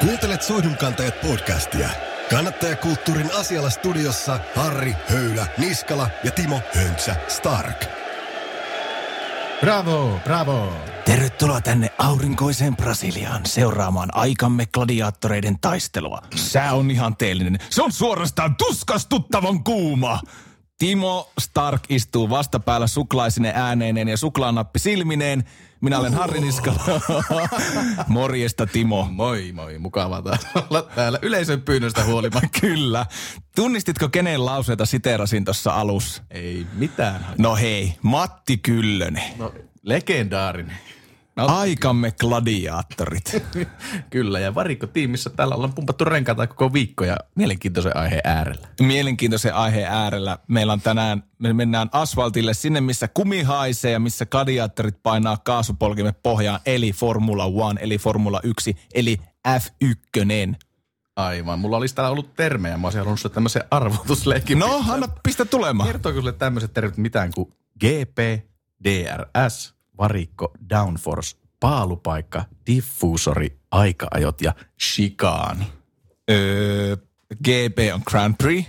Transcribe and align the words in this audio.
Kuuntelet 0.00 0.42
Soihdunkantajat 0.42 1.20
podcastia. 1.20 1.88
Kannattajakulttuurin 2.30 3.30
asialla 3.34 3.70
studiossa 3.70 4.40
Harri 4.54 4.94
Höylä, 5.08 5.46
Niskala 5.58 6.08
ja 6.24 6.30
Timo 6.30 6.60
Hönsä 6.74 7.16
Stark. 7.28 7.84
Bravo, 9.60 10.20
bravo. 10.24 10.72
Tervetuloa 11.04 11.60
tänne 11.60 11.90
aurinkoiseen 11.98 12.76
Brasiliaan 12.76 13.46
seuraamaan 13.46 14.08
aikamme 14.12 14.66
gladiaattoreiden 14.66 15.58
taistelua. 15.60 16.22
Sää 16.34 16.72
on 16.72 16.90
ihan 16.90 17.16
teellinen. 17.16 17.58
Se 17.70 17.82
on 17.82 17.92
suorastaan 17.92 18.56
tuskastuttavan 18.56 19.64
kuuma. 19.64 20.20
Timo 20.80 21.30
Stark 21.40 21.82
istuu 21.88 22.30
vastapäällä 22.30 22.86
suklaisine 22.86 23.52
ääneineen 23.56 24.08
ja 24.08 24.16
suklaanappi 24.16 24.78
silmineen. 24.78 25.44
Minä 25.80 25.98
olen 25.98 26.14
Harri 26.14 26.40
Niskala. 26.40 27.00
Morjesta 28.08 28.66
Timo. 28.66 29.08
Moi 29.10 29.52
moi, 29.52 29.78
mukavaa 29.78 30.22
taas 30.22 30.46
olla 30.70 30.82
täällä 30.82 31.18
yleisön 31.22 31.62
pyynnöstä 31.62 32.04
huolimatta. 32.04 32.48
Kyllä. 32.60 33.06
Tunnistitko 33.56 34.08
kenen 34.08 34.46
lauseita 34.46 34.86
siteerasin 34.86 35.44
tuossa 35.44 35.70
alussa? 35.70 36.22
Ei 36.30 36.66
mitään. 36.72 37.26
No 37.38 37.56
hei, 37.56 37.94
Matti 38.02 38.56
Kyllönen. 38.58 39.24
No, 39.38 39.54
legendaarinen. 39.82 40.78
No. 41.40 41.46
Aikamme 41.56 42.12
gladiaattorit. 42.20 43.42
Kyllä, 44.10 44.40
ja 44.40 44.54
varikko 44.54 44.86
tiimissä 44.86 45.30
täällä 45.30 45.54
ollaan 45.54 45.72
pumpattu 45.74 46.04
renkaita 46.04 46.46
koko 46.46 46.72
viikko 46.72 47.04
ja 47.04 47.16
mielenkiintoisen 47.34 47.96
aiheen 47.96 48.20
äärellä. 48.24 48.68
Mielenkiintoisen 48.80 49.54
aiheen 49.54 49.86
äärellä. 49.86 50.38
Meillä 50.48 50.72
on 50.72 50.80
tänään, 50.80 51.22
me 51.38 51.52
mennään 51.52 51.88
asfaltille 51.92 52.54
sinne, 52.54 52.80
missä 52.80 53.08
kumi 53.08 53.42
haisee 53.42 53.92
ja 53.92 54.00
missä 54.00 54.26
gladiaattorit 54.26 55.02
painaa 55.02 55.36
kaasupolkimme 55.36 56.12
pohjaan, 56.12 56.60
eli 56.66 56.92
Formula 56.92 57.44
One, 57.44 57.80
eli 57.82 57.98
Formula 57.98 58.40
1, 58.42 58.76
eli 58.94 59.16
F1. 59.48 60.56
Aivan. 61.16 61.58
Mulla 61.58 61.76
olisi 61.76 61.94
täällä 61.94 62.10
ollut 62.10 62.34
termejä. 62.34 62.76
Mä 62.76 62.86
olisin 62.86 62.98
halunnut 62.98 63.20
sulle 63.20 63.34
tämmöisen 63.34 63.64
arvotusleikin. 63.70 64.58
No, 64.58 64.84
anna 64.88 65.08
pistä 65.22 65.44
tulemaan. 65.44 65.88
Kertooko 65.88 66.18
sulle 66.18 66.32
tämmöiset 66.32 66.72
termit 66.72 66.96
mitään 66.96 67.30
kuin 67.34 67.52
GP, 67.80 68.18
DRS, 68.84 69.74
varikko, 69.98 70.52
downforce, 70.70 71.36
paalupaikka, 71.60 72.44
diffuusori, 72.66 73.58
aikaajot 73.70 74.40
ja 74.40 74.54
shikaani. 74.82 75.72
Öö, 76.30 76.96
GP 77.44 77.78
on 77.94 78.02
Grand 78.06 78.34
Prix. 78.38 78.66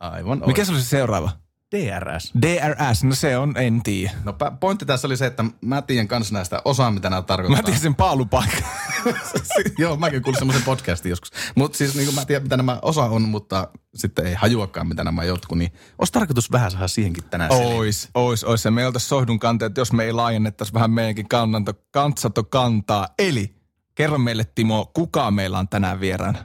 Aivan 0.00 0.42
Mikä 0.46 0.64
se 0.64 0.72
oli 0.72 0.80
se 0.80 0.86
seuraava? 0.88 1.30
DRS. 1.76 2.32
DRS, 2.42 3.04
no 3.04 3.14
se 3.14 3.38
on, 3.38 3.54
en 3.56 3.82
tiedä. 3.82 4.12
No 4.24 4.34
pointti 4.60 4.86
tässä 4.86 5.08
oli 5.08 5.16
se, 5.16 5.26
että 5.26 5.44
mä 5.60 5.82
tiedän 5.82 6.08
kanssa 6.08 6.34
näistä 6.34 6.62
osaa, 6.64 6.90
mitä 6.90 7.10
nämä 7.10 7.22
tarkoittaa. 7.22 7.56
Mä 7.56 7.62
tiedän 7.62 7.82
sen 7.82 7.94
paalupaikan. 7.94 8.62
Joo, 9.78 9.96
mäkin 9.96 10.22
kuulin 10.22 10.38
semmoisen 10.38 10.64
podcastin 10.64 11.10
joskus. 11.10 11.30
Mutta 11.54 11.78
siis 11.78 11.94
niin 11.94 12.14
mä 12.14 12.24
tiedän, 12.24 12.42
mitä 12.42 12.56
nämä 12.56 12.78
osa 12.82 13.04
on, 13.04 13.22
mutta 13.22 13.68
sitten 13.94 14.26
ei 14.26 14.34
hajuakaan, 14.34 14.88
mitä 14.88 15.04
nämä 15.04 15.24
jotkut. 15.24 15.58
Niin 15.58 15.72
olisi 15.98 16.12
tarkoitus 16.12 16.52
vähän 16.52 16.70
saada 16.70 16.88
siihenkin 16.88 17.24
tänään 17.24 17.52
Ois, 17.52 18.08
ois, 18.14 18.44
ois. 18.44 18.64
Ja 18.64 18.70
me 18.70 18.86
oltaisiin 18.86 19.08
sohdun 19.08 19.38
kanteet, 19.38 19.76
jos 19.76 19.92
me 19.92 20.04
ei 20.04 20.12
laajennettaisi 20.12 20.72
vähän 20.72 20.90
meidänkin 20.90 21.28
kannanto, 21.28 21.72
kantsato 21.90 22.44
kantaa. 22.44 23.08
Eli 23.18 23.54
kerro 23.94 24.18
meille 24.18 24.44
Timo, 24.54 24.90
kuka 24.94 25.30
meillä 25.30 25.58
on 25.58 25.68
tänään 25.68 26.00
vieraana? 26.00 26.38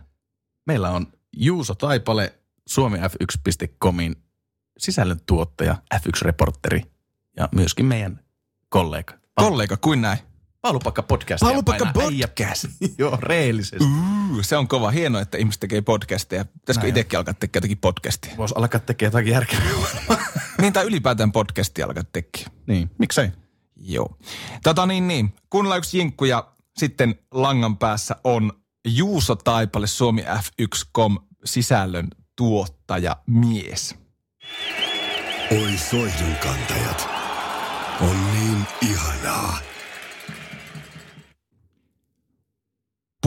Meillä 0.67 0.89
on 0.89 1.07
Juuso 1.33 1.75
Taipale, 1.75 2.39
suomif1.comin 2.69 4.15
sisällöntuottaja, 4.77 5.75
F1-reporteri 5.95 6.81
ja 7.37 7.49
myöskin 7.55 7.85
meidän 7.85 8.19
kollega. 8.69 9.13
Kollega, 9.35 9.77
kuin 9.77 10.01
näin? 10.01 10.28
Paalupakka 10.61 11.03
podcast. 11.03 11.41
Paalupakka 11.41 11.91
podcast. 11.93 12.65
Joo, 12.97 13.17
reellisesti. 13.21 13.85
Uh, 13.85 14.41
se 14.41 14.57
on 14.57 14.67
kova. 14.67 14.91
Hienoa, 14.91 15.21
että 15.21 15.37
ihmiset 15.37 15.59
tekee 15.59 15.81
podcasteja. 15.81 16.45
Pitäisikö 16.45 16.83
Näin. 16.83 16.89
itsekin 16.89 17.19
alkaa 17.19 17.33
tekemään 17.33 17.61
jotakin 17.63 17.77
podcastia? 17.77 18.33
Voisi 18.37 18.53
alkaa 18.57 18.79
tekemään 18.79 19.11
jotakin 19.13 19.33
järkevää. 19.33 19.65
niin, 20.61 20.73
tai 20.73 20.85
ylipäätään 20.85 21.31
podcastia 21.31 21.85
alkaa 21.85 22.03
tekemään. 22.13 22.51
niin, 22.67 22.91
miksei? 22.97 23.31
Joo. 23.75 24.17
Tota 24.63 24.85
niin, 24.85 25.07
niin. 25.07 25.33
Kuunnellaan 25.49 25.77
yksi 25.77 25.97
jinkku 25.97 26.25
ja 26.25 26.47
sitten 26.77 27.15
langan 27.31 27.77
päässä 27.77 28.15
on 28.23 28.53
Juuso 28.87 29.35
Taipale, 29.35 29.87
Suomi 29.87 30.21
F1.com 30.21 31.17
sisällön 31.45 32.07
tuottaja 32.35 33.17
mies. 33.27 33.95
Oi 35.51 35.77
Soihdunkantajat. 35.77 37.09
On 38.01 38.33
niin 38.33 38.65
ihanaa. 38.81 39.68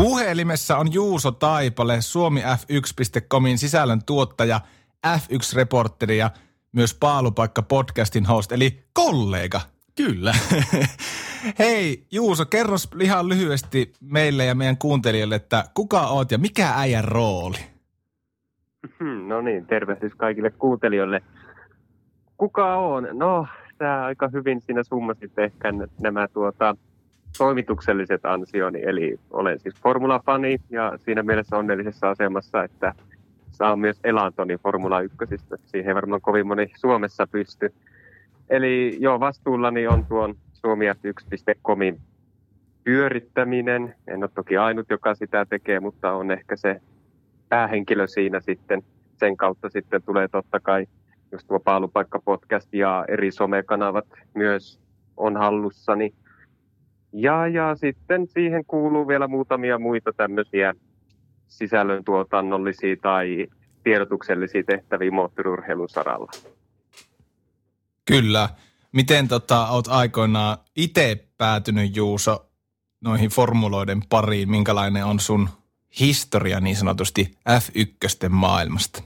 Puhelimessa 0.02 0.76
on 0.76 0.92
Juuso 0.92 1.32
Taipale, 1.32 2.00
Suomi 2.00 2.40
F1.comin 2.40 3.58
sisällön 3.58 4.04
tuottaja, 4.06 4.60
F1-reporteri 5.06 6.18
ja 6.18 6.30
myös 6.72 6.98
Paalupaikka 7.00 7.62
podcastin 7.62 8.26
host, 8.26 8.52
eli 8.52 8.70
kollega. 8.92 9.60
Kyllä. 9.96 10.32
Hei 11.58 12.06
Juuso, 12.12 12.46
kerro 12.46 12.76
ihan 13.00 13.28
lyhyesti 13.28 13.92
meille 14.00 14.44
ja 14.44 14.54
meidän 14.54 14.78
kuuntelijoille, 14.78 15.34
että 15.34 15.64
kuka 15.74 16.00
oot 16.00 16.30
ja 16.30 16.38
mikä 16.38 16.72
äijän 16.76 17.04
rooli? 17.04 17.58
Hmm, 18.98 19.28
No 19.28 19.40
niin, 19.40 19.66
tervehdys 19.66 20.12
kaikille 20.16 20.50
kuuntelijoille. 20.50 21.22
Kuka 22.36 22.76
on? 22.76 23.08
No, 23.12 23.46
sä 23.78 24.04
aika 24.04 24.28
hyvin 24.32 24.60
siinä 24.60 24.82
summasit 24.82 25.38
ehkä 25.38 25.72
nämä 26.00 26.28
tuota, 26.28 26.76
toimitukselliset 27.38 28.24
ansioni. 28.24 28.82
Eli 28.82 29.20
olen 29.30 29.58
siis 29.58 29.74
Formula-fani 29.82 30.58
ja 30.70 30.92
siinä 31.04 31.22
mielessä 31.22 31.56
onnellisessa 31.56 32.10
asemassa, 32.10 32.64
että 32.64 32.94
saa 33.50 33.76
myös 33.76 34.00
elantoni 34.04 34.56
Formula 34.56 35.00
1. 35.00 35.16
Siihen 35.64 35.88
ei 35.88 35.94
varmaan 35.94 36.20
kovin 36.20 36.46
moni 36.46 36.72
Suomessa 36.76 37.26
pysty. 37.26 37.74
Eli 38.50 38.96
joo, 39.00 39.20
vastuullani 39.20 39.86
on 39.86 40.06
tuon 40.06 40.34
suomiat1.comin 40.54 42.00
pyörittäminen. 42.84 43.94
En 44.06 44.22
ole 44.22 44.30
toki 44.34 44.56
ainut, 44.56 44.90
joka 44.90 45.14
sitä 45.14 45.46
tekee, 45.46 45.80
mutta 45.80 46.12
on 46.12 46.30
ehkä 46.30 46.56
se 46.56 46.80
päähenkilö 47.48 48.06
siinä 48.06 48.40
sitten. 48.40 48.82
Sen 49.16 49.36
kautta 49.36 49.68
sitten 49.70 50.02
tulee 50.02 50.28
totta 50.28 50.60
kai 50.60 50.86
just 51.32 51.48
tuo 51.48 51.60
Paalupaikka-podcast 51.60 52.68
ja 52.72 53.04
eri 53.08 53.32
somekanavat 53.32 54.06
myös 54.34 54.80
on 55.16 55.36
hallussani. 55.36 56.14
Ja, 57.12 57.48
ja 57.48 57.74
sitten 57.74 58.26
siihen 58.28 58.64
kuuluu 58.64 59.08
vielä 59.08 59.28
muutamia 59.28 59.78
muita 59.78 60.12
tämmöisiä 60.12 60.74
sisällöntuotannollisia 61.46 62.96
tai 63.02 63.46
tiedotuksellisia 63.84 64.62
tehtäviä 64.66 65.10
moottoriurheilun 65.10 65.88
saralla. 65.88 66.32
Kyllä. 68.04 68.48
Miten 68.92 69.28
tota, 69.28 69.66
oot 69.66 69.88
aikoinaan 69.88 70.56
itse 70.76 71.28
päätynyt 71.38 71.96
Juuso 71.96 72.46
noihin 73.00 73.30
formuloiden 73.30 74.00
pariin? 74.08 74.50
Minkälainen 74.50 75.04
on 75.04 75.20
sun 75.20 75.48
historia 76.00 76.60
niin 76.60 76.76
sanotusti 76.76 77.38
F1 77.50 78.28
maailmasta? 78.28 79.02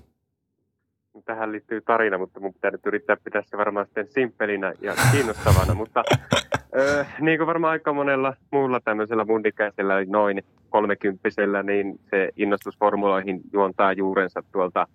Tähän 1.25 1.53
liittyy 1.53 1.81
tarina, 1.81 2.19
mutta 2.19 2.41
mun 2.41 2.55
pitää 2.55 2.71
nyt 2.71 2.87
yrittää 2.87 3.17
pitää 3.17 3.43
se 3.47 3.59
varmaan 3.59 3.87
sitten 3.87 4.09
simppelinä 4.13 4.73
ja 4.81 4.95
kiinnostavana. 5.13 5.75
mutta 5.75 6.05
ö, 6.77 7.05
niin 7.21 7.39
kuin 7.39 7.47
varmaan 7.47 7.73
aika 7.73 7.93
monella 7.93 8.35
muulla 8.53 8.81
tämmöisellä 8.81 9.25
mun 9.25 9.47
ikäisellä, 9.47 9.99
eli 9.99 10.07
noin 10.07 10.43
kolmekymppisellä, 10.71 11.63
niin 11.63 12.01
se 12.11 12.29
innostus 12.37 12.79
formuloihin 12.79 13.41
juontaa 13.53 13.93
juurensa 13.93 14.43
tuolta 14.53 14.87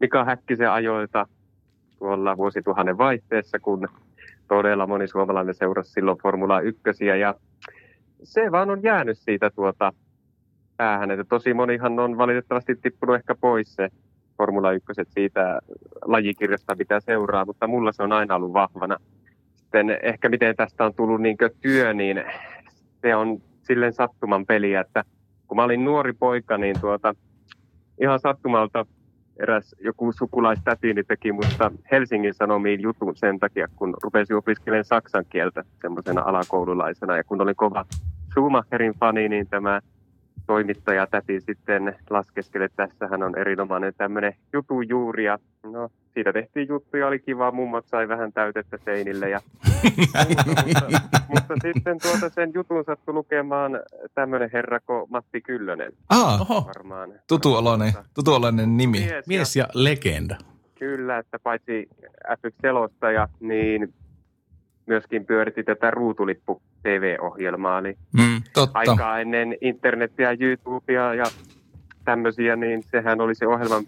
Mika 0.00 0.24
Häkkisen 0.24 0.70
ajoilta 0.70 1.26
tuolla 1.98 2.36
vuosituhannen 2.36 2.98
vaihteessa, 2.98 3.58
kun 3.58 3.88
todella 4.48 4.86
moni 4.86 5.08
suomalainen 5.08 5.54
seurasi 5.54 5.92
silloin 5.92 6.18
Formula 6.18 6.60
1. 6.60 7.06
Ja 7.20 7.34
se 8.22 8.52
vaan 8.52 8.70
on 8.70 8.82
jäänyt 8.82 9.18
siitä 9.18 9.50
tuota 9.50 9.92
päähän. 10.76 11.10
Että 11.10 11.24
tosi 11.24 11.54
monihan 11.54 11.98
on 11.98 12.18
valitettavasti 12.18 12.76
tippunut 12.76 13.16
ehkä 13.16 13.34
pois 13.34 13.74
se 13.74 13.88
Formula 14.38 14.72
1 14.72 14.86
siitä 15.08 15.60
lajikirjasta, 16.04 16.74
mitä 16.74 17.00
seuraa, 17.00 17.44
mutta 17.44 17.66
mulla 17.66 17.92
se 17.92 18.02
on 18.02 18.12
aina 18.12 18.34
ollut 18.34 18.52
vahvana. 18.52 18.96
Sitten 19.70 19.98
ehkä 20.02 20.28
miten 20.28 20.56
tästä 20.56 20.84
on 20.84 20.94
tullut 20.94 21.20
niin 21.20 21.36
työ, 21.60 21.94
niin 21.94 22.24
se 23.02 23.16
on 23.16 23.38
silleen 23.62 23.92
sattuman 23.92 24.46
peliä, 24.46 24.80
että 24.80 25.04
kun 25.46 25.56
mä 25.56 25.64
olin 25.64 25.84
nuori 25.84 26.12
poika, 26.12 26.58
niin 26.58 26.80
tuota, 26.80 27.14
ihan 28.00 28.20
sattumalta 28.20 28.86
eräs 29.42 29.76
joku 29.80 30.12
sukulaistätini 30.12 31.04
teki 31.04 31.32
musta 31.32 31.70
Helsingin 31.90 32.34
Sanomiin 32.34 32.82
jutun 32.82 33.16
sen 33.16 33.38
takia, 33.38 33.68
kun 33.76 33.94
rupesin 34.02 34.36
opiskelemaan 34.36 34.84
saksan 34.84 35.24
kieltä 35.30 35.64
semmoisena 35.82 36.22
alakoululaisena. 36.22 37.16
Ja 37.16 37.24
kun 37.24 37.40
olin 37.40 37.56
kova 37.56 37.84
Schumacherin 38.32 38.94
fani, 39.00 39.28
niin 39.28 39.46
tämä 39.48 39.80
toimittaja 40.50 41.06
täti 41.06 41.40
sitten 41.40 41.96
laskeskeli, 42.10 42.64
että 42.64 42.86
tässähän 42.86 43.22
on 43.22 43.38
erinomainen 43.38 43.92
tämmöinen 43.96 44.34
jutujuuri 44.52 45.24
ja 45.24 45.38
no 45.62 45.88
siitä 46.14 46.32
tehtiin 46.32 46.68
juttuja, 46.68 47.06
oli 47.06 47.18
kiva, 47.18 47.50
mummat 47.50 47.84
sai 47.86 48.08
vähän 48.08 48.32
täytettä 48.32 48.78
seinille 48.84 49.28
ja 49.28 49.40
mutta, 49.98 51.20
mutta, 51.28 51.54
sitten 51.62 51.98
tuota 52.02 52.28
sen 52.28 52.50
jutun 52.54 52.84
sattui 52.84 53.14
lukemaan 53.14 53.80
tämmöinen 54.14 54.50
herra 54.52 54.80
kuin 54.80 55.10
Matti 55.10 55.40
Kyllönen. 55.40 55.92
Ah, 56.08 56.40
Oho, 56.40 56.66
Varmaan. 56.66 57.12
tutuoloinen, 57.28 57.92
tutuoloinen 58.14 58.76
nimi. 58.76 58.98
Mies, 58.98 59.26
mies 59.26 59.56
ja, 59.56 59.64
ja 59.64 59.68
legenda. 59.74 60.36
kyllä, 60.78 61.18
että 61.18 61.38
paitsi 61.38 61.88
F1-selostaja, 62.28 63.28
niin 63.40 63.94
myöskin 64.86 65.26
pyöritti 65.26 65.62
tätä 65.62 65.90
ruutulippu 65.90 66.62
TV-ohjelmaa, 66.82 67.78
eli 67.78 67.96
Mm, 68.12 68.42
totta. 68.54 68.78
aikaa 68.78 69.20
ennen 69.20 69.56
internetiä, 69.60 70.36
YouTubea 70.40 71.14
ja 71.14 71.24
tämmöisiä, 72.04 72.56
niin 72.56 72.82
sehän 72.82 73.20
oli 73.20 73.34
se 73.34 73.46
ohjelma, 73.46 73.82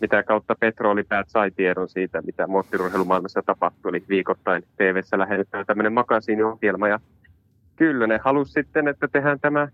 mitä 0.00 0.22
kautta 0.22 0.54
petrolipäät 0.60 1.28
sai 1.28 1.50
tiedon 1.50 1.88
siitä, 1.88 2.22
mitä 2.22 2.46
moottorurheilumaailmassa 2.46 3.42
tapahtui. 3.46 3.88
Eli 3.88 4.04
viikoittain 4.08 4.62
TV-ssä 4.76 5.18
lähetetään 5.18 5.66
tämmöinen 5.66 5.92
makasiiniohjelma. 5.92 6.88
Ja 6.88 7.00
kyllä 7.76 8.06
ne 8.06 8.18
halusi 8.24 8.52
sitten, 8.52 8.88
että 8.88 9.08
tehdään 9.08 9.40
tämä 9.40 9.68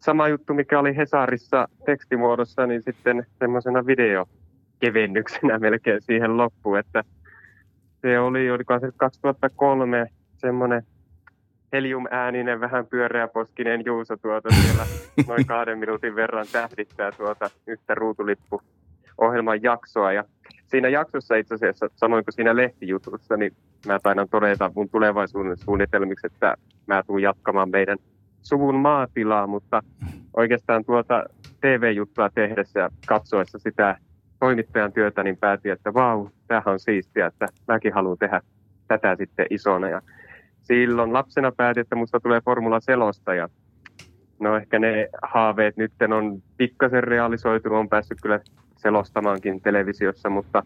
sama 0.00 0.28
juttu, 0.28 0.54
mikä 0.54 0.78
oli 0.78 0.96
Hesarissa 0.96 1.68
tekstimuodossa, 1.86 2.66
niin 2.66 2.82
sitten 2.82 3.26
semmoisena 3.38 3.86
videokevennyksenä 3.86 5.58
melkein 5.68 6.02
siihen 6.02 6.36
loppuun, 6.36 6.78
että 6.78 7.04
se 8.02 8.18
oli, 8.18 8.50
olikohan 8.50 8.80
se 8.80 8.90
2003 8.96 10.06
semmoinen 10.36 10.82
heliumääninen, 11.72 12.60
vähän 12.60 12.86
pyöreäposkinen 12.86 13.82
Juuso 13.86 14.16
tuota 14.16 14.48
siellä 14.50 14.86
noin 15.28 15.46
kahden 15.46 15.78
minuutin 15.78 16.16
verran 16.16 16.46
tähdittää 16.52 17.12
tuota 17.12 17.50
yhtä 17.66 17.94
ruutulippu 17.94 18.62
ohjelman 19.18 19.62
jaksoa. 19.62 20.12
Ja 20.12 20.24
siinä 20.66 20.88
jaksossa 20.88 21.36
itse 21.36 21.54
asiassa, 21.54 21.90
samoin 21.96 22.24
kuin 22.24 22.34
siinä 22.34 22.56
lehtijutussa, 22.56 23.36
niin 23.36 23.52
mä 23.86 23.98
taidan 24.02 24.28
todeta 24.28 24.70
mun 24.74 24.88
tulevaisuuden 24.88 25.56
suunnitelmiksi, 25.56 26.26
että 26.26 26.56
mä 26.86 27.02
tuun 27.06 27.22
jatkamaan 27.22 27.70
meidän 27.70 27.98
suvun 28.42 28.74
maatilaa, 28.74 29.46
mutta 29.46 29.82
oikeastaan 30.36 30.84
tuota 30.84 31.24
TV-juttua 31.60 32.30
tehdessä 32.30 32.80
ja 32.80 32.90
katsoessa 33.06 33.58
sitä 33.58 33.96
toimittajan 34.40 34.92
työtä, 34.92 35.22
niin 35.22 35.36
päätin, 35.36 35.72
että 35.72 35.94
vau, 35.94 36.28
tämähän 36.48 36.72
on 36.72 36.80
siistiä, 36.80 37.26
että 37.26 37.48
mäkin 37.68 37.92
haluan 37.92 38.18
tehdä 38.18 38.40
tätä 38.88 39.16
sitten 39.16 39.46
isona. 39.50 39.88
Ja 39.88 40.02
silloin 40.62 41.12
lapsena 41.12 41.52
päätin, 41.56 41.80
että 41.80 41.96
musta 41.96 42.20
tulee 42.20 42.40
formula 42.40 42.80
selostaja. 42.80 43.48
No 44.40 44.56
ehkä 44.56 44.78
ne 44.78 45.08
haaveet 45.22 45.76
nyt 45.76 45.92
on 46.16 46.42
pikkasen 46.56 47.04
realisoitunut, 47.04 47.78
on 47.78 47.88
päässyt 47.88 48.18
kyllä 48.22 48.40
selostamaankin 48.76 49.60
televisiossa, 49.60 50.30
mutta, 50.30 50.62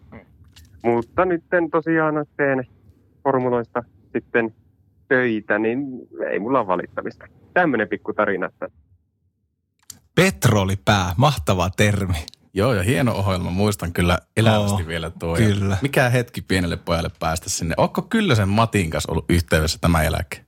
mutta 0.83 1.25
nyt 1.25 1.43
tosiaan 1.71 2.25
teen 2.37 2.67
formuloista 3.23 3.83
sitten 4.13 4.53
töitä, 5.07 5.59
niin 5.59 5.79
ei 6.31 6.39
mulla 6.39 6.59
ole 6.59 6.67
valittamista. 6.67 7.25
Tämmöinen 7.53 7.87
pikku 7.87 8.13
tarina. 8.13 8.49
Petrolipää, 10.15 11.13
mahtava 11.17 11.69
termi. 11.77 12.25
Joo, 12.57 12.73
ja 12.73 12.83
hieno 12.83 13.11
ohjelma. 13.11 13.49
Muistan 13.51 13.93
kyllä 13.93 14.17
elävästi 14.37 14.81
Oo, 14.83 14.87
vielä 14.87 15.11
tuo. 15.19 15.35
kyllä. 15.35 15.73
Ja 15.73 15.77
Mikä 15.81 16.09
hetki 16.09 16.41
pienelle 16.41 16.77
pojalle 16.85 17.09
päästä 17.19 17.49
sinne. 17.49 17.75
Onko 17.77 18.01
kyllä 18.01 18.35
sen 18.35 18.49
Matin 18.49 18.89
kanssa 18.89 19.11
ollut 19.11 19.25
yhteydessä 19.29 19.77
tämän 19.81 20.03
jälkeen? 20.03 20.47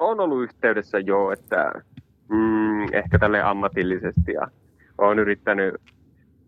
on 0.00 0.20
ollut 0.20 0.42
yhteydessä 0.42 0.98
jo, 0.98 1.32
että 1.32 1.72
mm, 2.28 2.94
ehkä 2.94 3.18
tälle 3.18 3.42
ammatillisesti 3.42 4.32
ja 4.32 4.48
olen 4.98 5.18
yrittänyt 5.18 5.74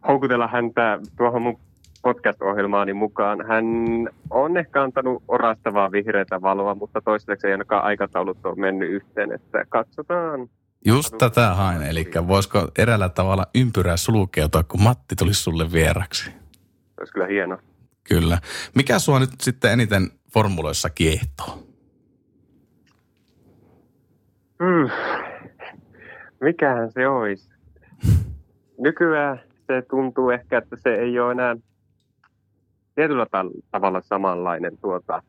houkutella 0.08 0.48
häntä 0.48 0.98
tuohon 1.16 1.42
mun 1.42 1.60
podcast-ohjelmaani 2.02 2.92
mukaan. 2.92 3.46
Hän 3.48 3.64
on 4.30 4.56
ehkä 4.56 4.82
antanut 4.82 5.22
orastavaa 5.28 5.92
vihreätä 5.92 6.42
valoa, 6.42 6.74
mutta 6.74 7.00
toistaiseksi 7.00 7.46
ei 7.46 7.52
ainakaan 7.52 7.84
aikataulut 7.84 8.46
ole 8.46 8.56
mennyt 8.56 8.90
yhteen, 8.90 9.32
että 9.32 9.64
katsotaan. 9.68 10.48
Just 10.84 11.14
tätä 11.18 11.54
hain. 11.54 11.82
Eli 11.82 12.10
voisiko 12.26 12.68
eräällä 12.78 13.08
tavalla 13.08 13.46
ympyrää 13.54 13.96
sulkeutua, 13.96 14.62
kun 14.62 14.82
Matti 14.82 15.16
tulisi 15.16 15.42
sulle 15.42 15.72
vieraksi? 15.72 16.30
Olisi 17.00 17.12
kyllä 17.12 17.26
hienoa. 17.26 17.58
Kyllä. 18.08 18.38
Mikä 18.74 18.98
sua 18.98 19.20
nyt 19.20 19.30
sitten 19.40 19.72
eniten 19.72 20.10
formuloissa 20.34 20.90
kiehtoo? 20.90 21.68
Hmm. 24.62 24.90
Mikähän 26.40 26.92
se 26.92 27.08
olisi? 27.08 27.50
Nykyään 28.78 29.40
se 29.66 29.82
tuntuu 29.90 30.30
ehkä, 30.30 30.58
että 30.58 30.76
se 30.76 30.94
ei 30.94 31.18
ole 31.18 31.32
enää 31.32 31.56
tietyllä 32.94 33.26
ta- 33.30 33.44
tavalla 33.70 34.00
samanlainen 34.00 34.78
tuota, 34.78 35.22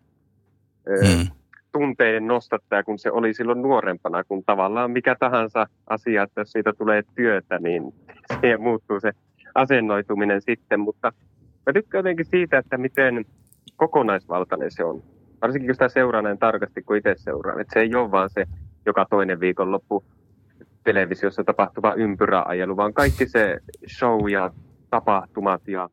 Hmm. 1.05 1.27
Tunteiden 1.73 2.27
nostattaja 2.27 2.83
kuin 2.83 2.99
se 2.99 3.11
oli 3.11 3.33
silloin 3.33 3.61
nuorempana, 3.61 4.23
kun 4.23 4.43
tavallaan 4.43 4.91
mikä 4.91 5.15
tahansa 5.19 5.67
asia, 5.89 6.23
että 6.23 6.41
jos 6.41 6.51
siitä 6.51 6.73
tulee 6.77 7.03
työtä, 7.15 7.59
niin 7.59 7.93
siihen 8.41 8.61
muuttuu 8.61 8.99
se 8.99 9.11
asennoituminen 9.55 10.41
sitten, 10.41 10.79
mutta 10.79 11.11
mä 11.65 11.73
tykkään 11.73 11.99
jotenkin 11.99 12.25
siitä, 12.25 12.57
että 12.57 12.77
miten 12.77 13.25
kokonaisvaltainen 13.75 14.71
se 14.71 14.83
on. 14.83 15.03
Varsinkin 15.41 15.67
kun 15.67 15.75
sitä 15.75 15.89
seuraa 15.89 16.21
näin 16.21 16.37
tarkasti 16.37 16.81
kuin 16.81 16.97
itse 16.97 17.15
seuraan. 17.17 17.61
Että 17.61 17.73
se 17.73 17.79
ei 17.79 17.95
ole 17.95 18.11
vaan 18.11 18.29
se 18.29 18.45
joka 18.85 19.05
toinen 19.09 19.39
viikonloppu 19.39 20.03
televisiossa 20.83 21.43
tapahtuva 21.43 21.93
ympyräajelu, 21.93 22.77
vaan 22.77 22.93
kaikki 22.93 23.27
se 23.27 23.59
show 23.87 24.29
ja 24.29 24.51
tapahtumat 24.89 25.67
ja 25.67 25.89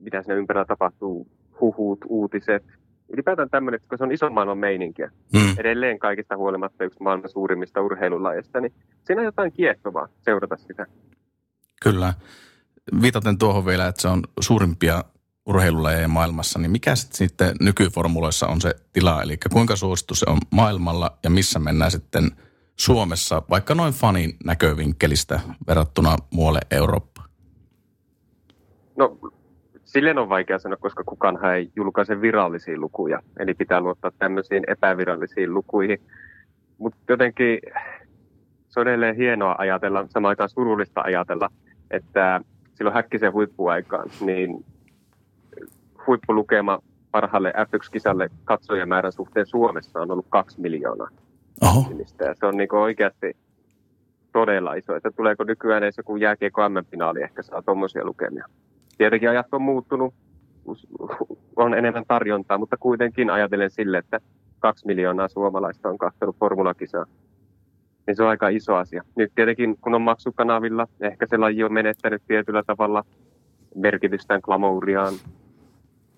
mitä 0.00 0.22
siinä 0.22 0.34
ympärillä 0.34 0.64
tapahtuu, 0.64 1.26
huhut, 1.60 1.98
uutiset. 2.08 2.64
Ylipäätään 3.12 3.50
tämmöinen, 3.50 3.80
kun 3.88 3.98
se 3.98 4.04
on 4.04 4.12
ison 4.12 4.34
maailman 4.34 4.58
meininkiä. 4.58 5.10
Hmm. 5.38 5.54
Edelleen 5.58 5.98
kaikista 5.98 6.36
huolimatta 6.36 6.84
yksi 6.84 7.02
maailman 7.02 7.30
suurimmista 7.30 7.80
urheilulajeista, 7.80 8.60
niin 8.60 8.72
siinä 9.04 9.20
on 9.20 9.24
jotain 9.24 9.52
kiehtovaa 9.52 10.08
seurata 10.24 10.56
sitä. 10.56 10.86
Kyllä. 11.82 12.14
Viitaten 13.02 13.38
tuohon 13.38 13.66
vielä, 13.66 13.86
että 13.86 14.02
se 14.02 14.08
on 14.08 14.22
suurimpia 14.40 15.04
urheilulajeja 15.46 16.08
maailmassa, 16.08 16.58
niin 16.58 16.70
mikä 16.70 16.94
sit 16.94 17.12
sitten 17.12 17.56
nykyformuloissa 17.60 18.46
on 18.46 18.60
se 18.60 18.74
tila? 18.92 19.22
Eli 19.22 19.38
kuinka 19.52 19.76
suosittu 19.76 20.14
se 20.14 20.26
on 20.28 20.38
maailmalla 20.50 21.18
ja 21.22 21.30
missä 21.30 21.58
mennään 21.58 21.90
sitten 21.90 22.30
Suomessa, 22.76 23.42
vaikka 23.50 23.74
noin 23.74 23.92
fanin 23.92 24.36
näkövinkkelistä 24.44 25.40
verrattuna 25.66 26.16
muualle 26.30 26.60
Eurooppaan? 26.70 27.30
No, 28.96 29.18
silleen 29.92 30.18
on 30.18 30.28
vaikea 30.28 30.58
sanoa, 30.58 30.76
koska 30.76 31.04
kukaan 31.04 31.44
ei 31.54 31.70
julkaise 31.76 32.20
virallisia 32.20 32.78
lukuja. 32.78 33.22
Eli 33.38 33.54
pitää 33.54 33.80
luottaa 33.80 34.10
tämmöisiin 34.18 34.64
epävirallisiin 34.66 35.54
lukuihin. 35.54 36.00
Mutta 36.78 36.98
jotenkin 37.08 37.58
se 38.68 38.80
on 38.80 38.88
edelleen 38.88 39.16
hienoa 39.16 39.54
ajatella, 39.58 40.06
samaan 40.08 40.30
aikaan 40.30 40.48
surullista 40.48 41.00
ajatella, 41.00 41.48
että 41.90 42.40
silloin 42.74 42.94
häkkisen 42.94 43.32
huippuaikaan, 43.32 44.10
niin 44.20 44.64
huippulukema 46.06 46.78
parhaalle 47.10 47.52
F1-kisalle 47.56 48.30
katsojamäärän 48.44 49.12
suhteen 49.12 49.46
Suomessa 49.46 50.00
on 50.00 50.10
ollut 50.10 50.26
kaksi 50.28 50.60
miljoonaa 50.60 51.08
Oho. 51.62 51.84
Ja 52.20 52.34
se 52.34 52.46
on 52.46 52.56
niin 52.56 52.74
oikeasti 52.74 53.36
todella 54.32 54.74
iso. 54.74 54.96
Että 54.96 55.10
tuleeko 55.10 55.44
nykyään 55.44 55.82
edes 55.82 55.96
joku 55.96 56.16
jääkiekko 56.16 56.68
M-finaali 56.68 57.22
ehkä 57.22 57.42
saa 57.42 57.62
tuommoisia 57.62 58.04
lukemia. 58.04 58.46
Tietenkin 59.00 59.30
ajat 59.30 59.46
on 59.52 59.62
muuttunut, 59.62 60.14
on 61.56 61.74
enemmän 61.74 62.04
tarjontaa, 62.08 62.58
mutta 62.58 62.76
kuitenkin 62.76 63.30
ajatellen 63.30 63.70
sille, 63.70 63.98
että 63.98 64.20
kaksi 64.58 64.86
miljoonaa 64.86 65.28
suomalaista 65.28 65.88
on 65.88 65.98
katsonut 65.98 66.36
formulakisaa. 66.36 67.06
Niin 68.06 68.16
se 68.16 68.22
on 68.22 68.28
aika 68.28 68.48
iso 68.48 68.74
asia. 68.74 69.02
Nyt 69.16 69.32
tietenkin, 69.34 69.76
kun 69.80 69.94
on 69.94 70.02
maksukanavilla, 70.02 70.86
ehkä 71.00 71.26
se 71.26 71.36
laji 71.36 71.64
on 71.64 71.72
menettänyt 71.72 72.22
tietyllä 72.26 72.62
tavalla 72.66 73.04
merkitystään 73.74 74.40
glamouriaan, 74.44 75.14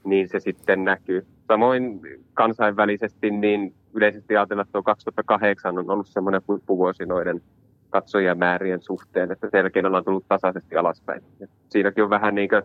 niin 0.04 0.28
se 0.28 0.40
sitten 0.40 0.84
näkyy. 0.84 1.26
Samoin 1.48 2.00
kansainvälisesti, 2.34 3.30
niin 3.30 3.74
yleisesti 3.94 4.36
ajatella, 4.36 4.62
että 4.62 4.72
tuo 4.72 4.82
2008 4.82 5.78
on 5.78 5.90
ollut 5.90 6.06
semmoinen 6.06 6.42
huippuvuosi 6.48 7.06
noiden 7.06 7.42
katsojamäärien 7.92 8.82
suhteen, 8.82 9.32
että 9.32 9.48
selkeän 9.50 9.86
ollaan 9.86 10.04
tullut 10.04 10.28
tasaisesti 10.28 10.76
alaspäin. 10.76 11.22
Ja 11.40 11.46
siinäkin 11.68 12.04
on 12.04 12.10
vähän 12.10 12.34
niin 12.34 12.48
kuin 12.48 12.62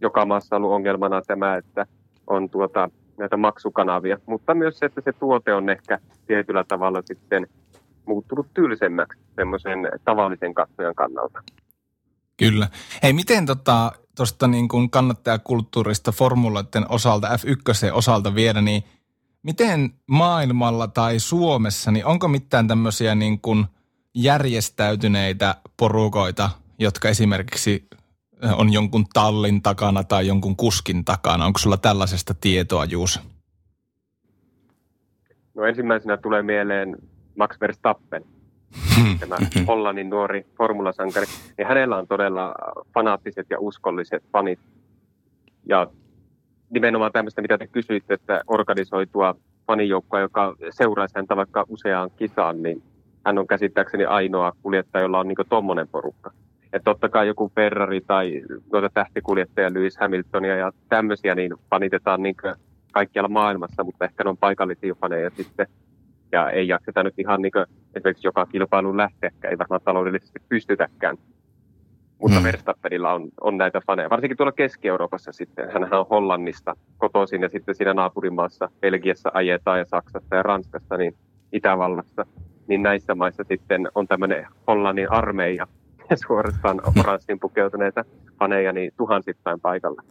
joka 0.00 0.26
maassa 0.26 0.56
ollut 0.56 0.72
ongelmana 0.72 1.22
tämä, 1.22 1.56
että 1.56 1.86
on 2.26 2.50
tuota, 2.50 2.90
näitä 3.18 3.36
maksukanavia, 3.36 4.18
mutta 4.26 4.54
myös 4.54 4.78
se, 4.78 4.86
että 4.86 5.00
se 5.04 5.12
tuote 5.12 5.54
on 5.54 5.70
ehkä 5.70 5.98
tietyllä 6.26 6.64
tavalla 6.68 7.02
sitten 7.04 7.46
muuttunut 8.06 8.46
tylsemmäksi 8.54 9.20
semmoisen 9.36 9.78
tavallisen 10.04 10.54
katsojan 10.54 10.94
kannalta. 10.94 11.42
Kyllä. 12.36 12.68
Hei, 13.02 13.12
miten 13.12 13.46
tota, 13.46 13.92
tuosta 14.16 14.48
niin 14.48 14.68
kuin 14.68 14.90
kannattajakulttuurista 14.90 16.12
formuloiden 16.12 16.84
osalta, 16.88 17.28
F1 17.28 17.92
osalta 17.92 18.34
vielä, 18.34 18.60
niin 18.60 18.82
miten 19.42 19.90
maailmalla 20.06 20.88
tai 20.88 21.18
Suomessa, 21.18 21.90
niin 21.90 22.06
onko 22.06 22.28
mitään 22.28 22.68
tämmöisiä 22.68 23.14
niin 23.14 23.40
kuin 23.40 23.64
järjestäytyneitä 24.14 25.54
porukoita, 25.76 26.50
jotka 26.78 27.08
esimerkiksi 27.08 27.88
on 28.56 28.72
jonkun 28.72 29.06
tallin 29.12 29.62
takana 29.62 30.04
tai 30.04 30.26
jonkun 30.26 30.56
kuskin 30.56 31.04
takana? 31.04 31.46
Onko 31.46 31.58
sulla 31.58 31.76
tällaisesta 31.76 32.34
tietoa, 32.40 32.84
Juus? 32.84 33.20
No 35.54 35.64
ensimmäisenä 35.64 36.16
tulee 36.16 36.42
mieleen 36.42 36.96
Max 37.36 37.60
Verstappen, 37.60 38.24
Hmm. 38.96 39.18
tämä 39.18 39.36
Hollannin 39.66 40.10
nuori 40.10 40.46
formulasankari. 40.58 41.26
Ja 41.58 41.66
hänellä 41.66 41.96
on 41.96 42.06
todella 42.06 42.54
fanaattiset 42.94 43.46
ja 43.50 43.60
uskolliset 43.60 44.24
fanit. 44.32 44.58
Ja 45.68 45.86
nimenomaan 46.70 47.12
tämmöistä, 47.12 47.42
mitä 47.42 47.58
te 47.58 47.66
kysyitte, 47.66 48.14
että 48.14 48.42
organisoitua 48.46 49.34
fanijoukkoa, 49.66 50.20
joka 50.20 50.56
seuraisi 50.70 51.14
häntä 51.16 51.36
vaikka 51.36 51.64
useaan 51.68 52.10
kisaan, 52.16 52.62
niin 52.62 52.82
hän 53.24 53.38
on 53.38 53.46
käsittääkseni 53.46 54.04
ainoa 54.04 54.52
kuljettaja, 54.62 55.02
jolla 55.02 55.20
on 55.20 55.28
niin 55.28 55.36
tuommoinen 55.48 55.88
porukka. 55.88 56.30
Että 56.72 56.84
totta 56.84 57.08
kai 57.08 57.26
joku 57.26 57.52
Ferrari 57.54 58.00
tai 58.00 58.42
noita 58.72 58.90
tähtikuljettajia, 58.94 59.74
Lewis 59.74 59.96
Hamiltonia 59.96 60.56
ja 60.56 60.72
tämmöisiä, 60.88 61.34
niin 61.34 61.54
fanitetaan 61.70 62.22
niin 62.22 62.34
kaikkialla 62.92 63.28
maailmassa, 63.28 63.84
mutta 63.84 64.04
ehkä 64.04 64.24
ne 64.24 64.30
on 64.30 64.36
paikallisia 64.36 64.94
faneja 65.00 65.30
sitten. 65.30 65.66
Ja 66.32 66.50
ei 66.50 66.68
jakseta 66.68 67.02
nyt 67.02 67.18
ihan 67.18 67.42
niin 67.42 67.52
esimerkiksi 67.96 68.26
joka 68.26 68.46
kilpailuun 68.46 68.96
lähteäkään, 68.96 69.50
ei 69.50 69.58
varmaan 69.58 69.80
taloudellisesti 69.84 70.38
pystytäkään. 70.48 71.16
Mutta 72.18 72.36
hmm. 72.36 72.44
Verstappenilla 72.44 73.12
on, 73.12 73.28
on 73.40 73.58
näitä 73.58 73.80
faneja, 73.86 74.10
varsinkin 74.10 74.36
tuolla 74.36 74.52
Keski-Euroopassa 74.52 75.32
sitten. 75.32 75.70
Hänhän 75.72 76.00
on 76.00 76.06
Hollannista 76.10 76.76
kotoisin 76.98 77.42
ja 77.42 77.48
sitten 77.48 77.74
siinä 77.74 77.94
naapurimaassa, 77.94 78.68
Belgiassa 78.80 79.30
ajetaan 79.34 79.78
ja 79.78 79.84
Saksassa 79.84 80.36
ja 80.36 80.42
Ranskassa, 80.42 80.96
niin 80.96 81.14
Itävallassa. 81.52 82.26
Niin 82.68 82.82
näissä 82.82 83.14
maissa 83.14 83.44
sitten 83.48 83.88
on 83.94 84.06
tämmöinen 84.08 84.46
Hollannin 84.66 85.12
armeija, 85.12 85.66
suorastaan 86.26 86.80
oranssiin 87.00 87.40
pukeutuneita 87.40 88.04
faneja, 88.38 88.72
niin 88.72 88.92
tuhansittain 88.96 89.60
paikalla. 89.60 90.02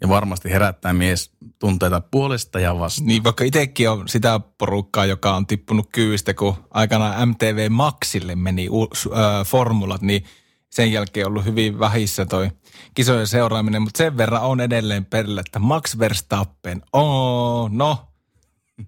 Ja 0.00 0.08
varmasti 0.08 0.50
herättää 0.50 0.92
mies 0.92 1.32
tunteita 1.58 2.02
puolesta 2.10 2.60
ja 2.60 2.78
vastaan. 2.78 3.06
Niin 3.06 3.24
vaikka 3.24 3.44
itsekin 3.44 3.90
on 3.90 4.08
sitä 4.08 4.40
porukkaa, 4.58 5.06
joka 5.06 5.36
on 5.36 5.46
tippunut 5.46 5.88
kyvistä, 5.92 6.34
kun 6.34 6.54
aikana 6.70 7.26
MTV 7.26 7.70
Maxille 7.70 8.34
meni 8.34 8.68
uus, 8.68 9.08
äh, 9.12 9.46
formulat, 9.46 10.02
niin 10.02 10.24
sen 10.70 10.92
jälkeen 10.92 11.26
ollut 11.26 11.44
hyvin 11.44 11.78
vähissä 11.78 12.26
toi 12.26 12.50
kisojen 12.94 13.26
seuraaminen, 13.26 13.82
mutta 13.82 13.98
sen 13.98 14.16
verran 14.16 14.42
on 14.42 14.60
edelleen 14.60 15.04
perille, 15.04 15.40
että 15.40 15.58
Max 15.58 15.98
Verstappen, 15.98 16.82
oh, 16.92 17.70
no, 17.72 17.98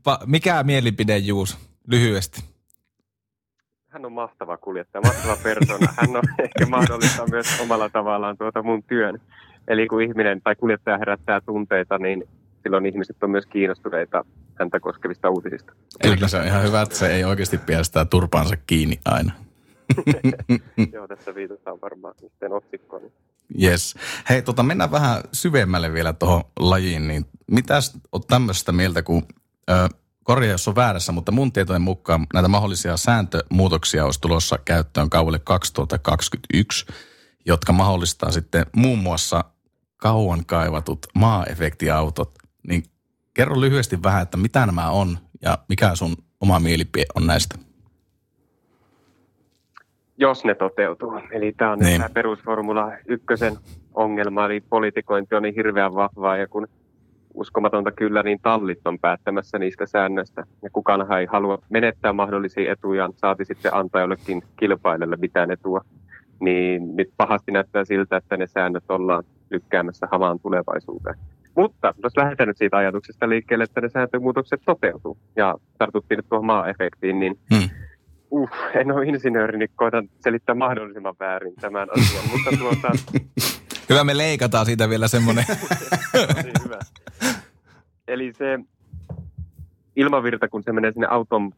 pa, 0.03 0.19
mikä 0.27 0.63
mielipide 0.63 1.19
Juus, 1.19 1.59
lyhyesti? 1.87 2.56
Hän 3.97 4.07
on 4.07 4.12
mahtava 4.12 4.57
kuljettaja, 4.57 5.03
mahtava 5.03 5.37
persona. 5.43 5.95
Hän 5.97 6.17
on 6.17 6.23
ehkä 6.45 6.67
mahdollista 6.67 7.26
myös 7.31 7.61
omalla 7.61 7.88
tavallaan 7.88 8.38
tuota 8.38 8.62
mun 8.62 8.83
työn. 8.83 9.21
Eli 9.69 9.88
kun 9.88 10.03
ihminen 10.03 10.41
tai 10.43 10.57
kuljettaja 10.57 10.99
herättää 10.99 11.41
tunteita, 11.41 11.99
niin 11.99 12.29
silloin 12.62 12.87
ihmiset 12.87 13.23
on 13.23 13.31
myös 13.31 13.47
kiinnostuneita 13.47 14.25
häntä 14.55 14.81
koskevista 14.81 15.31
uutisista. 15.31 15.73
Eli 16.05 16.29
se 16.29 16.37
on 16.37 16.47
ihan 16.47 16.62
hyvä, 16.62 16.83
että 16.83 16.97
se 16.97 17.07
ei 17.15 17.25
oikeasti 17.25 17.59
pidä 17.59 18.05
turpaansa 18.11 18.57
kiinni 18.67 19.00
aina. 19.05 19.33
Joo, 20.93 21.09
tässä 21.09 21.35
viitataan 21.35 21.79
varmaan 21.83 22.15
sitten 22.21 22.53
otsikkoon. 22.53 23.03
Yes. 23.62 23.95
Hei, 24.31 24.43
tota, 24.43 24.62
mennään 24.62 24.91
vähän 24.91 25.21
syvemmälle 25.33 25.93
vielä 25.93 26.12
tuohon 26.12 26.43
lajiin. 26.61 27.09
Niin 27.09 27.25
mitäs 27.50 27.99
oot 28.12 28.26
tämmöistä 28.26 28.73
mieltä, 28.73 29.03
kun 29.03 29.23
ö, 29.71 29.88
korjaa 30.26 30.52
jos 30.52 30.68
on 30.68 30.75
väärässä, 30.75 31.12
mutta 31.12 31.33
mun 31.33 31.52
tietojen 31.52 31.83
mukaan 31.83 32.26
näitä 32.35 32.49
mahdollisia 32.49 32.97
sääntömuutoksia 32.97 34.04
olisi 34.04 34.21
tulossa 34.21 34.59
käyttöön 34.64 35.11
kaudelle 35.11 35.38
2021, 35.38 36.87
jotka 37.47 37.73
mahdollistaa 37.73 38.30
sitten 38.30 38.66
muun 38.76 38.99
muassa 38.99 39.45
kauan 39.97 40.47
kaivatut 40.47 41.06
maa-efektiautot. 41.14 42.30
Niin 42.68 42.83
kerro 43.35 43.61
lyhyesti 43.61 44.02
vähän, 44.02 44.23
että 44.23 44.37
mitä 44.37 44.66
nämä 44.66 44.90
on 44.90 45.18
ja 45.42 45.59
mikä 45.68 45.95
sun 45.95 46.16
oma 46.40 46.61
mielipide 46.61 47.06
on 47.14 47.26
näistä? 47.26 47.59
Jos 50.18 50.45
ne 50.45 50.54
toteutuu. 50.54 51.21
Eli 51.30 51.52
tämä 51.52 51.73
on 51.73 51.78
niin. 51.78 52.00
tämä 52.00 52.14
perusformula 52.14 52.92
ykkösen 53.09 53.56
ongelma, 53.95 54.47
eli 54.47 54.61
politikointi 54.61 55.35
on 55.35 55.42
niin 55.42 55.54
hirveän 55.54 55.95
vahvaa, 55.95 56.37
ja 56.37 56.49
kun 56.49 56.68
uskomatonta 57.37 57.93
kyllä, 57.93 58.23
niin 58.23 58.38
tallit 58.43 58.87
on 58.87 58.99
päättämässä 58.99 59.59
niistä 59.59 59.87
säännöistä. 59.87 60.45
Ja 60.62 60.71
kukaan 60.73 61.19
ei 61.21 61.26
halua 61.26 61.59
menettää 61.71 62.12
mahdollisia 62.12 62.73
etujaan, 62.73 63.12
saati 63.16 63.45
sitten 63.45 63.75
antaa 63.75 64.00
jollekin 64.00 64.43
kilpailijalle 64.57 65.16
mitään 65.16 65.50
etua. 65.50 65.81
Niin 66.40 66.97
nyt 66.97 67.11
pahasti 67.16 67.52
näyttää 67.52 67.85
siltä, 67.85 68.16
että 68.16 68.37
ne 68.37 68.47
säännöt 68.47 68.90
ollaan 68.90 69.25
lykkäämässä 69.50 70.09
hamaan 70.12 70.40
tulevaisuuteen. 70.40 71.16
Mutta 71.57 71.95
jos 72.02 72.16
lähdetään 72.16 72.49
nyt 72.49 72.59
siitä 72.59 72.76
ajatuksesta 72.76 73.28
liikkeelle, 73.28 73.64
että 73.64 73.81
ne 73.81 73.88
sääntömuutokset 73.88 74.61
toteutuu, 74.64 75.19
ja 75.37 75.55
tartuttiin 75.78 76.16
nyt 76.16 76.28
tuohon 76.28 76.47
maa-efektiin, 76.47 77.21
niin 77.21 77.38
hmm. 77.55 77.69
uh, 78.31 78.50
en 78.75 78.93
ole 78.93 79.07
insinööri, 79.07 79.59
niin 79.59 79.71
koitan 79.76 80.09
selittää 80.21 80.55
mahdollisimman 80.55 81.14
väärin 81.21 81.55
tämän 81.55 81.88
asian, 81.99 82.25
mutta 82.33 82.50
tuota... 82.59 82.90
Hyvä, 83.90 84.05
me 84.05 84.16
leikataan 84.16 84.66
siitä 84.66 84.88
vielä 84.88 85.09
semmoinen. 85.09 85.45
niin, 86.45 86.52
hyvä. 86.64 86.78
Eli 88.09 88.33
se 88.33 88.59
ilmavirta, 89.97 90.49
kun 90.49 90.63
se 90.63 90.73
menee 90.73 90.93
sinne 90.93 91.07
auton 91.11 91.53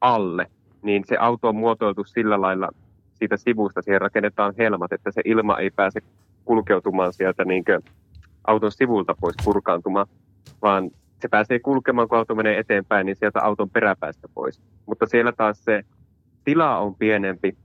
alle, 0.00 0.46
niin 0.82 1.04
se 1.06 1.16
auto 1.16 1.48
on 1.48 1.56
muotoiltu 1.56 2.04
sillä 2.04 2.40
lailla 2.40 2.68
siitä 3.12 3.36
sivusta, 3.36 3.82
siihen 3.82 4.00
rakennetaan 4.00 4.54
helmat, 4.58 4.92
että 4.92 5.10
se 5.10 5.20
ilma 5.24 5.58
ei 5.58 5.70
pääse 5.70 6.00
kulkeutumaan 6.44 7.12
sieltä 7.12 7.44
niin 7.44 7.64
auton 8.46 8.72
sivulta 8.72 9.14
pois 9.20 9.34
purkaantumaan, 9.44 10.06
vaan 10.62 10.90
se 11.20 11.28
pääsee 11.28 11.58
kulkemaan, 11.58 12.08
kun 12.08 12.18
auto 12.18 12.34
menee 12.34 12.58
eteenpäin, 12.58 13.06
niin 13.06 13.16
sieltä 13.16 13.42
auton 13.42 13.70
peräpäästä 13.70 14.28
pois. 14.34 14.60
Mutta 14.86 15.06
siellä 15.06 15.32
taas 15.32 15.64
se 15.64 15.82
tila 16.44 16.78
on 16.78 16.94
pienempi, 16.94 17.56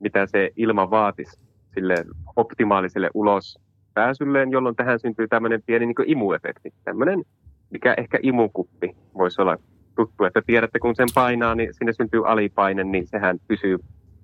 mitä 0.00 0.26
se 0.26 0.50
ilma 0.56 0.90
vaatisi 0.90 1.38
sille 1.74 1.94
optimaaliselle 2.36 3.10
ulos 3.14 3.58
pääsylleen, 3.94 4.50
jolloin 4.50 4.76
tähän 4.76 5.00
syntyy 5.00 5.28
tämmöinen 5.28 5.62
pieni 5.66 5.86
niin 5.86 5.94
imuefekti. 6.06 6.72
Tämmöinen, 6.84 7.22
mikä 7.70 7.94
ehkä 7.96 8.18
imukuppi 8.22 8.96
voisi 9.14 9.42
olla 9.42 9.56
tuttu, 9.96 10.24
että 10.24 10.42
tiedätte, 10.46 10.78
kun 10.78 10.96
sen 10.96 11.08
painaa, 11.14 11.54
niin 11.54 11.74
sinne 11.74 11.92
syntyy 11.92 12.28
alipaine, 12.28 12.84
niin 12.84 13.06
sehän 13.06 13.38
pysyy 13.48 13.78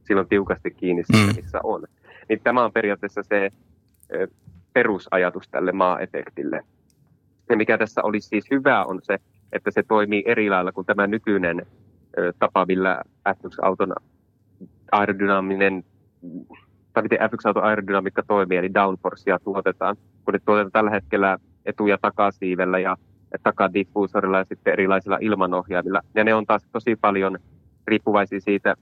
silloin 0.07 0.29
tiukasti 0.29 0.71
kiinni 0.71 1.03
siinä, 1.05 1.33
mm. 1.33 1.37
missä 1.37 1.61
on. 1.63 1.85
Niin 2.29 2.41
tämä 2.41 2.65
on 2.65 2.73
periaatteessa 2.73 3.23
se 3.23 3.51
perusajatus 4.73 5.49
tälle 5.49 5.73
maa-efektille. 5.73 6.65
Ja 7.49 7.57
mikä 7.57 7.79
tässä 7.79 8.03
olisi 8.03 8.29
siis 8.29 8.45
hyvää 8.51 8.85
on 8.85 9.01
se, 9.03 9.19
että 9.53 9.71
se 9.71 9.83
toimii 9.83 10.25
eri 10.27 10.51
lailla 10.51 10.73
kuin 10.73 10.87
tämä 10.87 11.07
nykyinen 11.07 11.67
tapa, 12.39 12.67
millä 12.67 13.03
F1-auton 13.29 13.93
aerodynaaminen, 14.93 15.85
tai 16.93 17.03
miten 17.03 17.19
F1-auton 17.19 17.65
aerodynamiikka 17.65 18.23
toimii, 18.27 18.59
eli 18.59 18.75
downforcea 18.75 19.39
tuotetaan. 19.39 19.97
Kun 20.25 20.35
ne 20.35 20.41
tuotetaan 20.45 20.73
tällä 20.73 20.91
hetkellä 20.91 21.39
etu- 21.67 21.87
ja 21.87 21.99
takasiivellä 22.03 22.79
ja 22.79 22.97
takadiffuusorilla 23.43 24.39
ja 24.39 24.45
sitten 24.45 24.73
erilaisilla 24.73 25.19
ilmanohjaimilla. 25.21 26.01
Ja 26.15 26.25
ne 26.25 26.35
on 26.35 26.47
taas 26.47 26.67
tosi 26.73 26.97
paljon 26.97 27.39
riippuvaisia 27.87 28.41
siitä, 28.41 28.75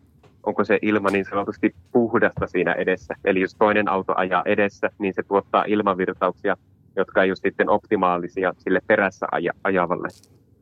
onko 0.42 0.64
se 0.64 0.78
ilma 0.82 1.10
niin 1.10 1.24
sanotusti 1.24 1.74
puhdasta 1.92 2.46
siinä 2.46 2.72
edessä. 2.72 3.14
Eli 3.24 3.40
jos 3.40 3.54
toinen 3.54 3.88
auto 3.88 4.12
ajaa 4.16 4.42
edessä, 4.44 4.90
niin 4.98 5.14
se 5.14 5.22
tuottaa 5.22 5.64
ilmavirtauksia, 5.66 6.56
jotka 6.96 7.22
ei 7.22 7.30
ole 7.30 7.36
sitten 7.36 7.70
optimaalisia 7.70 8.54
sille 8.58 8.80
perässä 8.86 9.26
aja, 9.32 9.52
ajavalle. 9.64 10.08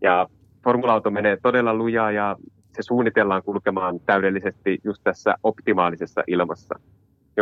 Ja 0.01 0.29
formula-auto 0.65 1.11
menee 1.11 1.39
todella 1.43 1.75
lujaa 1.75 2.13
ja 2.13 2.37
se 2.73 2.83
suunnitellaan 2.83 3.43
kulkemaan 3.43 4.01
täydellisesti 4.01 4.79
just 4.85 5.05
tässä 5.05 5.35
optimaalisessa 5.43 6.23
ilmassa. 6.27 6.75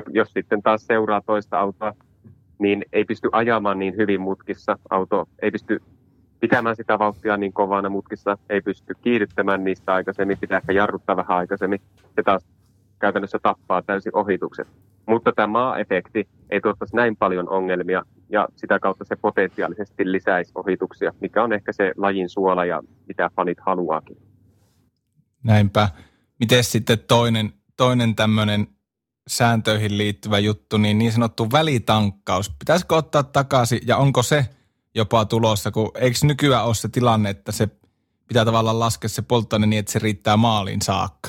Jos 0.08 0.32
sitten 0.32 0.62
taas 0.62 0.86
seuraa 0.86 1.20
toista 1.26 1.58
autoa, 1.58 1.92
niin 2.58 2.84
ei 2.92 3.04
pysty 3.04 3.28
ajamaan 3.32 3.78
niin 3.78 3.96
hyvin 3.96 4.20
mutkissa. 4.20 4.78
Auto 4.90 5.28
ei 5.42 5.50
pysty 5.50 5.82
pitämään 6.40 6.76
sitä 6.76 6.98
vauhtia 6.98 7.36
niin 7.36 7.52
kovana 7.52 7.88
mutkissa, 7.88 8.38
ei 8.50 8.60
pysty 8.60 8.94
kiihdyttämään 9.02 9.64
niistä 9.64 9.94
aikaisemmin, 9.94 10.38
pitää 10.38 10.58
ehkä 10.58 10.72
jarruttaa 10.72 11.16
vähän 11.16 11.38
aikaisemmin. 11.38 11.80
Se 12.16 12.22
taas 12.22 12.46
käytännössä 12.98 13.38
tappaa 13.42 13.82
täysin 13.82 14.16
ohitukset. 14.16 14.68
Mutta 15.06 15.32
tämä 15.32 15.46
maa-efekti 15.46 16.28
ei 16.50 16.60
tuottaisi 16.60 16.96
näin 16.96 17.16
paljon 17.16 17.48
ongelmia 17.48 18.02
ja 18.28 18.48
sitä 18.56 18.78
kautta 18.78 19.04
se 19.04 19.16
potentiaalisesti 19.16 20.12
lisäisi 20.12 20.52
ohituksia, 20.54 21.12
mikä 21.20 21.42
on 21.42 21.52
ehkä 21.52 21.72
se 21.72 21.92
lajin 21.96 22.28
suola 22.28 22.64
ja 22.64 22.82
mitä 23.08 23.30
fanit 23.36 23.58
haluaakin. 23.60 24.16
Näinpä. 25.44 25.88
Miten 26.40 26.64
sitten 26.64 26.98
toinen, 26.98 27.52
toinen 27.76 28.14
tämmöinen 28.14 28.66
sääntöihin 29.28 29.98
liittyvä 29.98 30.38
juttu, 30.38 30.76
niin 30.78 30.98
niin 30.98 31.12
sanottu 31.12 31.48
välitankkaus. 31.52 32.50
Pitäisikö 32.58 32.96
ottaa 32.96 33.22
takaisin 33.22 33.80
ja 33.86 33.96
onko 33.96 34.22
se 34.22 34.46
jopa 34.96 35.24
tulossa, 35.24 35.70
kun 35.70 35.90
eikö 35.94 36.16
nykyään 36.22 36.64
ole 36.64 36.74
se 36.74 36.88
tilanne, 36.88 37.30
että 37.30 37.52
se 37.52 37.68
pitää 38.28 38.44
tavallaan 38.44 38.80
laskea 38.80 39.08
se 39.08 39.22
polttoaine 39.22 39.66
niin, 39.66 39.80
että 39.80 39.92
se 39.92 39.98
riittää 39.98 40.36
maaliin 40.36 40.82
saakka? 40.82 41.28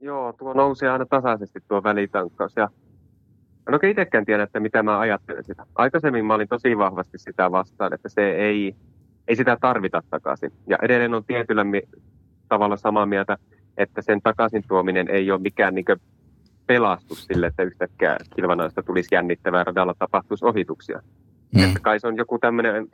Joo, 0.00 0.32
tuo 0.32 0.52
nousee 0.52 0.90
aina 0.90 1.06
tasaisesti 1.06 1.60
tuo 1.68 1.82
välitankkaus. 1.82 2.52
Ja 2.56 2.68
en 3.68 3.74
oikein 3.74 3.90
itsekään 3.90 4.24
tiedä, 4.24 4.42
että 4.42 4.60
mitä 4.60 4.82
mä 4.82 4.98
ajattelen 4.98 5.44
sitä. 5.44 5.66
Aikaisemmin 5.74 6.24
mä 6.24 6.34
olin 6.34 6.48
tosi 6.48 6.78
vahvasti 6.78 7.18
sitä 7.18 7.50
vastaan, 7.50 7.94
että 7.94 8.08
se 8.08 8.30
ei, 8.30 8.74
ei 9.28 9.36
sitä 9.36 9.56
tarvita 9.60 10.02
takaisin. 10.10 10.52
Ja 10.66 10.78
edelleen 10.82 11.14
on 11.14 11.24
tietyllä 11.24 11.64
mi- 11.64 11.88
tavalla 12.48 12.76
samaa 12.76 13.06
mieltä, 13.06 13.38
että 13.76 14.02
sen 14.02 14.22
takaisin 14.22 14.62
tuominen 14.68 15.08
ei 15.08 15.30
ole 15.30 15.40
mikään 15.40 15.74
niin 15.74 15.84
pelastus 16.66 17.24
sille, 17.24 17.46
että 17.46 17.62
yhtäkkiä 17.62 18.16
kilvanaista 18.36 18.82
tulisi 18.82 19.14
jännittävää 19.14 19.64
radalla 19.64 19.94
tapahtuisi 19.98 20.44
ohituksia. 20.44 21.02
Mm. 21.54 21.64
Että 21.64 21.80
kai 21.82 22.00
se 22.00 22.06
on 22.06 22.16
joku 22.16 22.38
tämmöinen 22.38 22.88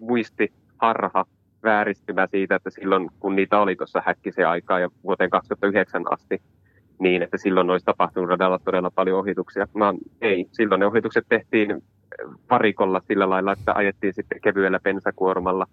muistiharha, 0.00 1.24
vääristymä 1.64 2.26
siitä, 2.30 2.56
että 2.56 2.70
silloin 2.70 3.10
kun 3.20 3.36
niitä 3.36 3.58
oli 3.58 3.76
tuossa 3.76 4.02
häkkisen 4.06 4.48
aikaa 4.48 4.80
ja 4.80 4.90
vuoteen 5.04 5.30
2009 5.30 6.12
asti, 6.12 6.42
niin 6.98 7.22
että 7.22 7.38
silloin 7.38 7.70
olisi 7.70 7.86
tapahtunut 7.86 8.28
radalla 8.28 8.58
todella 8.58 8.90
paljon 8.90 9.18
ohituksia. 9.18 9.68
Mä, 9.74 9.94
ei, 10.20 10.46
silloin 10.52 10.78
ne 10.78 10.86
ohitukset 10.86 11.24
tehtiin 11.28 11.82
varikolla 12.50 13.00
sillä 13.08 13.30
lailla, 13.30 13.52
että 13.52 13.72
ajettiin 13.74 14.14
sitten 14.14 14.40
kevyellä 14.40 14.80
pensakuormalla, 14.82 15.66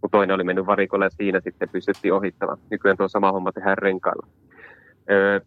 kun 0.00 0.10
toinen 0.10 0.34
oli 0.34 0.44
mennyt 0.44 0.66
varikolle 0.66 1.04
ja 1.04 1.10
siinä 1.10 1.40
sitten 1.40 1.68
pystyttiin 1.68 2.14
ohittamaan. 2.14 2.58
Nykyään 2.70 2.96
tuo 2.96 3.08
sama 3.08 3.32
homma 3.32 3.52
tehdään 3.52 3.78
renkailla. 3.78 4.26
Öö, 5.10 5.40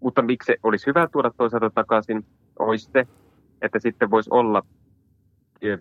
mutta 0.00 0.22
miksi 0.22 0.52
olisi 0.62 0.86
hyvä 0.86 1.08
tuoda 1.12 1.30
toisaalta 1.36 1.70
takaisin, 1.70 2.24
olisi 2.58 2.90
se, 2.92 3.06
että 3.62 3.78
sitten 3.78 4.10
voisi 4.10 4.30
olla 4.32 4.62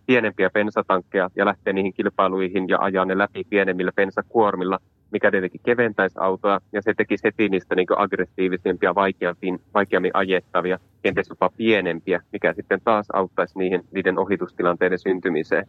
pienempiä 0.05 0.49
bensatankkeja 0.49 1.29
ja 1.35 1.45
lähteä 1.45 1.73
niihin 1.73 1.93
kilpailuihin 1.93 2.69
ja 2.69 2.77
ajaa 2.81 3.05
ne 3.05 3.17
läpi 3.17 3.43
pienemmillä 3.49 3.91
bensakuormilla, 3.91 4.79
mikä 5.11 5.31
tietenkin 5.31 5.61
keventäisi 5.65 6.19
autoa 6.19 6.59
ja 6.73 6.81
se 6.81 6.93
tekisi 6.97 7.23
heti 7.23 7.49
niistä 7.49 7.75
niin 7.75 7.87
aggressiivisempia, 7.95 8.95
vaikeammin, 8.95 9.61
vaikeammin 9.73 10.11
ajettavia, 10.13 10.79
kenties 11.01 11.29
jopa 11.29 11.49
pienempiä, 11.57 12.21
mikä 12.31 12.53
sitten 12.53 12.81
taas 12.83 13.07
auttaisi 13.13 13.57
niihin, 13.57 13.81
niiden 13.91 14.19
ohitustilanteiden 14.19 14.99
syntymiseen. 14.99 15.67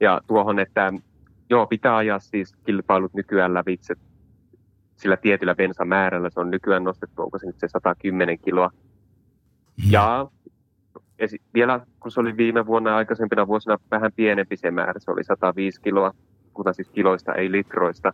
Ja 0.00 0.20
tuohon, 0.26 0.58
että 0.58 0.92
joo, 1.50 1.66
pitää 1.66 1.96
ajaa 1.96 2.18
siis 2.18 2.56
kilpailut 2.66 3.14
nykyään 3.14 3.54
lävitse 3.54 3.94
sillä 5.02 5.16
tietyllä 5.16 5.54
bensamäärällä, 5.54 6.30
se 6.30 6.40
on 6.40 6.50
nykyään 6.50 6.84
nostettu, 6.84 7.22
onko 7.22 7.38
se 7.38 7.46
nyt 7.46 7.58
se 7.58 7.68
110 7.68 8.38
kiloa. 8.38 8.68
Mm. 8.68 9.90
Ja 9.90 10.28
esi- 11.22 11.42
vielä 11.54 11.80
kun 12.00 12.10
se 12.10 12.20
oli 12.20 12.36
viime 12.36 12.66
vuonna 12.66 12.96
aikaisempina 12.96 13.46
vuosina 13.46 13.78
vähän 13.90 14.12
pienempi 14.16 14.56
se 14.56 14.70
määrä, 14.70 14.94
se 14.98 15.10
oli 15.10 15.24
105 15.24 15.80
kiloa, 15.80 16.12
mutta 16.56 16.72
siis 16.72 16.88
kiloista, 16.90 17.34
ei 17.34 17.52
litroista, 17.52 18.12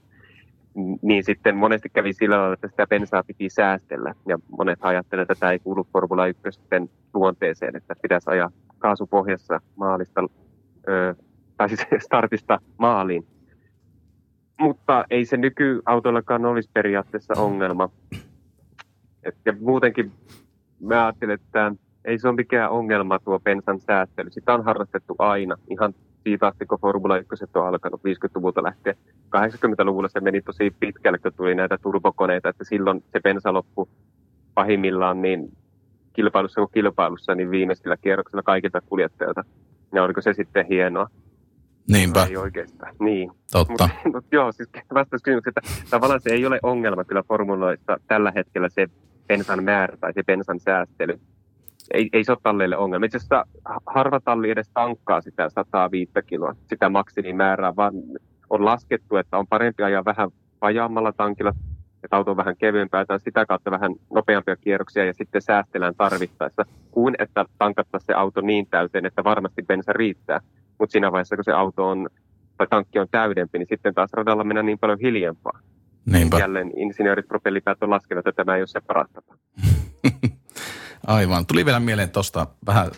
niin 1.03 1.25
sitten 1.25 1.57
monesti 1.57 1.89
kävi 1.89 2.13
sillä 2.13 2.37
tavalla, 2.37 2.55
että 2.55 2.69
sitä 2.69 2.87
bensaa 2.87 3.23
piti 3.23 3.49
säästellä. 3.51 4.15
Ja 4.27 4.39
monet 4.59 4.79
ajattelevat, 4.83 5.31
että 5.31 5.41
tämä 5.41 5.53
ei 5.53 5.59
kuulu 5.59 5.87
Formula 5.93 6.27
1 6.27 6.43
luonteeseen, 7.15 7.77
että 7.77 7.95
pitäisi 8.03 8.31
ajaa 8.31 8.51
kaasupohjassa 8.79 9.61
maalista, 9.77 10.21
ö, 10.89 11.15
tai 11.57 11.69
siis 11.69 11.87
startista 12.07 12.61
maaliin. 12.79 13.27
Mutta 14.61 15.05
ei 15.11 15.25
se 15.25 15.37
nykyautoillakaan 15.37 16.45
olisi 16.45 16.71
periaatteessa 16.73 17.35
ongelma. 17.37 17.91
Et, 19.23 19.37
ja 19.45 19.53
muutenkin 19.61 20.13
mä 20.81 21.07
ajattelen, 21.07 21.35
että 21.35 21.73
ei 22.09 22.19
se 22.19 22.29
ole 22.29 22.37
mikään 22.37 22.71
ongelma 22.71 23.19
tuo 23.19 23.41
bensan 23.41 23.81
säästely. 23.81 24.31
Sitä 24.31 24.55
on 24.55 24.65
harrastettu 24.65 25.17
aina, 25.19 25.57
ihan 25.71 25.95
siitä 26.23 26.47
asti, 26.47 26.67
kun 26.67 26.79
Formula 26.81 27.19
1 27.19 27.45
on 27.55 27.67
alkanut 27.67 28.01
50-luvulta 28.01 28.63
lähtien. 28.63 28.97
80-luvulla 29.37 30.09
se 30.09 30.21
meni 30.21 30.43
tosi 30.43 30.75
pitkälle, 30.81 31.19
kun 31.19 31.33
tuli 31.37 31.55
näitä 31.55 31.79
turbokoneita, 31.83 32.49
että 32.49 32.65
silloin 32.65 33.05
se 33.13 33.21
bensa 33.21 33.53
loppu 33.53 33.89
pahimmillaan 34.55 35.23
niin 35.23 35.53
kilpailussa 36.13 36.61
kuin 36.61 36.71
kilpailussa, 36.75 37.35
niin 37.35 37.51
viimeisellä 37.51 37.97
kierroksella 37.97 38.43
kaikilta 38.43 38.81
kuljettajilta. 38.81 39.45
Ja 39.95 40.03
oliko 40.03 40.21
se 40.21 40.33
sitten 40.33 40.67
hienoa? 40.67 41.09
Niinpä. 41.91 42.27
Ei 42.31 42.37
oikeastaan, 42.37 42.95
niin. 43.01 43.31
Totta. 43.53 43.89
Mut, 44.05 44.15
mut 44.15 44.25
joo, 44.33 44.53
siis 44.53 44.69
vastaus 44.95 45.23
kysymykseen, 45.23 45.53
että 45.57 45.91
tavallaan 45.91 46.21
se 46.21 46.31
ei 46.31 46.47
ole 46.47 46.61
ongelma 46.63 47.05
kyllä 47.05 47.23
formuloissa 47.23 47.97
tällä 48.07 48.33
hetkellä 48.37 48.69
se 48.69 48.87
bensan 49.27 49.65
määrä 49.65 49.97
tai 49.97 50.13
se 50.13 50.23
bensan 50.23 50.61
säästely 50.61 51.21
ei, 51.95 52.09
ei 52.13 52.25
se 52.25 52.33
ole 52.33 52.39
talleille 52.43 52.77
ongelma. 52.77 53.07
Itse 53.07 53.17
asiassa 53.17 53.45
harva 53.87 54.21
talli 54.21 54.51
edes 54.51 54.71
tankkaa 54.75 55.21
sitä 55.21 55.49
105 55.49 56.13
kiloa, 56.27 56.55
sitä 56.67 56.89
maksimimäärää, 56.89 57.77
vaan 57.77 57.95
on 58.51 58.65
laskettu, 58.65 59.17
että 59.17 59.39
on 59.39 59.47
parempi 59.47 59.83
ajaa 59.83 60.05
vähän 60.05 60.31
vajaammalla 60.61 61.13
tankilla, 61.13 61.53
että 62.05 62.17
auto 62.17 62.31
on 62.31 62.37
vähän 62.37 62.57
kevyempää, 62.57 63.05
tai 63.05 63.21
sitä 63.21 63.47
kautta 63.47 63.71
vähän 63.71 63.95
nopeampia 64.15 64.57
kierroksia 64.57 65.05
ja 65.05 65.15
sitten 65.15 65.43
säästellään 65.43 65.95
tarvittaessa, 65.95 66.65
kuin 66.91 67.15
että 67.19 67.45
tankattaisiin 67.59 68.07
se 68.07 68.13
auto 68.13 68.41
niin 68.41 68.67
täyteen, 68.67 69.07
että 69.07 69.25
varmasti 69.25 69.63
bensa 69.63 69.93
riittää. 69.93 70.41
Mutta 70.79 70.93
siinä 70.93 71.13
vaiheessa, 71.13 71.37
kun 71.37 71.45
se 71.45 71.53
auto 71.53 71.89
on, 71.89 72.09
tai 72.57 72.67
tankki 72.71 72.99
on 72.99 73.09
täydempi, 73.11 73.59
niin 73.59 73.69
sitten 73.69 73.95
taas 73.95 74.13
radalla 74.13 74.45
mennään 74.45 74.67
niin 74.67 74.79
paljon 74.79 74.99
hiljempaa. 74.99 75.59
Niinpä. 76.07 76.39
Jälleen 76.39 76.73
insinöörit 76.77 77.29
propellipäät 77.29 77.83
on 77.83 77.91
laskenut, 77.91 78.27
että 78.27 78.45
tämä 78.45 78.57
ei 78.57 78.61
ole 78.61 78.67
se 78.67 78.81
paras 78.81 79.11
tapa. 79.11 79.35
Aivan. 81.09 81.47
Tuli 81.47 81.65
vielä 81.65 81.81
mieleen 81.81 82.11
tuosta 82.11 82.47
vähän 82.67 82.91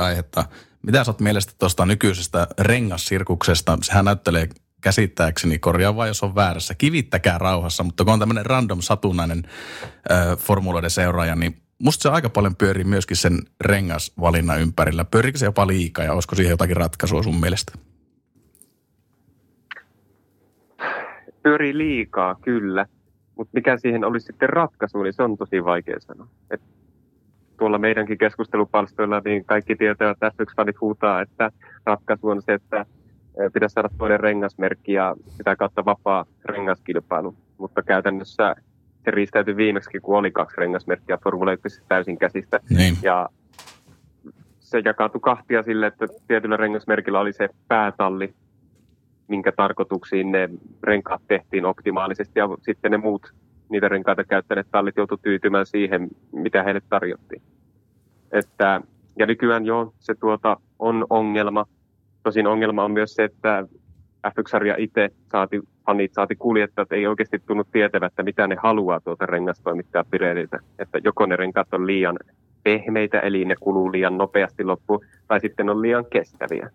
aihetta. 0.00 0.44
Mitä 0.82 1.04
sä 1.04 1.10
oot 1.10 1.20
mielestä 1.20 1.52
tuosta 1.58 1.86
nykyisestä 1.86 2.46
rengassirkuksesta? 2.60 3.78
Sehän 3.82 4.04
näyttelee 4.04 4.48
käsittääkseni, 4.80 5.58
korjaa 5.58 5.96
vai 5.96 6.08
jos 6.08 6.22
on 6.22 6.34
väärässä, 6.34 6.74
kivittäkää 6.74 7.38
rauhassa, 7.38 7.82
mutta 7.82 8.04
kun 8.04 8.12
on 8.12 8.18
tämmöinen 8.18 8.46
random 8.46 8.80
satunnainen 8.80 9.42
äh, 10.10 10.38
formuloiden 10.38 10.90
seuraaja, 10.90 11.34
niin 11.34 11.56
musta 11.78 12.02
se 12.02 12.08
aika 12.08 12.28
paljon 12.28 12.56
pyörii 12.56 12.84
myöskin 12.84 13.16
sen 13.16 13.38
rengasvalinnan 13.60 14.60
ympärillä. 14.60 15.04
Pyöriikö 15.04 15.38
se 15.38 15.46
jopa 15.46 15.66
liikaa 15.66 16.04
ja 16.04 16.12
olisiko 16.12 16.36
siihen 16.36 16.50
jotakin 16.50 16.76
ratkaisua 16.76 17.22
sun 17.22 17.40
mielestä? 17.40 17.72
Pyörii 21.42 21.78
liikaa, 21.78 22.34
kyllä. 22.34 22.86
Mutta 23.36 23.50
mikä 23.54 23.76
siihen 23.76 24.04
olisi 24.04 24.26
sitten 24.26 24.48
ratkaisu, 24.48 25.02
niin 25.02 25.12
se 25.12 25.22
on 25.22 25.36
tosi 25.36 25.64
vaikea 25.64 26.00
sanoa. 26.00 26.28
Tuolla 27.64 27.78
meidänkin 27.78 28.18
keskustelupalstoilla, 28.18 29.22
niin 29.24 29.44
kaikki 29.44 29.76
tietävät, 29.76 30.12
että 30.12 30.28
F1-fanit 30.28 30.80
huutaa, 30.80 31.20
että 31.20 31.50
ratkaisu 31.86 32.28
on 32.28 32.42
se, 32.42 32.52
että 32.52 32.86
pitäisi 33.52 33.72
saada 33.72 33.88
toinen 33.98 34.20
rengasmerkki 34.20 34.92
ja 34.92 35.14
sitä 35.28 35.56
kautta 35.56 35.84
vapaa 35.84 36.24
rengaskilpailu. 36.44 37.34
Mutta 37.58 37.82
käytännössä 37.82 38.54
se 39.04 39.10
riistäytyi 39.10 39.56
viimeksi, 39.56 40.00
kun 40.02 40.18
oli 40.18 40.30
kaksi 40.30 40.56
rengasmerkkiä 40.60 41.18
Formula 41.24 41.52
1 41.52 41.82
täysin 41.88 42.18
käsistä. 42.18 42.60
Niin. 42.70 42.94
Ja 43.02 43.28
se 44.58 44.82
jakautui 44.84 45.20
kahtia 45.20 45.62
sille, 45.62 45.86
että 45.86 46.06
tietyllä 46.28 46.56
rengasmerkillä 46.56 47.20
oli 47.20 47.32
se 47.32 47.48
päätalli, 47.68 48.34
minkä 49.28 49.52
tarkoituksiin 49.52 50.32
ne 50.32 50.48
renkaat 50.82 51.22
tehtiin 51.28 51.64
optimaalisesti 51.64 52.38
ja 52.38 52.48
sitten 52.62 52.90
ne 52.90 52.96
muut 52.96 53.32
niitä 53.68 53.88
renkaita 53.88 54.24
käyttäneet 54.24 54.66
tallit 54.70 54.96
joutu 54.96 55.16
tyytymään 55.16 55.66
siihen, 55.66 56.08
mitä 56.32 56.62
heille 56.62 56.80
tarjottiin. 56.88 57.42
Että, 58.34 58.80
ja 59.18 59.26
nykyään 59.26 59.66
jo 59.66 59.94
se 59.98 60.14
tuota, 60.14 60.56
on 60.78 61.06
ongelma. 61.10 61.66
Tosin 62.22 62.46
ongelma 62.46 62.84
on 62.84 62.90
myös 62.90 63.14
se, 63.14 63.24
että 63.24 63.66
F1-sarja 64.26 64.74
itse 64.78 65.10
saati, 65.32 65.60
fanit 65.86 66.14
saati 66.14 66.36
kuljettajat 66.36 66.92
ei 66.92 67.06
oikeasti 67.06 67.38
tunnu 67.38 67.64
tietävät, 67.64 68.12
että 68.12 68.22
mitä 68.22 68.46
ne 68.46 68.56
haluaa 68.62 69.00
tuolta 69.00 69.26
rengastoimittaa 69.26 70.04
Pirelliltä. 70.10 70.58
Että 70.78 70.98
joko 71.04 71.26
ne 71.26 71.36
renkaat 71.36 71.74
on 71.74 71.86
liian 71.86 72.16
pehmeitä, 72.62 73.20
eli 73.20 73.44
ne 73.44 73.54
kuluu 73.60 73.92
liian 73.92 74.18
nopeasti 74.18 74.64
loppuun, 74.64 75.00
tai 75.28 75.40
sitten 75.40 75.70
on 75.70 75.82
liian 75.82 76.04
kestäviä 76.10 76.70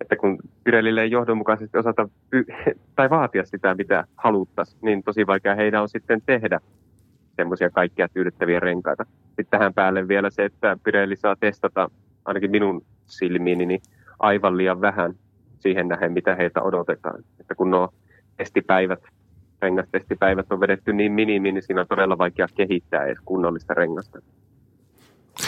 että 0.00 0.16
kun 0.16 0.38
Pirellille 0.64 1.02
ei 1.02 1.10
johdonmukaisesti 1.10 1.78
osata 1.78 2.08
tai 2.96 3.10
vaatia 3.10 3.44
sitä, 3.44 3.74
mitä 3.74 4.04
haluttaisiin, 4.16 4.78
niin 4.82 5.02
tosi 5.02 5.26
vaikea 5.26 5.54
heidän 5.54 5.82
on 5.82 5.88
sitten 5.88 6.22
tehdä 6.26 6.60
semmoisia 7.36 7.70
kaikkia 7.70 8.08
tyydyttäviä 8.08 8.60
renkaita. 8.60 9.06
Sitten 9.40 9.58
tähän 9.58 9.74
päälle 9.74 10.08
vielä 10.08 10.30
se, 10.30 10.44
että 10.44 10.76
Pirelli 10.84 11.16
saa 11.16 11.36
testata, 11.36 11.90
ainakin 12.24 12.50
minun 12.50 12.84
silmiini, 13.06 13.66
niin 13.66 13.82
aivan 14.18 14.56
liian 14.56 14.80
vähän 14.80 15.14
siihen 15.58 15.88
nähden, 15.88 16.12
mitä 16.12 16.34
heitä 16.34 16.62
odotetaan. 16.62 17.24
Että 17.40 17.54
kun 17.54 17.70
nuo 17.70 17.88
testipäivät, 18.36 19.02
rengastestipäivät 19.62 20.52
on 20.52 20.60
vedetty 20.60 20.92
niin 20.92 21.12
minimiin, 21.12 21.54
niin 21.54 21.62
siinä 21.62 21.80
on 21.80 21.86
todella 21.86 22.18
vaikea 22.18 22.46
kehittää 22.54 23.04
edes 23.04 23.18
kunnollista 23.24 23.74
rengasta. 23.74 24.18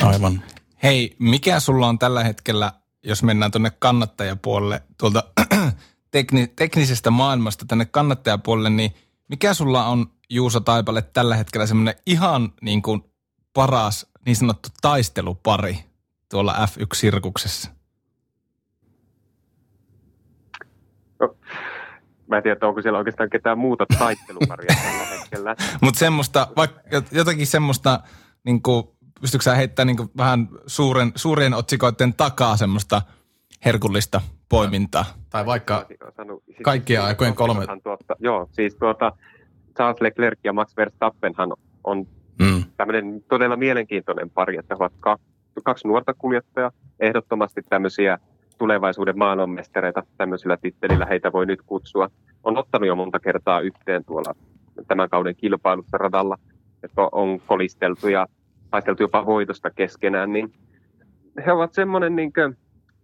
Aivan. 0.02 0.42
Hei, 0.83 1.16
mikä 1.18 1.61
sulla 1.61 1.88
on 1.88 1.98
tällä 1.98 2.24
hetkellä 2.24 2.72
jos 3.05 3.22
mennään 3.22 3.50
tuonne 3.50 3.72
kannattajapuolelle, 3.78 4.83
tuolta 4.98 5.24
tekni, 6.11 6.46
teknisestä 6.57 7.11
maailmasta 7.11 7.64
tänne 7.68 7.85
kannattajapuolelle, 7.85 8.70
niin 8.70 8.92
mikä 9.28 9.55
sulla 9.55 9.87
on 9.87 10.07
Juuso 10.31 10.61
Taipale 10.61 11.02
tällä 11.02 11.37
hetkellä 11.37 11.66
semmoinen 11.66 11.94
ihan 12.07 12.52
niin 12.61 12.83
kuin 12.83 13.05
paras 13.55 14.07
niin 14.27 14.37
sanottu 14.37 14.69
taistelupari 14.81 15.79
tuolla 16.31 16.55
F1-sirkuksessa? 16.55 17.71
No, 21.21 21.37
mä 22.27 22.37
en 22.37 22.43
tiedä, 22.43 22.67
onko 22.69 22.83
siellä 22.83 22.99
oikeastaan 22.99 23.31
ketään 23.31 23.59
muuta 23.59 23.87
taisteluparia 23.99 24.77
tällä 24.83 25.05
hetkellä. 25.19 25.57
Mutta 25.83 25.99
semmoista, 25.99 26.49
vaikka 26.57 26.81
jotakin 27.12 27.47
semmoista, 27.47 28.01
niin 28.45 28.62
kuin, 28.62 28.85
pystytkö 29.21 29.45
sä 29.45 29.55
heittämään 29.55 29.87
niin 29.87 29.97
kuin 29.97 30.11
vähän 30.17 30.49
suuren, 30.67 31.12
suurien 31.15 31.55
otsikoiden 31.55 32.15
takaa 32.15 32.57
semmoista 32.57 33.03
herkullista 33.65 34.21
poimintaa? 34.49 35.05
Tai 35.31 35.47
vaikka 35.47 35.87
kaikkien 36.62 37.03
aikojen 37.03 37.35
kolme- 37.35 37.67
Tuota, 37.83 38.17
joo, 38.19 38.49
siis 38.53 38.75
tuota, 38.75 39.12
Charles 39.77 40.01
Leclerc 40.01 40.38
ja 40.45 40.53
Max 40.53 40.77
Verstappenhan 40.77 41.53
on 41.85 42.07
Mm. 42.38 42.64
tämmöinen 42.77 43.25
todella 43.29 43.57
mielenkiintoinen 43.57 44.31
pari, 44.31 44.57
että 44.57 44.75
he 44.75 44.77
ovat 44.77 45.21
kaksi, 45.64 45.88
nuorta 45.88 46.14
kuljettajaa, 46.14 46.73
ehdottomasti 47.01 47.61
tämmöisiä 47.68 48.18
tulevaisuuden 48.59 49.18
maailmanmestareita 49.18 50.03
tämmöisillä 50.18 50.57
tittelillä 50.57 51.07
heitä 51.07 51.33
voi 51.33 51.47
nyt 51.47 51.62
kutsua. 51.66 52.09
On 52.45 52.59
ottanut 52.59 52.87
jo 52.87 52.97
monta 52.97 53.21
kertaa 53.21 53.61
yhteen 53.61 54.05
tuolla 54.05 54.35
tämän 54.88 55.09
kauden 55.09 55.37
kilpailussa 55.37 55.99
radalla, 55.99 56.38
että 56.83 57.03
on 57.12 57.40
kolisteltu 57.47 58.09
ja 58.09 58.27
taisteltu 58.71 59.03
jopa 59.03 59.27
voitosta 59.27 59.71
keskenään, 59.71 60.33
niin 60.33 60.53
he 61.47 61.53
ovat 61.53 61.73
semmoinen 61.73 62.16
niin 62.16 62.33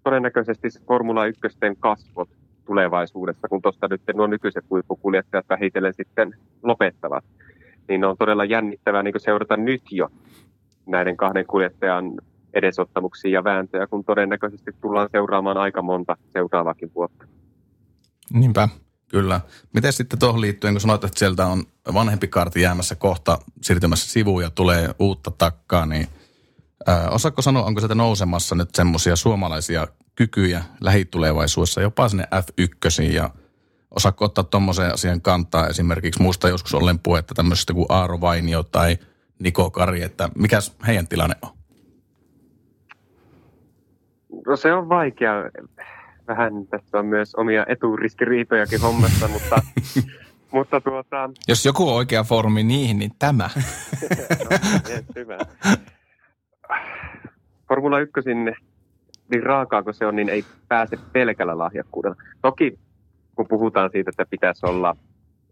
todennäköisesti 0.04 0.70
se 0.70 0.80
Formula 0.86 1.26
1 1.26 1.40
kasvot 1.78 2.28
tulevaisuudessa, 2.66 3.48
kun 3.48 3.62
tuosta 3.62 3.88
nyt 3.90 4.02
nuo 4.14 4.26
nykyiset 4.26 4.64
huippukuljettajat 4.70 5.48
vähitellen 5.48 5.94
sitten 5.94 6.34
lopettavat. 6.62 7.24
Niin 7.88 8.04
on 8.04 8.16
todella 8.16 8.44
jännittävää 8.44 9.02
niin 9.02 9.14
seurata 9.20 9.56
nyt 9.56 9.82
jo 9.90 10.08
näiden 10.86 11.16
kahden 11.16 11.46
kuljettajan 11.46 12.12
edesottamuksia 12.54 13.30
ja 13.30 13.44
vääntöjä, 13.44 13.86
kun 13.86 14.04
todennäköisesti 14.04 14.70
tullaan 14.80 15.08
seuraamaan 15.12 15.56
aika 15.56 15.82
monta 15.82 16.16
seuraavakin 16.32 16.90
vuotta. 16.94 17.24
Niinpä. 18.32 18.68
Kyllä. 19.08 19.40
Miten 19.74 19.92
sitten 19.92 20.18
tuohon 20.18 20.40
liittyen, 20.40 20.74
kun 20.74 20.80
sanoit, 20.80 21.04
että 21.04 21.18
sieltä 21.18 21.46
on 21.46 21.64
vanhempi 21.94 22.28
kaarti 22.28 22.60
jäämässä 22.60 22.94
kohta 22.94 23.38
siirtymässä 23.62 24.12
sivuun 24.12 24.42
ja 24.42 24.50
tulee 24.50 24.88
uutta 24.98 25.30
takkaa, 25.30 25.86
niin 25.86 26.06
ää, 26.86 27.10
osaatko 27.10 27.42
sanoa, 27.42 27.64
onko 27.64 27.80
sieltä 27.80 27.94
nousemassa 27.94 28.54
nyt 28.54 28.74
semmoisia 28.74 29.16
suomalaisia 29.16 29.88
kykyjä 30.14 30.64
lähitulevaisuudessa, 30.80 31.80
jopa 31.80 32.08
sinne 32.08 32.24
F1 32.34 33.02
ja 33.02 33.30
osaatko 33.98 34.24
ottaa 34.24 34.44
tuommoisen 34.44 34.94
asian 34.94 35.20
kantaa 35.20 35.66
esimerkiksi, 35.66 36.22
muista 36.22 36.48
joskus 36.48 36.74
ollen 36.74 36.98
puhetta 36.98 37.34
tämmöisestä 37.34 37.72
kuin 37.72 37.86
Aaro 37.88 38.20
Vainio 38.20 38.62
tai 38.62 38.96
Niko 39.38 39.70
Kari, 39.70 40.02
että 40.02 40.28
mikä 40.34 40.58
heidän 40.86 41.08
tilanne 41.08 41.36
on? 41.42 41.50
No 44.46 44.56
se 44.56 44.72
on 44.72 44.88
vaikea. 44.88 45.32
Vähän 46.28 46.66
tässä 46.70 46.98
on 46.98 47.06
myös 47.06 47.34
omia 47.34 47.66
eturistiriitojakin 47.68 48.80
hommassa, 48.80 49.28
mutta, 49.34 49.62
mutta 50.50 50.80
tuota, 50.80 51.30
Jos 51.48 51.64
joku 51.64 51.88
on 51.88 51.94
oikea 51.94 52.24
foorumi 52.24 52.62
niihin, 52.62 52.98
niin 52.98 53.12
tämä. 53.18 53.50
no, 54.44 54.58
yes, 54.88 55.04
hyvä. 55.16 55.38
Formula 57.68 57.98
1, 58.00 58.20
niin 59.30 59.42
raakaa 59.42 59.82
kuin 59.82 59.94
se 59.94 60.06
on, 60.06 60.16
niin 60.16 60.28
ei 60.28 60.44
pääse 60.68 60.98
pelkällä 61.12 61.58
lahjakkuudella. 61.58 62.16
Toki 62.42 62.78
kun 63.38 63.48
puhutaan 63.48 63.90
siitä, 63.90 64.10
että 64.10 64.26
pitäisi 64.30 64.66
olla 64.66 64.96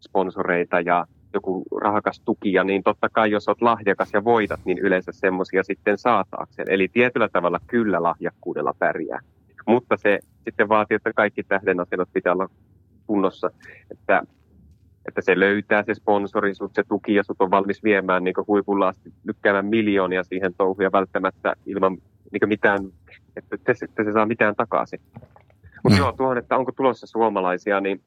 sponsoreita 0.01 0.81
ja 0.81 1.07
joku 1.35 1.65
rahakas 1.83 2.21
tukija, 2.21 2.65
niin 2.65 2.83
totta 2.83 3.09
kai 3.09 3.31
jos 3.31 3.49
olet 3.49 3.63
lahjakas 3.63 4.11
ja 4.13 4.25
voitat, 4.25 4.61
niin 4.65 4.79
yleensä 4.79 5.13
semmoisia 5.13 5.63
sitten 5.63 5.99
saataakseen. 5.99 6.71
Eli 6.71 6.89
tietyllä 6.89 7.29
tavalla 7.29 7.61
kyllä 7.67 8.03
lahjakkuudella 8.03 8.75
pärjää. 8.79 9.21
Mutta 9.67 9.97
se 9.97 10.19
sitten 10.45 10.69
vaatii, 10.69 10.95
että 10.95 11.13
kaikki 11.13 11.43
tähdenasennot 11.43 12.09
pitää 12.13 12.33
olla 12.33 12.49
kunnossa, 13.07 13.51
että, 13.91 14.23
että 15.09 15.21
se 15.21 15.41
löytää 15.41 15.83
se 15.83 15.95
sponsori, 15.95 16.55
sut 16.55 16.75
se 16.75 16.83
tuki 16.89 17.15
ja 17.15 17.23
sut 17.23 17.41
on 17.41 17.51
valmis 17.51 17.83
viemään 17.83 18.25
niin 18.25 18.35
huipulla 18.47 18.89
asti 18.89 19.13
lykkäämään 19.25 19.67
miljoonia 19.67 20.25
siihen 20.25 20.55
touhuun 20.55 20.85
ja 20.85 20.93
välttämättä 20.93 21.55
ilman 21.67 21.99
niin 22.33 22.49
mitään, 22.49 22.81
että, 23.37 23.55
että, 23.55 23.75
se, 23.75 23.85
että 23.85 24.05
se 24.05 24.13
saa 24.13 24.27
mitään 24.27 24.57
takaisin. 24.57 25.01
Mutta 25.87 25.97
Mm. 25.99 26.03
joo, 26.03 26.13
tuohon, 26.13 26.39
että 26.39 26.57
onko 26.57 26.73
tulossa 26.73 27.07
suomalaisia, 27.07 27.81
niin 27.81 28.01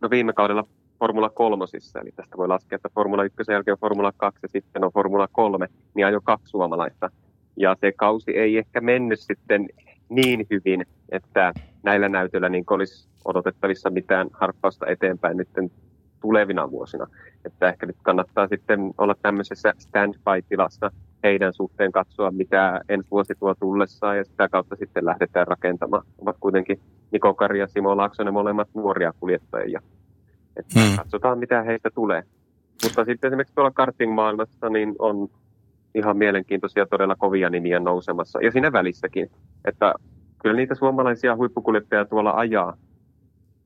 no 0.00 0.10
viime 0.10 0.32
kaudella 0.32 0.64
Formula 0.98 1.30
kolmosissa, 1.30 2.00
eli 2.00 2.12
tästä 2.12 2.36
voi 2.36 2.48
laskea, 2.48 2.76
että 2.76 2.88
Formula 2.94 3.24
1 3.24 3.36
jälkeen 3.52 3.72
on 3.72 3.78
Formula 3.80 4.12
2 4.16 4.40
ja 4.42 4.48
sitten 4.48 4.84
on 4.84 4.92
Formula 4.92 5.28
3, 5.32 5.68
niin 5.94 6.06
ajoi 6.06 6.20
kaksi 6.24 6.50
suomalaista. 6.50 7.10
Ja 7.56 7.76
se 7.80 7.92
kausi 7.92 8.30
ei 8.30 8.58
ehkä 8.58 8.80
mennyt 8.80 9.20
sitten 9.20 9.68
niin 10.08 10.46
hyvin, 10.50 10.86
että 11.08 11.52
näillä 11.82 12.08
näytöillä 12.08 12.48
niin 12.48 12.64
olisi 12.70 13.08
odotettavissa 13.24 13.90
mitään 13.90 14.28
harppausta 14.32 14.86
eteenpäin 14.86 15.36
nyt 15.36 15.48
tulevina 16.20 16.70
vuosina. 16.70 17.06
Että 17.44 17.68
ehkä 17.68 17.86
nyt 17.86 17.96
kannattaa 18.02 18.48
sitten 18.48 18.94
olla 18.98 19.14
tämmöisessä 19.22 19.72
standby-tilassa 19.78 20.90
heidän 21.22 21.52
suhteen 21.52 21.92
katsoa, 21.92 22.30
mitä 22.30 22.80
ensi 22.88 23.10
vuosi 23.10 23.34
tuo 23.40 23.54
tullessaan 23.54 24.16
ja 24.16 24.24
sitä 24.24 24.48
kautta 24.48 24.76
sitten 24.76 25.04
lähdetään 25.04 25.46
rakentamaan. 25.46 26.02
Ovat 26.18 26.36
kuitenkin 26.40 26.80
Niko 27.10 27.34
Kari 27.34 27.58
ja 27.58 27.66
Simo 27.66 27.96
Laaksonen 27.96 28.32
molemmat 28.32 28.68
nuoria 28.74 29.12
kuljettajia. 29.20 29.80
Että 30.56 30.80
Hmm. 30.80 30.96
katsotaan, 30.96 31.38
mitä 31.38 31.62
heistä 31.62 31.90
tulee. 31.94 32.22
Mutta 32.84 33.04
sitten 33.04 33.28
esimerkiksi 33.28 33.54
tuolla 33.54 33.70
karting-maailmassa 33.70 34.68
niin 34.68 34.94
on 34.98 35.28
ihan 35.94 36.16
mielenkiintoisia, 36.16 36.86
todella 36.86 37.16
kovia 37.16 37.50
nimiä 37.50 37.78
nousemassa. 37.80 38.38
Ja 38.42 38.50
siinä 38.50 38.72
välissäkin, 38.72 39.30
että 39.64 39.94
kyllä 40.42 40.56
niitä 40.56 40.74
suomalaisia 40.74 41.36
huippukuljettajia 41.36 42.04
tuolla 42.04 42.30
ajaa 42.30 42.76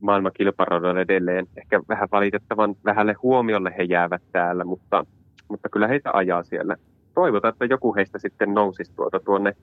maailman 0.00 0.32
kilparadoilla 0.34 1.00
edelleen. 1.00 1.46
Ehkä 1.56 1.80
vähän 1.88 2.08
valitettavan 2.12 2.74
vähälle 2.84 3.14
huomiolle 3.22 3.74
he 3.78 3.82
jäävät 3.82 4.22
täällä, 4.32 4.64
mutta, 4.64 5.06
mutta 5.48 5.68
kyllä 5.68 5.88
heitä 5.88 6.10
ajaa 6.12 6.42
siellä. 6.42 6.76
Toivotaan, 7.14 7.52
että 7.52 7.64
joku 7.64 7.94
heistä 7.94 8.18
sitten 8.18 8.54
nousisi 8.54 8.92
tuota 8.96 9.20
tuonne. 9.20 9.56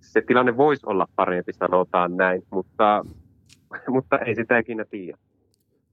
Se 0.00 0.20
tilanne 0.20 0.56
voisi 0.56 0.86
olla 0.86 1.06
parempi, 1.16 1.52
sanotaan 1.52 2.16
näin, 2.16 2.42
mutta, 2.50 3.04
mutta 3.88 4.18
ei 4.18 4.34
sitä 4.34 4.58
ikinä 4.58 4.84
tiedä. 4.84 5.18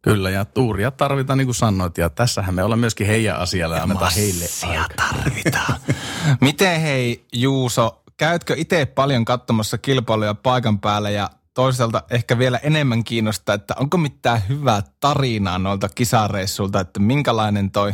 Kyllä, 0.02 0.30
ja 0.30 0.46
tuuria 0.46 0.92
tarvitaan, 0.92 1.38
niin 1.38 1.48
kuin 1.48 1.56
sanoit, 1.56 1.98
ja 1.98 2.10
tässähän 2.10 2.56
me 2.56 2.64
ollaan 2.64 2.80
myöskin 2.80 3.08
heidän 3.08 3.40
asialla 3.40 3.76
ja 3.76 3.84
annetaan 3.84 4.12
heille 4.16 4.44
Massia 4.44 4.86
tarvitaan. 4.96 5.80
Miten 6.42 6.82
hei 6.82 7.26
Juuso, 7.34 8.04
käytkö 8.18 8.56
itse 8.58 8.86
paljon 8.86 9.26
katsomassa 9.26 9.78
kilpailuja 9.78 10.34
paikan 10.34 10.80
päällä 10.80 11.10
ja 11.10 11.30
toisaalta 11.54 12.04
ehkä 12.12 12.38
vielä 12.38 12.58
enemmän 12.64 13.04
kiinnostaa, 13.04 13.56
että 13.56 13.74
onko 13.80 13.98
mitään 13.98 14.42
hyvää 14.50 14.82
tarinaa 15.00 15.60
noilta 15.60 15.90
kisareissulta, 15.96 16.80
että 16.80 17.00
minkälainen 17.00 17.72
toi 17.72 17.94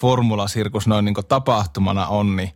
formulasirkus 0.00 0.86
noin 0.86 1.04
niin 1.04 1.14
tapahtumana 1.28 2.06
on, 2.06 2.36
niin 2.36 2.50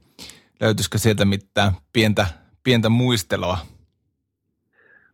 löytyisikö 0.61 0.99
sieltä 0.99 1.25
mitään 1.25 1.73
pientä, 1.93 2.27
pientä 2.63 2.89
muistelua? 2.89 3.59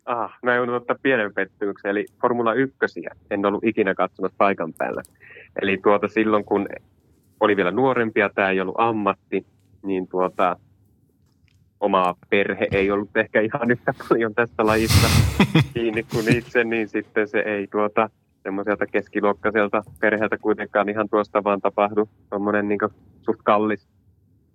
Ah, 0.07 0.38
mä 0.43 0.55
joudun 0.55 0.75
ottaa 0.75 0.97
pienen 1.03 1.35
pettymyksen, 1.35 1.90
eli 1.90 2.07
Formula 2.21 2.55
1 2.55 2.77
en 3.31 3.47
ollut 3.47 3.64
ikinä 3.64 3.95
katsomassa 3.95 4.35
paikan 4.38 4.73
päällä. 4.79 5.03
Eli 5.62 5.79
tuota 5.83 6.09
silloin, 6.09 6.45
kun 6.45 6.69
oli 7.40 7.57
vielä 7.57 7.71
nuorempia, 7.71 8.31
tämä 8.35 8.51
ei 8.51 8.61
ollut 8.61 8.75
ammatti, 8.79 9.47
niin 9.83 10.09
tuota, 10.09 10.57
oma 11.81 12.14
perhe 12.31 12.69
ei 12.73 12.90
ollut 12.90 13.16
ehkä 13.16 13.40
ihan 13.40 13.71
yhtä 13.71 13.95
paljon 14.09 14.35
tästä 14.35 14.66
lajista 14.66 15.07
kiinni 15.75 16.03
kuin 16.03 16.37
itse, 16.37 16.64
niin 16.64 16.88
sitten 16.88 17.29
se 17.29 17.38
ei 17.38 17.66
tuota 17.66 18.11
semmoiselta 18.42 18.87
keskiluokkaiselta 18.87 19.83
perheeltä 20.00 20.38
kuitenkaan 20.38 20.88
ihan 20.88 21.09
tuosta 21.09 21.44
vaan 21.44 21.61
tapahdu 21.61 22.09
tuommoinen 22.31 22.68
niin 22.68 22.79
suht 23.22 23.40
kallis 23.44 23.88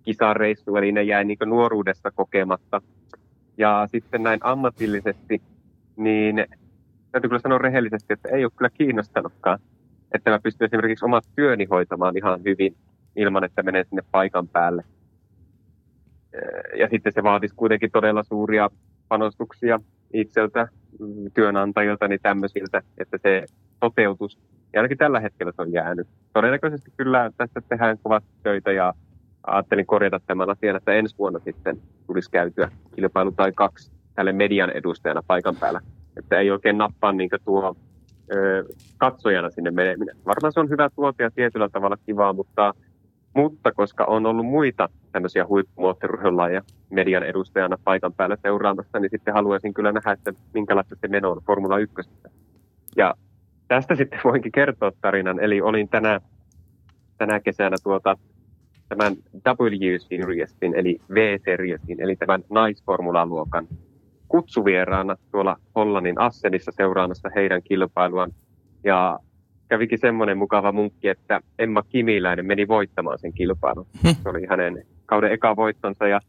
kisareissu, 0.02 0.76
eli 0.76 0.92
ne 0.92 1.02
jäi 1.02 1.24
niin 1.24 1.38
nuoruudessa 1.46 2.10
kokematta. 2.10 2.82
Ja 3.58 3.88
sitten 3.92 4.22
näin 4.22 4.40
ammatillisesti, 4.42 5.42
niin 5.96 6.46
täytyy 7.12 7.28
kyllä 7.28 7.40
sanoa 7.42 7.58
rehellisesti, 7.58 8.12
että 8.12 8.28
ei 8.28 8.44
ole 8.44 8.52
kyllä 8.56 8.70
kiinnostanutkaan. 8.70 9.58
Että 10.14 10.30
mä 10.30 10.38
pystyn 10.38 10.66
esimerkiksi 10.66 11.04
omat 11.04 11.24
työni 11.36 11.64
hoitamaan 11.64 12.16
ihan 12.16 12.40
hyvin 12.44 12.76
ilman, 13.16 13.44
että 13.44 13.62
menen 13.62 13.84
sinne 13.88 14.02
paikan 14.10 14.48
päälle. 14.48 14.84
Ja 16.78 16.88
sitten 16.88 17.12
se 17.12 17.22
vaatisi 17.22 17.54
kuitenkin 17.54 17.90
todella 17.90 18.22
suuria 18.22 18.70
panostuksia 19.08 19.80
itseltä, 20.12 20.68
mm, 21.00 21.30
työnantajilta, 21.34 22.08
niin 22.08 22.20
tämmöisiltä, 22.22 22.82
että 22.98 23.18
se 23.22 23.46
toteutus, 23.80 24.38
ja 24.72 24.80
ainakin 24.80 24.98
tällä 24.98 25.20
hetkellä 25.20 25.52
se 25.56 25.62
on 25.62 25.72
jäänyt. 25.72 26.08
Todennäköisesti 26.32 26.92
kyllä 26.96 27.30
tässä 27.36 27.62
tehdään 27.68 27.98
kovasti 28.02 28.30
töitä 28.42 28.72
ja 28.72 28.94
ajattelin 29.46 29.86
korjata 29.86 30.20
tämän 30.26 30.50
asian, 30.50 30.76
että 30.76 30.92
ensi 30.92 31.18
vuonna 31.18 31.38
sitten 31.38 31.82
tulisi 32.06 32.30
käytyä 32.30 32.70
kilpailu 32.94 33.32
tai 33.32 33.52
kaksi 33.52 33.92
tälle 34.14 34.32
median 34.32 34.70
edustajana 34.70 35.22
paikan 35.26 35.56
päällä. 35.56 35.80
Että 36.16 36.38
ei 36.38 36.50
oikein 36.50 36.78
nappaa 36.78 37.12
niin 37.12 37.30
tuo 37.44 37.76
ö, 38.34 38.64
katsojana 38.98 39.50
sinne 39.50 39.70
meneminen. 39.70 40.16
Varmaan 40.26 40.52
se 40.52 40.60
on 40.60 40.70
hyvä 40.70 40.90
tuote 40.90 41.22
ja 41.22 41.30
tietyllä 41.30 41.68
tavalla 41.68 41.96
kivaa, 42.06 42.32
mutta, 42.32 42.74
mutta 43.34 43.72
koska 43.72 44.04
on 44.04 44.26
ollut 44.26 44.46
muita 44.46 44.88
tämmöisiä 45.12 45.46
huippumuottorurheilulajeja 45.46 46.62
median 46.90 47.22
edustajana 47.22 47.78
paikan 47.84 48.12
päällä 48.12 48.36
seuraamassa, 48.42 48.98
niin 48.98 49.10
sitten 49.10 49.34
haluaisin 49.34 49.74
kyllä 49.74 49.92
nähdä, 49.92 50.12
että 50.12 50.32
minkälaista 50.54 50.96
se 51.00 51.08
meno 51.08 51.30
on 51.30 51.42
Formula 51.46 51.78
1. 51.78 51.94
Ja 52.96 53.14
tästä 53.68 53.94
sitten 53.94 54.20
voinkin 54.24 54.52
kertoa 54.52 54.92
tarinan. 55.00 55.40
Eli 55.40 55.60
olin 55.60 55.88
tänä, 55.88 56.20
tänä 57.18 57.40
kesänä 57.40 57.76
tuota, 57.82 58.16
tämän 58.88 59.12
W-Seriesin, 59.46 60.74
eli 60.74 60.98
V-Seriesin, 61.14 62.00
eli 62.00 62.16
tämän 62.16 62.42
naisformulaluokan 62.50 63.68
kutsuvieraana 64.28 65.16
tuolla 65.32 65.56
Hollannin 65.74 66.20
Assenissa 66.20 66.72
seuraamassa 66.72 67.30
heidän 67.34 67.62
kilpailuaan. 67.62 68.32
Ja 68.84 69.18
kävikin 69.68 69.98
semmoinen 69.98 70.38
mukava 70.38 70.72
munkki, 70.72 71.08
että 71.08 71.40
Emma 71.58 71.82
Kimiläinen 71.82 72.46
meni 72.46 72.68
voittamaan 72.68 73.18
sen 73.18 73.32
kilpailun. 73.32 73.86
Hm. 74.02 74.08
Se 74.22 74.28
oli 74.28 74.46
hänen 74.46 74.86
kauden 75.06 75.32
eka 75.32 75.56
voittonsa 75.56 76.08
ja 76.08 76.20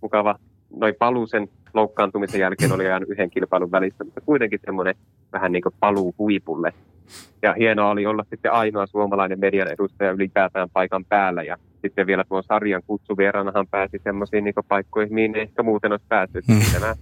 mukava 0.00 0.38
noin 0.76 0.94
paluusen 0.98 1.48
loukkaantumisen 1.74 2.40
jälkeen 2.40 2.72
oli 2.72 2.84
jäänyt 2.84 3.08
yhden 3.08 3.30
kilpailun 3.30 3.70
välissä, 3.70 4.04
mutta 4.04 4.20
kuitenkin 4.20 4.60
semmoinen 4.64 4.94
vähän 5.32 5.52
niin 5.52 5.62
kuin 5.62 5.74
paluu 5.80 6.14
huipulle. 6.18 6.72
Ja 7.42 7.52
hienoa 7.52 7.90
oli 7.90 8.06
olla 8.06 8.24
sitten 8.30 8.52
ainoa 8.52 8.86
suomalainen 8.86 9.40
median 9.40 9.68
edustaja 9.68 10.10
ylipäätään 10.10 10.70
paikan 10.72 11.04
päällä 11.04 11.42
ja 11.42 11.56
sitten 11.82 12.06
vielä 12.06 12.24
tuon 12.24 12.42
sarjan 12.42 12.82
kutsuvieranahan 12.86 13.66
pääsi 13.66 14.00
semmoisiin 14.04 14.44
niin 14.44 14.54
paikkoihin, 14.68 15.14
mihin 15.14 15.36
ei 15.36 15.42
ehkä 15.42 15.62
muuten 15.62 15.92
olisi 15.92 16.06
päässyt. 16.08 16.48
Mm. 16.48 16.80
Mä 16.80 16.94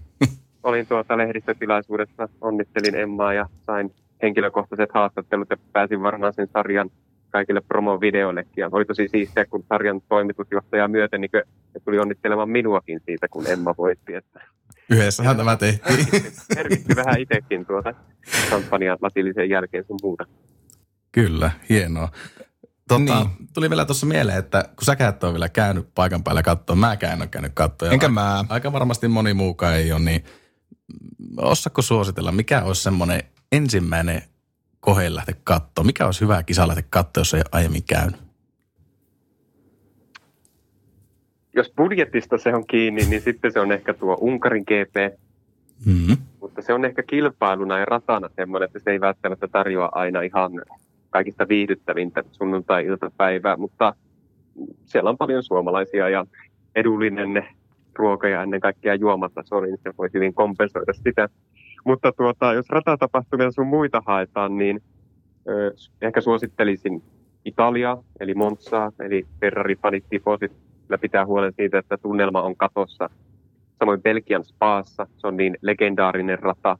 olin 0.62 0.86
tuota 0.86 1.16
lehdistötilaisuudessa, 1.16 2.28
onnittelin 2.40 2.94
Emmaa 2.94 3.32
ja 3.32 3.46
sain 3.66 3.94
henkilökohtaiset 4.22 4.90
haastattelut 4.94 5.50
ja 5.50 5.56
pääsin 5.72 6.02
varmaan 6.02 6.32
sen 6.32 6.48
sarjan 6.52 6.90
kaikille 7.30 7.60
promovideoillekin. 7.60 8.62
Ja 8.62 8.68
oli 8.72 8.84
tosi 8.84 9.08
siistiä, 9.08 9.44
kun 9.46 9.64
sarjan 9.68 10.00
toimitusjohtaja 10.08 10.88
myöten 10.88 11.20
niin 11.20 11.30
ne 11.74 11.80
tuli 11.84 11.98
onnittelemaan 11.98 12.50
minuakin 12.50 13.00
siitä, 13.06 13.28
kun 13.28 13.50
Emma 13.50 13.74
voitti. 13.78 14.14
Että 14.14 14.40
Yhdessähän 14.90 15.36
tämä 15.36 15.56
tehtiin. 15.56 16.06
merkitti 16.56 16.96
vähän 16.96 17.20
itsekin 17.20 17.66
tuota 17.66 17.94
kampanjan 18.50 18.98
latillisen 19.02 19.48
jälkeen 19.50 19.84
sun 19.86 19.98
muuta. 20.02 20.24
Kyllä, 21.12 21.50
hienoa. 21.68 22.08
Tota, 22.88 23.24
Niin. 23.24 23.48
Tuli 23.54 23.70
vielä 23.70 23.84
tuossa 23.84 24.06
mieleen, 24.06 24.38
että 24.38 24.64
kun 24.76 24.84
säkään 24.84 25.14
et 25.14 25.24
ole 25.24 25.32
vielä 25.32 25.48
käynyt 25.48 25.88
paikan 25.94 26.24
päällä 26.24 26.42
katsoa, 26.42 26.76
mäkään 26.76 27.12
en 27.12 27.20
ole 27.20 27.28
käynyt 27.28 27.52
katsoa. 27.54 27.90
Enkä 27.90 28.08
mä. 28.08 28.44
Aika 28.48 28.72
varmasti 28.72 29.08
moni 29.08 29.34
muukaan 29.34 29.74
ei 29.74 29.92
ole, 29.92 30.00
niin 30.00 30.24
osaako 31.36 31.82
suositella, 31.82 32.32
mikä 32.32 32.62
olisi 32.62 32.82
semmoinen 32.82 33.22
ensimmäinen 33.52 34.22
kohe 34.80 35.14
lähteä 35.14 35.34
katsoa? 35.44 35.84
Mikä 35.84 36.06
olisi 36.06 36.20
hyvä 36.20 36.42
kisa 36.42 36.68
lähteä 36.68 36.84
katsoa, 36.90 37.20
jos 37.20 37.34
ei 37.34 37.42
aiemmin 37.52 37.82
käynyt? 37.82 38.20
Jos 41.54 41.72
budjetista 41.76 42.38
se 42.38 42.54
on 42.54 42.66
kiinni, 42.66 43.04
niin 43.04 43.22
sitten 43.22 43.52
se 43.52 43.60
on 43.60 43.72
ehkä 43.72 43.94
tuo 43.94 44.16
Unkarin 44.20 44.64
GP, 44.64 45.20
Mm-hmm. 45.86 46.16
mutta 46.40 46.62
se 46.62 46.72
on 46.72 46.84
ehkä 46.84 47.02
kilpailuna 47.02 47.78
ja 47.78 47.84
ratana 47.84 48.28
semmoinen, 48.36 48.66
että 48.66 48.78
se 48.78 48.90
ei 48.90 49.00
välttämättä 49.00 49.48
tarjoa 49.48 49.88
aina 49.92 50.20
ihan 50.22 50.52
kaikista 51.10 51.48
viihdyttävintä 51.48 52.22
sunnuntai-iltapäivää, 52.32 53.56
mutta 53.56 53.94
siellä 54.84 55.10
on 55.10 55.18
paljon 55.18 55.42
suomalaisia 55.42 56.08
ja 56.08 56.26
edullinen 56.74 57.46
ruoka 57.94 58.28
ja 58.28 58.42
ennen 58.42 58.60
kaikkea 58.60 58.94
juomataso, 58.94 59.60
niin 59.60 59.78
se 59.82 59.90
voi 59.98 60.08
hyvin 60.14 60.34
kompensoida 60.34 60.92
sitä. 60.92 61.28
Mutta 61.84 62.12
tuota, 62.12 62.52
jos 62.52 62.68
ratatapahtumia 62.68 63.50
sun 63.50 63.66
muita 63.66 64.02
haetaan, 64.06 64.58
niin 64.58 64.82
ö, 65.48 65.74
ehkä 66.02 66.20
suosittelisin 66.20 67.02
Italiaa, 67.44 68.02
eli 68.20 68.34
Monzaa, 68.34 68.92
eli 69.00 69.26
Ferrari-fanit 69.40 70.04
tifosit. 70.10 70.52
Pitää 71.00 71.26
huolen 71.26 71.52
siitä, 71.56 71.78
että 71.78 71.96
tunnelma 71.96 72.42
on 72.42 72.56
katossa. 72.56 73.10
Samoin 73.78 74.02
Belgian 74.02 74.44
Spaassa, 74.44 75.06
se 75.16 75.26
on 75.26 75.36
niin 75.36 75.56
legendaarinen 75.62 76.38
rata, 76.38 76.78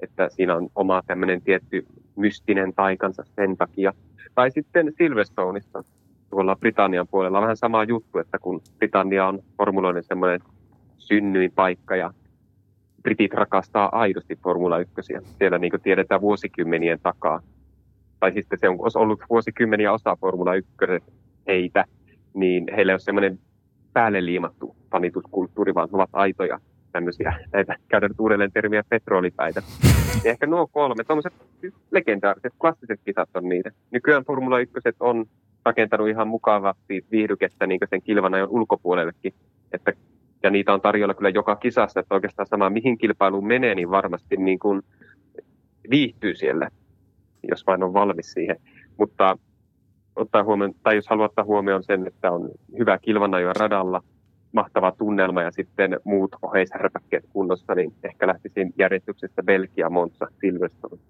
että 0.00 0.28
siinä 0.30 0.56
on 0.56 0.68
oma 0.74 1.02
tämmöinen 1.06 1.42
tietty 1.42 1.86
mystinen 2.16 2.74
taikansa 2.74 3.24
sen 3.36 3.56
takia. 3.56 3.92
Tai 4.34 4.50
sitten 4.50 4.92
Silverstoneissa, 4.98 5.84
tuolla 6.30 6.56
Britannian 6.56 7.08
puolella 7.08 7.38
on 7.38 7.42
vähän 7.42 7.56
sama 7.56 7.84
juttu, 7.84 8.18
että 8.18 8.38
kun 8.38 8.62
Britannia 8.78 9.26
on 9.26 9.42
formuloinen 9.56 10.02
semmoinen 10.02 10.40
synnyinpaikka 10.98 11.96
ja 11.96 12.12
britit 13.06 13.34
rakastaa 13.34 13.88
aidosti 13.92 14.36
Formula 14.36 14.78
1. 14.78 14.94
Siellä 15.38 15.58
niin 15.58 15.72
tiedetään 15.82 16.20
vuosikymmenien 16.20 16.98
takaa. 17.02 17.40
Tai 18.20 18.32
sitten 18.32 18.58
se 18.58 18.68
on 18.68 18.78
ollut 18.94 19.20
vuosikymmeniä 19.30 19.92
osa 19.92 20.16
Formula 20.20 20.54
1 20.54 20.70
heitä, 21.46 21.84
niin 22.34 22.66
heillä 22.76 22.92
ei 22.92 22.94
ole 22.94 23.00
semmoinen 23.00 23.38
päälle 23.92 24.24
liimattu 24.24 24.76
fanituskulttuuri, 24.90 25.74
vaan 25.74 25.88
ovat 25.92 26.10
aitoja 26.12 26.58
tämmöisiä, 26.92 27.34
näitä 27.52 27.76
käydään 27.88 28.10
nyt 28.10 28.20
uudelleen 28.20 28.52
termiä 28.52 28.82
petrolipäitä. 28.88 29.62
Ja 30.24 30.30
ehkä 30.30 30.46
nuo 30.46 30.66
kolme, 30.66 31.04
tuommoiset 31.04 31.32
legendaariset, 31.90 32.52
klassiset 32.60 33.00
kisat 33.04 33.28
on 33.34 33.48
niitä. 33.48 33.70
Nykyään 33.90 34.24
Formula 34.24 34.60
1 34.60 34.74
on 35.00 35.26
rakentanut 35.64 36.08
ihan 36.08 36.28
mukavasti 36.28 37.04
viihdykettä 37.10 37.66
niin 37.66 37.80
sen 37.90 38.02
kilvanajon 38.02 38.48
ulkopuolellekin. 38.48 39.34
Että, 39.72 39.92
ja 40.42 40.50
niitä 40.50 40.74
on 40.74 40.80
tarjolla 40.80 41.14
kyllä 41.14 41.30
joka 41.30 41.56
kisassa, 41.56 42.00
että 42.00 42.14
oikeastaan 42.14 42.46
sama 42.46 42.70
mihin 42.70 42.98
kilpailuun 42.98 43.46
menee, 43.46 43.74
niin 43.74 43.90
varmasti 43.90 44.36
niin 44.36 44.58
kuin 44.58 44.82
viihtyy 45.90 46.34
siellä, 46.34 46.68
jos 47.48 47.66
vain 47.66 47.82
on 47.82 47.92
valmis 47.92 48.32
siihen. 48.32 48.56
Mutta 48.98 49.38
ottaa 50.16 50.44
huomioon, 50.44 50.74
tai 50.82 50.96
jos 50.96 51.08
haluaa 51.08 51.26
ottaa 51.26 51.44
huomioon 51.44 51.84
sen, 51.84 52.06
että 52.06 52.30
on 52.32 52.50
hyvä 52.78 52.98
kilvanajo 52.98 53.52
radalla, 53.52 54.02
mahtava 54.52 54.92
tunnelma 54.92 55.42
ja 55.42 55.50
sitten 55.50 56.00
muut 56.04 56.36
oheishärpäkkeet 56.42 57.24
kunnossa, 57.32 57.74
niin 57.74 57.92
ehkä 58.04 58.26
lähtisin 58.26 58.74
järjestyksessä 58.78 59.42
Belgia, 59.42 59.90
Monza, 59.90 60.26
Silverstone. 60.40 61.02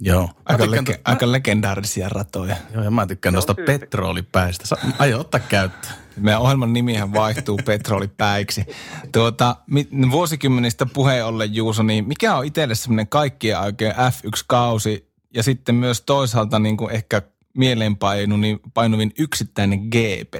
Joo. 0.00 0.28
Aika, 0.44 0.62
tykkään 0.64 0.84
lege- 0.88 0.92
to- 0.96 1.00
aika 1.04 1.32
legendaarisia 1.32 2.08
ratoja. 2.08 2.56
Joo, 2.74 2.84
ja 2.84 2.90
mä 2.90 3.06
tykkään 3.06 3.32
tuosta 3.34 3.54
petrolipäistä. 3.66 4.66
Sa- 4.66 4.76
Aio 4.98 5.20
ottaa 5.20 5.40
käyttöön. 5.40 5.94
Meidän 6.16 6.40
ohjelman 6.40 6.72
nimihän 6.72 7.12
vaihtuu 7.12 7.60
petrolipäiksi. 7.66 8.64
Tuota, 9.12 9.56
mi- 9.66 9.88
vuosikymmenistä 10.10 10.86
puheen 10.86 11.24
ollen 11.26 11.54
Juuso, 11.54 11.82
niin 11.82 12.08
mikä 12.08 12.36
on 12.36 12.44
itselle 12.44 12.74
semmoinen 12.74 13.08
kaikkien 13.08 13.58
aikojen 13.58 13.94
F1-kausi 13.94 15.08
ja 15.34 15.42
sitten 15.42 15.74
myös 15.74 16.00
toisaalta 16.00 16.58
niin 16.58 16.76
kuin 16.76 16.94
ehkä 16.94 17.22
mieleenpainuvin 17.56 19.12
yksittäinen 19.18 19.78
GP? 19.80 20.34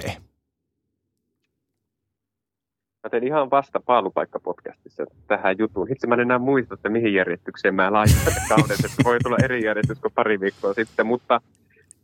Mä 3.03 3.09
tein 3.09 3.27
ihan 3.27 3.51
vasta 3.51 3.79
paalupaikkapodcastissa 3.79 5.05
tähän 5.27 5.55
jutuun. 5.59 5.91
Itse 5.91 6.07
mä 6.07 6.13
en 6.13 6.19
enää 6.19 6.39
muista, 6.39 6.73
että 6.73 6.89
mihin 6.89 7.13
järjestykseen 7.13 7.75
mä 7.75 7.93
laitan 7.93 8.33
kaudet, 8.49 8.79
että 8.79 9.03
voi 9.03 9.17
tulla 9.23 9.37
eri 9.43 9.65
järjestys 9.65 9.99
kuin 9.99 10.13
pari 10.13 10.39
viikkoa 10.39 10.73
sitten, 10.73 11.07
mutta, 11.07 11.41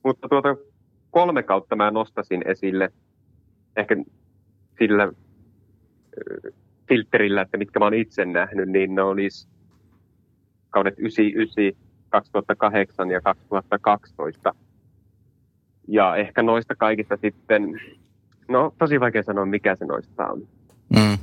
mutta 0.04 0.30
tuota 0.30 0.56
kolme 1.12 1.44
kautta 1.44 1.76
mä 1.76 1.92
nostasin 1.92 2.42
esille 2.48 2.90
ehkä 3.78 3.96
sillä 4.80 5.12
filterillä, 6.88 7.42
että 7.42 7.58
mitkä 7.58 7.80
mä 7.80 7.86
oon 7.86 7.94
itse 7.94 8.26
nähnyt, 8.26 8.70
niin 8.70 8.96
ne 8.96 9.02
olisi 9.02 9.48
kaudet 10.70 11.00
99, 11.00 11.84
2008 12.10 13.12
ja 13.12 13.22
2012. 13.22 14.54
Ja 15.88 16.16
ehkä 16.16 16.44
noista 16.44 16.76
kaikista 16.76 17.18
sitten, 17.18 17.82
no 18.48 18.74
tosi 18.78 19.00
vaikea 19.00 19.24
sanoa, 19.24 19.46
mikä 19.46 19.76
se 19.76 19.86
noista 19.86 20.28
on. 20.28 20.48
Mm. 20.96 21.18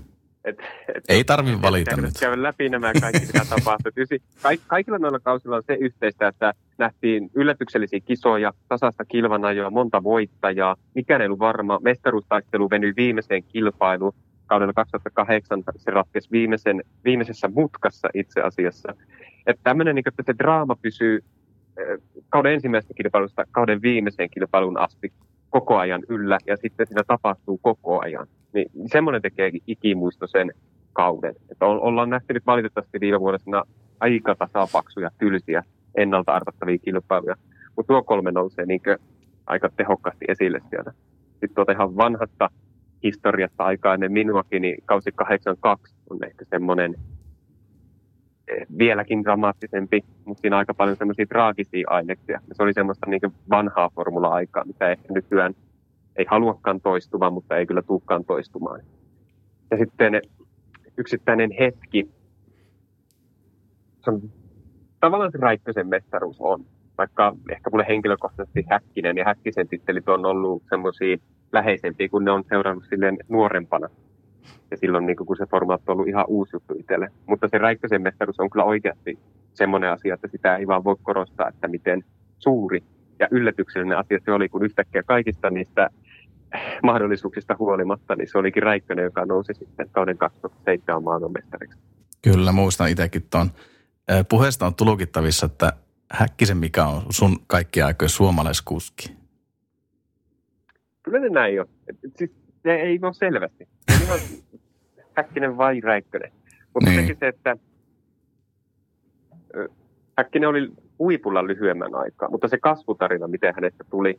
Et, 0.45 0.59
et, 0.95 1.05
Ei 1.09 1.25
tarvi 1.25 1.63
valita 1.63 1.97
nyt. 1.97 2.15
Käydä 2.21 2.43
läpi 2.43 2.69
nämä 2.69 2.93
kaikki, 3.01 3.27
mitä 3.27 3.47
tapahtui. 3.51 3.93
Kaik, 4.43 4.61
kaikilla 4.67 4.99
noilla 4.99 5.21
kausilla 5.21 5.57
on 5.57 5.63
se 5.67 5.75
yhteistä, 5.75 6.29
että 6.29 6.53
nähtiin 6.79 7.31
yllätyksellisiä 7.35 8.01
kisoja, 8.01 8.53
tasasta 8.69 9.05
kilvanajoa, 9.05 9.71
monta 9.71 10.03
voittajaa. 10.03 10.77
Mikään 10.95 11.21
ei 11.21 11.27
ollut 11.27 11.39
varma. 11.39 11.81
Mestaruustaistelu 11.83 12.71
venyi 12.71 12.93
viimeiseen 12.97 13.43
kilpailuun. 13.43 14.15
Kaudella 14.47 14.73
2008 14.73 15.63
se 15.77 15.91
ratkesi 15.91 16.29
viimeisen, 16.33 16.83
viimeisessä 17.05 17.49
mutkassa 17.55 18.09
itse 18.15 18.41
asiassa. 18.41 18.95
Että 19.47 19.61
tämmöinen, 19.63 19.95
niin 19.95 20.09
että 20.09 20.23
se 20.27 20.39
draama 20.39 20.77
pysyy 20.83 21.25
eh, 21.77 21.99
kauden 22.29 22.53
ensimmäisestä 22.53 22.95
kilpailusta 22.95 23.45
kauden 23.51 23.83
viimeiseen 23.83 24.31
kilpailuun 24.31 24.79
asti 24.79 25.13
koko 25.53 25.77
ajan 25.77 26.03
yllä 26.09 26.39
ja 26.47 26.57
sitten 26.57 26.87
siinä 26.87 27.03
tapahtuu 27.07 27.59
koko 27.63 28.01
ajan. 28.01 28.27
Niin 28.55 28.71
semmoinen 28.87 29.23
tekee 29.23 29.51
ikimuistoisen 29.67 30.53
kauden. 30.93 31.35
Että 31.51 31.67
ollaan 31.67 32.11
nähty 32.11 32.35
nyt 32.35 32.47
valitettavasti 32.47 33.01
viime 33.01 33.21
vuosina 33.21 33.63
aika 34.01 34.35
tasapaksuja, 34.35 35.11
tylsiä, 35.19 35.63
ennalta 35.95 36.33
arvattavia 36.33 36.79
kilpailuja. 36.79 37.37
Mutta 37.77 37.93
tuo 37.93 38.03
kolme 38.03 38.31
nousee 38.31 38.67
niin 38.67 38.81
aika 39.47 39.69
tehokkaasti 39.77 40.25
esille 40.29 40.61
sieltä. 40.71 40.93
Sitten 41.31 41.55
tuota 41.55 41.73
ihan 41.73 41.97
vanhasta 41.97 42.51
historiasta 43.03 43.65
aikaa 43.65 43.95
ennen 43.95 44.13
minuakin, 44.13 44.63
niin 44.63 44.77
kausi 44.85 45.13
82 45.15 45.95
on 46.11 46.25
ehkä 46.25 46.45
semmoinen 46.51 46.95
vieläkin 48.79 49.25
dramaattisempi, 49.25 50.05
mutta 50.25 50.41
siinä 50.41 50.59
aika 50.59 50.75
paljon 50.75 50.97
semmoisia 50.97 51.27
traagisia 51.27 51.89
aineksia. 51.91 52.41
Se 52.53 52.63
oli 52.63 52.73
semmoista 52.73 53.11
niin 53.11 53.21
vanhaa 53.51 53.91
formula-aikaa, 53.95 54.65
mitä 54.65 54.89
ehkä 54.89 55.13
nykyään 55.13 55.55
ei 56.17 56.27
haluakaan 56.29 56.81
toistumaan, 56.81 57.33
mutta 57.33 57.57
ei 57.57 57.67
kyllä 57.67 57.83
tulekaan 57.83 58.25
toistumaan. 58.25 58.81
Ja 59.71 59.77
sitten 59.77 60.23
yksittäinen 60.97 61.51
hetki, 61.59 62.11
se 64.05 64.11
on 64.11 64.23
tavallaan 65.01 65.33
se 65.33 65.39
Räikkösen 65.39 65.89
mestaruus 65.89 66.37
on. 66.41 66.65
Vaikka 66.99 67.37
ehkä 67.51 67.71
mulle 67.71 67.85
henkilökohtaisesti 67.89 68.65
Häkkinen 68.71 69.17
ja 69.17 69.25
Häkkisen 69.25 69.69
tittelit 69.69 70.09
on 70.09 70.27
ollut 70.27 70.63
semmoisia 70.69 71.17
läheisempiä, 71.53 72.09
kun 72.09 72.25
ne 72.25 72.31
on 72.31 72.45
seurannut 72.49 72.85
silleen 72.91 73.19
nuorempana. 73.29 73.89
Ja 74.71 74.77
silloin 74.77 75.07
niin 75.07 75.17
kun 75.17 75.37
se 75.37 75.47
formaatti 75.47 75.85
on 75.89 75.93
ollut 75.93 76.09
ihan 76.09 76.25
uusi 76.29 76.57
juttu 76.57 76.75
itselle. 76.79 77.09
Mutta 77.27 77.49
se 77.49 77.59
Räikkösen 77.59 78.03
mestaruus 78.03 78.41
on 78.41 78.51
kyllä 78.51 78.65
oikeasti 78.65 79.19
semmoinen 79.55 79.91
asia, 79.91 80.15
että 80.15 80.29
sitä 80.29 80.57
ei 80.57 80.67
vaan 80.67 80.85
voi 80.85 80.97
korostaa, 81.03 81.49
että 81.49 81.69
miten 81.69 82.05
suuri 82.39 82.83
ja 83.19 83.29
yllätyksellinen 83.31 83.99
asia 83.99 84.19
se 84.25 84.33
oli, 84.33 84.49
kun 84.49 84.65
yhtäkkiä 84.65 85.03
kaikista 85.03 85.51
niistä 85.51 85.91
mahdollisuuksista 86.83 87.57
huolimatta, 87.59 88.17
niin 88.17 88.29
se 88.29 88.39
olikin 88.39 88.63
Räikkönen, 88.63 89.05
joka 89.05 89.27
nousi 89.27 89.55
sitten 89.55 89.89
kauden 89.93 90.19
2007 90.19 91.03
maailmanmestariksi. 91.03 91.79
Kyllä, 92.23 92.53
muistan 92.53 92.89
itsekin 92.89 93.27
tuon. 93.31 93.51
Puheesta 94.29 94.67
on 94.67 94.75
tulukittavissa, 94.75 95.47
että 95.47 95.73
Häkkisen 96.13 96.57
mikä 96.57 96.85
on 96.85 97.03
sun 97.11 97.37
kaikki 97.47 97.83
aikojen 97.83 98.11
suomalaiskuski? 98.11 99.17
Kyllä 101.03 101.19
ne 101.19 101.29
näin 101.29 101.61
on. 101.61 101.67
Siis 102.17 102.31
se 102.63 102.75
ei 102.75 102.99
ole 103.03 103.15
selvästi. 103.15 103.69
Ihan 104.03 104.19
Häkkinen 105.17 105.57
vai 105.57 105.81
Räikkönen. 105.81 106.33
Mutta 106.75 106.91
niin. 106.91 107.01
sekin 107.01 107.17
se, 107.21 107.29
että 107.29 107.57
Häkkinen 110.19 110.49
oli 110.49 110.73
huipulla 110.99 111.47
lyhyemmän 111.47 111.95
aikaa, 111.95 112.31
mutta 112.31 112.49
se 112.49 112.59
kasvutarina, 112.59 113.29
miten 113.29 113.55
hänestä 113.55 113.85
tuli, 113.91 114.19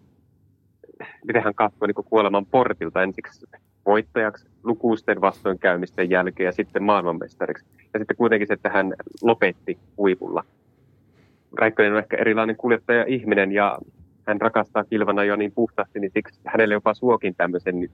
miten 1.26 1.43
hän 1.43 1.56
kasvoi 1.56 1.88
niin 1.88 2.06
kuoleman 2.06 2.46
portilta 2.46 3.04
ensiksi 3.04 3.46
voittajaksi 3.86 4.48
lukuisten 4.63 5.22
vastoinkäymisten 5.22 6.10
jälkeen 6.10 6.46
ja 6.46 6.52
sitten 6.52 6.84
maailmanmestariksi. 6.84 7.65
Ja 7.93 8.00
sitten 8.00 8.17
kuitenkin 8.17 8.48
se, 8.48 8.54
että 8.54 8.69
hän 8.69 8.93
lopetti 9.22 9.78
huipulla. 9.98 10.43
Räikkönen 11.60 11.93
on 11.93 12.00
ehkä 12.00 12.17
erilainen 12.17 12.56
kuljettaja 12.56 13.06
ihminen 13.08 13.52
ja 13.52 13.78
hän 14.28 14.41
rakastaa 14.41 14.84
kilvana 14.84 15.24
jo 15.24 15.36
niin 15.36 15.52
puhtaasti, 15.52 16.00
niin 16.00 16.12
siksi 16.13 16.39
hänelle 16.46 16.74
jopa 16.74 16.93
suokin 16.93 17.36
tämmöisen 17.36 17.89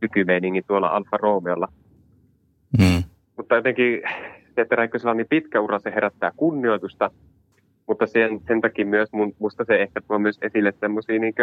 nykymeiningin 0.00 0.64
tuolla 0.66 0.88
Alfa 0.88 1.16
Romeolla. 1.16 1.68
Mm. 2.78 3.02
Mutta 3.36 3.54
jotenkin 3.54 4.02
se, 4.54 4.60
että 4.60 4.76
Räikkösellä 4.76 5.10
on 5.10 5.16
niin 5.16 5.26
pitkä 5.30 5.60
ura, 5.60 5.78
se 5.78 5.90
herättää 5.90 6.32
kunnioitusta, 6.36 7.10
mutta 7.86 8.06
sen, 8.06 8.40
sen 8.46 8.60
takia 8.60 8.86
myös 8.86 9.12
mun, 9.12 9.34
musta 9.38 9.64
se 9.64 9.82
ehkä 9.82 10.00
tuo 10.00 10.18
myös 10.18 10.38
esille 10.42 10.72
semmoisia, 10.80 11.18
niin 11.18 11.34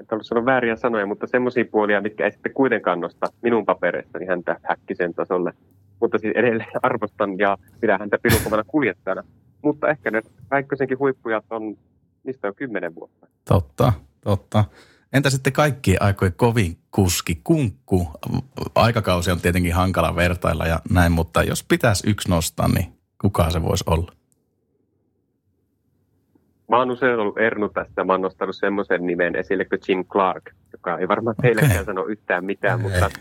että 0.00 0.14
ollut 0.14 0.26
sanoa 0.26 0.44
vääriä 0.44 0.76
sanoja, 0.76 1.06
mutta 1.06 1.26
semmoisia 1.26 1.64
puolia, 1.70 2.00
mitkä 2.00 2.24
ei 2.24 2.32
sitten 2.32 2.54
kuitenkaan 2.54 3.00
nosta 3.00 3.26
minun 3.42 3.66
papereissani 3.66 4.26
häntä 4.26 4.60
häkkisen 4.62 5.14
tasolle. 5.14 5.52
Mutta 6.00 6.18
siis 6.18 6.36
edelleen 6.36 6.68
arvostan 6.82 7.38
ja 7.38 7.58
pidän 7.80 8.00
häntä 8.00 8.18
pilukovana 8.22 8.64
kuljettajana. 8.66 9.22
Mutta 9.62 9.88
ehkä 9.88 10.10
ne 10.10 10.22
Räikkösenkin 10.50 10.98
huippujat 10.98 11.44
on, 11.50 11.76
mistä 12.22 12.48
on 12.48 12.54
kymmenen 12.54 12.94
vuotta. 12.94 13.26
Totta, 13.48 13.92
totta. 14.20 14.64
Entä 15.12 15.30
sitten 15.30 15.52
kaikki 15.52 15.96
aikojen 16.00 16.34
kovin 16.36 16.76
kuski, 16.90 17.40
kunkku? 17.44 18.10
Aikakausi 18.74 19.30
on 19.30 19.40
tietenkin 19.40 19.74
hankala 19.74 20.16
vertailla 20.16 20.66
ja 20.66 20.78
näin, 20.90 21.12
mutta 21.12 21.42
jos 21.42 21.64
pitäisi 21.64 22.10
yksi 22.10 22.30
nostaa, 22.30 22.68
niin 22.68 22.92
kuka 23.20 23.50
se 23.50 23.62
voisi 23.62 23.84
olla? 23.86 24.12
Mä 26.68 26.78
oon 26.78 26.90
usein 26.90 27.18
ollut 27.18 27.38
Ernu 27.38 27.68
tästä, 27.68 28.04
mä 28.04 28.12
oon 28.12 28.22
nostanut 28.22 28.56
semmoisen 28.56 29.06
nimen 29.06 29.36
esille 29.36 29.64
kuin 29.64 29.80
Jim 29.88 30.04
Clark, 30.04 30.50
joka 30.72 30.98
ei 30.98 31.08
varmaan 31.08 31.36
teillekään 31.42 31.72
okay. 31.72 31.84
sano 31.84 32.04
yhtään 32.04 32.44
mitään, 32.44 32.80
okay. 32.80 32.90
mutta 32.90 33.20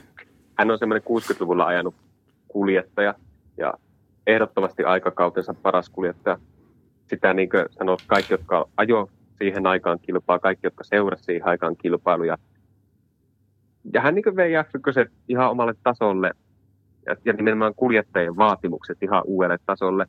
hän 0.57 0.71
on 0.71 0.77
semmoinen 0.77 1.03
60-luvulla 1.09 1.65
ajanut 1.65 1.95
kuljettaja 2.47 3.13
ja 3.57 3.73
ehdottomasti 4.27 4.83
aikakautensa 4.83 5.53
paras 5.53 5.89
kuljettaja. 5.89 6.37
Sitä 7.09 7.33
niin 7.33 7.49
kuin 7.49 7.65
sanot, 7.69 8.03
kaikki, 8.07 8.33
jotka 8.33 8.67
ajo 8.77 9.09
siihen 9.37 9.67
aikaan 9.67 9.99
kilpaa, 10.01 10.39
kaikki, 10.39 10.67
jotka 10.67 10.83
seurasi 10.83 11.23
siihen 11.23 11.47
aikaan 11.47 11.75
kilpailuja. 11.77 12.37
Ja 13.93 14.01
hän 14.01 14.15
niin 14.15 14.35
vei 14.35 14.51
se 14.93 15.05
ihan 15.27 15.51
omalle 15.51 15.73
tasolle 15.83 16.31
ja, 17.05 17.15
ja 17.25 17.33
nimenomaan 17.33 17.75
kuljettajien 17.75 18.37
vaatimukset 18.37 19.03
ihan 19.03 19.23
uudelle 19.25 19.57
tasolle. 19.65 20.05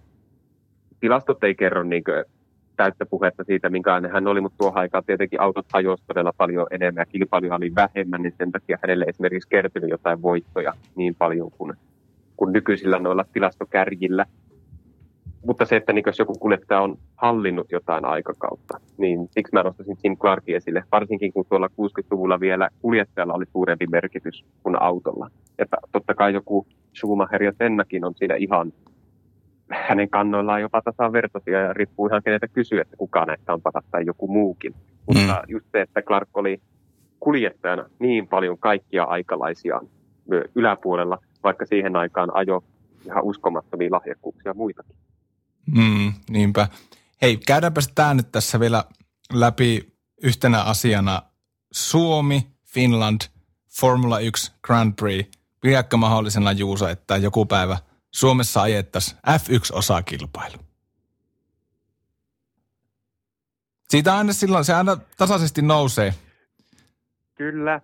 Tilastot 1.01 1.45
ei 1.45 1.55
kerro 1.55 1.83
niin 1.83 2.05
täyttä 2.77 3.07
puhetta 3.07 3.45
siitä, 3.45 3.71
minkälainen 3.71 4.11
hän 4.13 4.27
oli, 4.27 4.41
mutta 4.41 4.59
tuohon 4.59 4.79
aikaan 4.79 5.05
tietenkin 5.05 5.41
autot 5.41 5.67
hajosi 5.73 6.05
todella 6.07 6.33
paljon 6.37 6.67
enemmän 6.71 7.03
ja 7.03 7.07
kilpailuja 7.07 7.55
oli 7.55 7.75
vähemmän, 7.75 8.23
niin 8.23 8.35
sen 8.39 8.53
takia 8.53 8.79
hänelle 8.83 9.05
esimerkiksi 9.09 9.49
kertynyt 9.49 9.91
jotain 9.91 10.23
voittoja 10.23 10.73
niin 10.97 11.15
paljon 11.15 11.51
kuin, 11.51 11.75
kuin 12.37 12.53
nykyisillä 12.53 12.99
noilla 12.99 13.25
tilastokärjillä. 13.33 14.27
Mutta 15.49 15.65
se, 15.65 15.77
että 15.77 15.93
niin 15.93 16.03
jos 16.07 16.19
joku 16.19 16.35
kuljettaja 16.35 16.81
on 16.81 16.99
hallinnut 17.17 17.73
jotain 17.73 18.05
aikakautta, 18.05 18.81
niin 18.99 19.29
siksi 19.31 19.53
mä 19.53 19.63
nostaisin 19.63 19.97
Jim 20.05 20.17
Clarkin 20.17 20.57
esille, 20.57 20.85
varsinkin 20.93 21.33
kun 21.33 21.45
tuolla 21.49 21.67
60-luvulla 21.67 22.41
vielä 22.41 22.69
kuljettajalla 22.83 23.35
oli 23.35 23.45
suurempi 23.53 23.87
merkitys 23.87 24.45
kuin 24.63 24.83
autolla. 24.83 25.31
Että 25.59 25.77
totta 25.93 26.15
kai 26.15 26.35
joku 26.35 26.67
Schumacher 26.95 27.43
ja 27.43 27.53
Sennakin 27.59 28.05
on 28.05 28.15
siinä 28.15 28.35
ihan 28.35 28.73
hänen 29.71 30.11
kannoillaan 30.11 30.61
jopa 30.61 30.83
tasavertaisia 30.83 31.61
ja 31.61 31.73
riippuu 31.73 32.07
ihan 32.07 32.23
kenetä 32.23 32.49
kysyä, 32.49 32.83
että 32.83 32.97
kuka 32.97 33.25
näistä 33.25 33.53
on 33.53 33.63
paras 33.63 33.85
tai 33.91 34.03
joku 34.07 34.29
muukin. 34.29 34.75
Mutta 35.07 35.33
mm. 35.33 35.53
just 35.53 35.67
se, 35.73 35.81
että 35.81 36.03
Clark 36.03 36.29
oli 36.35 36.61
kuljettajana 37.21 37.91
niin 37.99 38.29
paljon 38.29 38.59
kaikkia 38.59 39.05
aikalaisia 39.05 39.81
yläpuolella, 40.55 41.19
vaikka 41.43 41.67
siihen 41.67 41.97
aikaan 41.97 42.31
ajo 42.35 42.65
ihan 43.07 43.25
uskomattomia 43.25 43.91
lahjakkuuksia 43.91 44.55
muitakin. 44.55 44.97
Mm, 45.75 46.13
niinpä. 46.31 46.69
Hei, 47.23 47.37
käydäänpä 47.37 47.81
tämä 47.95 48.15
nyt 48.15 48.33
tässä 48.33 48.61
vielä 48.61 48.85
läpi 49.33 49.93
yhtenä 50.23 50.63
asiana. 50.63 51.23
Suomi, 51.73 52.47
Finland, 52.65 53.21
Formula 53.81 54.19
1 54.19 54.53
Grand 54.63 54.93
Prix. 55.01 55.39
Pidätkö 55.61 55.97
mahdollisena 55.97 56.53
Juusa, 56.53 56.91
että 56.91 57.17
joku 57.17 57.47
päivä 57.47 57.79
Suomessa 58.11 58.63
ajettaisiin 58.63 59.19
F1-osakilpailu? 59.19 60.59
Siitä 63.89 64.17
aina 64.17 64.33
silloin, 64.33 64.65
se 64.65 64.75
aina 64.75 64.97
tasaisesti 65.17 65.63
nousee. 65.63 66.15
Kyllä. 67.35 67.81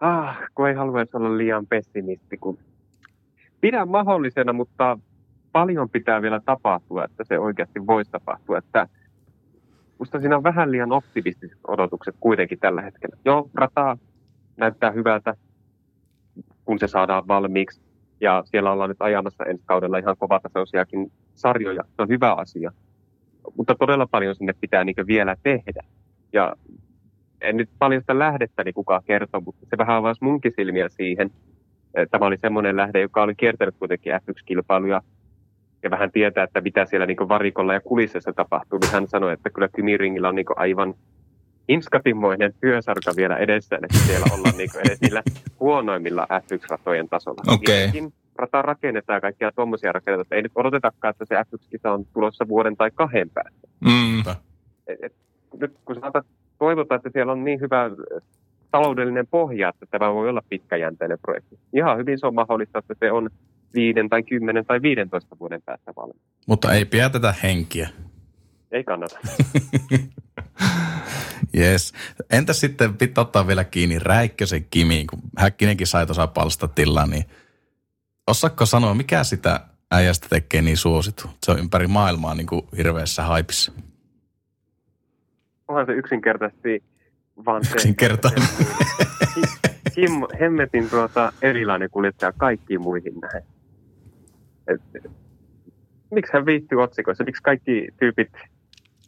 Ah, 0.00 0.36
kun 0.54 0.68
ei 0.68 0.74
haluaisi 0.74 1.16
olla 1.16 1.36
liian 1.38 1.66
pessimisti, 1.66 2.36
kun 2.36 2.58
pidän 3.60 3.88
mahdollisena, 3.88 4.52
mutta 4.52 4.98
paljon 5.56 5.90
pitää 5.90 6.22
vielä 6.22 6.40
tapahtua, 6.44 7.04
että 7.04 7.24
se 7.24 7.38
oikeasti 7.38 7.86
voisi 7.86 8.10
tapahtua. 8.10 8.58
Että 8.58 8.88
musta 9.98 10.20
siinä 10.20 10.36
on 10.36 10.42
vähän 10.42 10.70
liian 10.70 10.92
optimistiset 10.92 11.58
odotukset 11.68 12.14
kuitenkin 12.20 12.58
tällä 12.58 12.82
hetkellä. 12.82 13.16
Joo, 13.24 13.50
rata 13.54 13.98
näyttää 14.56 14.90
hyvältä, 14.90 15.34
kun 16.64 16.78
se 16.78 16.88
saadaan 16.88 17.28
valmiiksi. 17.28 17.80
Ja 18.20 18.42
siellä 18.46 18.72
ollaan 18.72 18.90
nyt 18.90 19.02
ajamassa 19.02 19.44
ensi 19.44 19.62
kaudella 19.66 19.98
ihan 19.98 20.16
kovatasoisiakin 20.18 21.12
sarjoja. 21.34 21.82
Se 21.82 22.02
on 22.02 22.08
hyvä 22.08 22.34
asia. 22.34 22.72
Mutta 23.56 23.74
todella 23.74 24.06
paljon 24.06 24.34
sinne 24.34 24.52
pitää 24.60 24.84
niin 24.84 25.06
vielä 25.06 25.36
tehdä. 25.42 25.82
Ja 26.32 26.56
en 27.40 27.56
nyt 27.56 27.70
paljon 27.78 28.02
sitä 28.02 28.18
lähdettäni 28.18 28.72
kukaan 28.72 29.02
kertoo, 29.04 29.40
mutta 29.40 29.66
se 29.70 29.78
vähän 29.78 29.96
avasi 29.96 30.24
munkin 30.24 30.52
silmiä 30.56 30.88
siihen. 30.88 31.30
Tämä 32.10 32.26
oli 32.26 32.36
semmoinen 32.36 32.76
lähde, 32.76 33.00
joka 33.00 33.22
oli 33.22 33.34
kiertänyt 33.34 33.74
kuitenkin 33.78 34.12
F1-kilpailuja 34.12 35.02
ja 35.82 35.90
vähän 35.90 36.12
tietää, 36.12 36.44
että 36.44 36.60
mitä 36.60 36.86
siellä 36.86 37.06
niin 37.06 37.28
varikolla 37.28 37.74
ja 37.74 37.80
kulississa 37.80 38.32
tapahtuu, 38.32 38.78
niin 38.78 38.92
hän 38.92 39.08
sanoi, 39.08 39.32
että 39.32 39.50
kyllä 39.50 39.68
Kymiringillä 39.68 40.28
on 40.28 40.34
niin 40.34 40.46
aivan 40.56 40.94
inskatimmoinen 41.68 42.54
työsarka 42.60 43.12
vielä 43.16 43.36
edessä, 43.36 43.76
että 43.82 43.98
siellä 43.98 44.26
ollaan 44.34 44.56
niin 44.56 44.70
edes 44.86 45.00
niillä 45.00 45.22
huonoimmilla 45.60 46.26
F1-ratojen 46.32 47.08
tasolla. 47.08 47.42
Okay. 47.54 48.10
rata 48.36 48.62
rakennetaan 48.62 49.20
kaikkia 49.20 49.52
tuommoisia 49.52 49.92
rakennetaan, 49.92 50.22
että 50.22 50.34
ei 50.34 50.42
nyt 50.42 50.52
odotetakaan, 50.54 51.10
että 51.10 51.24
se 51.24 51.34
F1-kisa 51.34 51.92
on 51.92 52.04
tulossa 52.12 52.48
vuoden 52.48 52.76
tai 52.76 52.90
kahden 52.94 53.30
päästä. 53.30 53.68
Mm. 53.80 54.20
Et, 54.86 54.98
et, 55.02 55.12
nyt 55.60 55.72
kun 55.84 55.96
saatat 56.00 56.26
toivota, 56.58 56.94
että 56.94 57.10
siellä 57.12 57.32
on 57.32 57.44
niin 57.44 57.60
hyvä 57.60 57.90
taloudellinen 58.70 59.26
pohja, 59.26 59.68
että 59.68 59.86
tämä 59.90 60.14
voi 60.14 60.28
olla 60.28 60.42
pitkäjänteinen 60.48 61.18
projekti. 61.22 61.58
Ihan 61.72 61.98
hyvin 61.98 62.18
se 62.18 62.26
on 62.26 62.34
mahdollista, 62.34 62.78
että 62.78 62.94
se 62.98 63.12
on 63.12 63.30
viiden 63.76 64.08
tai 64.08 64.22
kymmenen 64.22 64.66
tai 64.66 64.82
15 64.82 65.36
vuoden 65.40 65.62
päästä 65.62 65.92
valmis. 65.96 66.22
Mutta 66.46 66.72
ei 66.72 66.84
pidätetä 66.84 67.34
henkiä. 67.42 67.88
Ei 68.72 68.84
kannata. 68.84 69.18
Yes. 71.56 71.92
Entä 72.30 72.52
sitten 72.52 72.96
pitää 72.96 73.22
ottaa 73.22 73.46
vielä 73.46 73.64
kiinni 73.64 73.98
Räikkösen 73.98 74.66
Kimiin, 74.70 75.06
kun 75.06 75.18
Häkkinenkin 75.38 75.86
sai 75.86 76.06
tuossa 76.06 76.26
palstatilla, 76.26 77.06
niin 77.06 77.24
osaatko 78.26 78.66
sanoa, 78.66 78.94
mikä 78.94 79.24
sitä 79.24 79.60
äijästä 79.90 80.26
tekee 80.30 80.62
niin 80.62 80.76
suositu? 80.76 81.30
Se 81.42 81.52
on 81.52 81.58
ympäri 81.58 81.86
maailmaa 81.86 82.34
niin 82.34 82.46
kuin 82.46 82.62
hirveässä 82.76 83.22
haipissa. 83.22 83.72
Onhan 85.68 85.86
se 85.86 85.92
yksinkertaisesti 85.92 86.82
vaan 87.46 87.64
se. 87.64 87.70
Yksinkertainen. 87.74 88.48
Kim, 89.94 90.12
hemmetin 90.40 90.90
tuota 90.90 91.32
erilainen 91.42 91.90
kuljettaja 91.90 92.32
kaikkiin 92.32 92.80
muihin 92.80 93.20
näin. 93.20 93.44
Et, 94.68 95.12
miksi 96.10 96.32
hän 96.32 96.46
viihtyy 96.46 96.82
otsikoissa, 96.82 97.24
miksi 97.24 97.42
kaikki 97.42 97.88
tyypit 98.00 98.32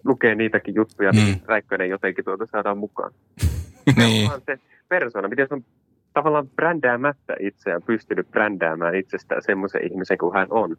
lukee 0.04 0.34
niitäkin 0.34 0.74
juttuja, 0.74 1.12
mm. 1.12 1.16
niin 1.16 1.42
Räikkönen 1.46 1.88
jotenkin 1.88 2.24
tuota 2.24 2.46
saadaan 2.46 2.78
mukaan. 2.78 3.12
niin. 3.96 4.28
Vaan 4.28 4.40
se 4.46 4.58
persona, 4.88 5.28
miten 5.28 5.48
se 5.48 5.54
on 5.54 5.64
tavallaan 6.12 6.48
brändäämättä 6.48 7.36
itseään 7.40 7.82
pystynyt 7.82 8.30
brändäämään 8.30 8.94
itsestään 8.94 9.42
semmoisen 9.42 9.92
ihmisen 9.92 10.18
kuin 10.18 10.34
hän 10.34 10.46
on. 10.50 10.76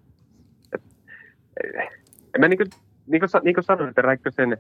Et, 0.74 0.82
eh, 1.64 1.90
mä 2.40 2.48
niin 2.48 2.58
kuin, 2.58 2.70
niin 3.08 3.20
kuin, 3.20 3.30
niin 3.44 3.56
kuin 3.56 3.64
sanoin, 3.64 3.90
että 3.90 4.02
Räikkösen 4.02 4.58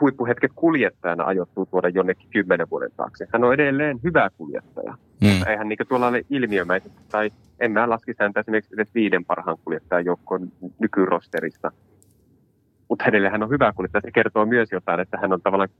huippuhetket 0.00 0.52
kuljettajana 0.54 1.24
ajoittuu 1.24 1.66
tuoda 1.66 1.88
jonnekin 1.88 2.30
kymmenen 2.30 2.70
vuoden 2.70 2.90
taakse. 2.96 3.26
Hän 3.32 3.44
on 3.44 3.54
edelleen 3.54 4.00
hyvä 4.04 4.30
kuljettaja. 4.36 4.94
Mm. 5.20 5.46
Eihän 5.46 5.68
niin 5.68 5.78
tuolla 5.88 6.08
ole 6.08 6.22
ilmiömäisesti, 6.30 7.00
tai 7.10 7.30
en 7.60 7.72
mä 7.72 7.88
laskisi 7.88 8.22
häntä 8.22 8.40
esimerkiksi 8.40 8.74
edes 8.74 8.94
viiden 8.94 9.24
parhaan 9.24 9.56
kuljettajan 9.64 10.04
joukkoon 10.04 10.52
nykyrosterista. 10.78 11.72
Mutta 12.88 13.04
edelleen 13.04 13.32
hän 13.32 13.42
on 13.42 13.50
hyvä 13.50 13.72
kuljettaja. 13.72 14.02
Se 14.02 14.10
kertoo 14.10 14.46
myös 14.46 14.72
jotain, 14.72 15.00
että 15.00 15.18
hän 15.18 15.32
on 15.32 15.42
tavallaan 15.42 15.70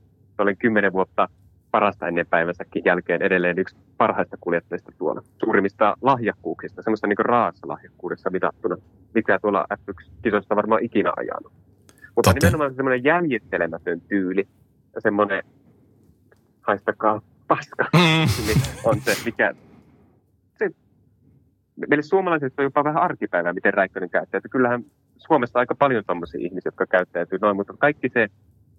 kymmenen 0.59 0.93
vuotta 0.93 1.27
parasta 1.71 2.07
ennen 2.07 2.27
päivänsäkin 2.27 2.81
jälkeen 2.85 3.21
edelleen 3.21 3.59
yksi 3.59 3.75
parhaista 3.97 4.37
kuljettajista 4.41 4.91
tuolla. 4.97 5.21
Suurimmista 5.37 5.97
lahjakkuuksista, 6.01 6.81
semmoista 6.81 7.07
niin 7.07 7.17
raassa 7.19 7.67
lahjakkuudessa 7.67 8.29
mitattuna, 8.29 8.75
mikä 9.13 9.39
tuolla 9.39 9.65
F1-kisoista 9.73 10.55
varmaan 10.55 10.83
ikinä 10.83 11.13
ajanut. 11.17 11.53
Mutta 12.19 12.33
Totta. 12.33 12.47
nimenomaan 12.47 12.75
semmoinen 12.75 13.03
jäljittelemätön 13.03 14.01
tyyli 14.01 14.47
ja 14.95 15.01
semmoinen 15.01 15.43
haistakaa 16.61 17.21
paska, 17.47 17.85
mm. 17.93 18.45
niin 18.47 18.61
on 18.83 19.01
se, 19.01 19.15
mikä... 19.25 19.53
Se, 20.57 20.69
meille 21.87 22.03
suomalaiset 22.03 22.53
on 22.57 22.63
jopa 22.63 22.83
vähän 22.83 23.03
arkipäivää, 23.03 23.53
miten 23.53 23.73
Räikkönen 23.73 24.09
käyttää. 24.09 24.37
Että 24.37 24.49
kyllähän 24.49 24.85
Suomessa 25.17 25.59
aika 25.59 25.75
paljon 25.75 26.03
tämmöisiä 26.05 26.41
ihmisiä, 26.41 26.67
jotka 26.67 26.85
käyttäytyy 26.85 27.39
noin, 27.41 27.55
mutta 27.55 27.73
kaikki 27.77 28.09
se 28.09 28.27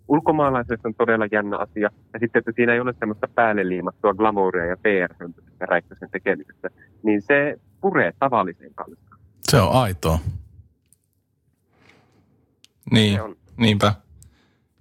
ulkomaalaiset 0.09 0.81
on 0.85 0.95
todella 0.95 1.27
jännä 1.33 1.57
asia. 1.57 1.91
Ja 2.13 2.19
sitten, 2.19 2.41
että 2.41 2.53
siinä 2.57 2.73
ei 2.73 2.81
ole 2.81 2.95
semmoista 2.99 3.29
päälle 3.35 3.69
liimattua 3.69 4.15
glamouria 4.15 4.67
ja 4.67 4.77
PR-hömpöistä 4.77 5.67
Räikkösen 5.67 6.11
tekemisestä, 6.11 6.69
niin 7.03 7.23
se 7.23 7.57
puree 7.81 8.13
tavalliseen 8.19 8.75
kanssa. 8.75 9.17
Se 9.41 9.61
on 9.61 9.73
aitoa. 9.73 10.19
Niin, 12.91 13.23
on. 13.23 13.37
niinpä. 13.57 13.95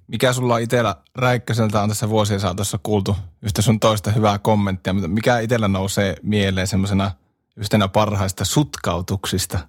Mikä 0.07 0.33
sulla 0.33 0.57
itsellä 0.57 0.95
Räikköseltä 1.15 1.81
on 1.81 1.89
tässä 1.89 2.09
vuosien 2.09 2.39
saatossa 2.39 2.79
kuultu 2.83 3.15
yhtä 3.41 3.61
sun 3.61 3.79
toista 3.79 4.11
hyvää 4.11 4.39
kommenttia, 4.39 4.93
mutta 4.93 5.07
mikä 5.07 5.39
itsellä 5.39 5.67
nousee 5.67 6.15
mieleen 6.23 6.67
semmoisena 6.67 7.11
yhtenä 7.57 7.87
parhaista 7.87 8.45
sutkautuksista? 8.45 9.59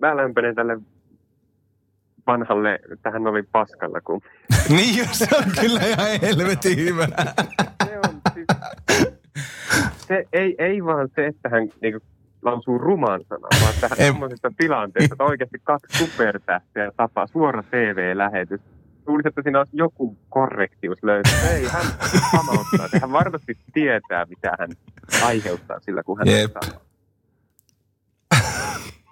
Mä 0.00 0.16
lämpenen 0.16 0.54
tälle 0.54 0.80
vanhalle, 2.26 2.78
tähän 3.02 3.26
oli 3.26 3.42
paskalla. 3.42 4.00
Kun... 4.00 4.20
niin, 4.76 5.08
se 5.12 5.26
on 5.36 5.44
kyllä 5.60 5.80
ihan 5.80 6.20
helvetin 6.22 6.78
hyvä. 6.78 7.08
se 7.84 7.98
on 7.98 8.20
siis, 8.34 8.46
se 10.08 10.24
ei, 10.32 10.54
ei 10.58 10.84
vaan 10.84 11.08
se, 11.14 11.26
että 11.26 11.48
hän 11.48 11.68
niin 11.82 11.92
kuin, 11.92 12.02
lausuu 12.42 12.78
ruman 12.78 13.20
sanan, 13.28 13.50
vaan 13.62 13.74
tähän 13.80 13.96
semmoisesta 13.98 14.52
tilanteesta, 14.56 15.14
että 15.14 15.24
oikeasti 15.24 15.58
kaksi 15.64 15.98
supertähtiä 15.98 16.92
tapaa 16.96 17.26
suora 17.26 17.62
TV-lähetys. 17.62 18.60
Luulisin, 19.06 19.28
että 19.28 19.42
siinä 19.42 19.58
olisi 19.58 19.76
joku 19.76 20.16
korrektius 20.28 20.98
löytyy. 21.02 21.32
Ei, 21.50 21.66
hän 21.68 21.86
pamauttaa. 22.32 22.88
Hän 23.00 23.12
varmasti 23.12 23.58
tietää, 23.72 24.24
mitä 24.24 24.52
hän 24.58 24.70
aiheuttaa 25.24 25.80
sillä, 25.80 26.02
kun 26.02 26.18
hän 26.18 26.28
Jep. 26.28 26.56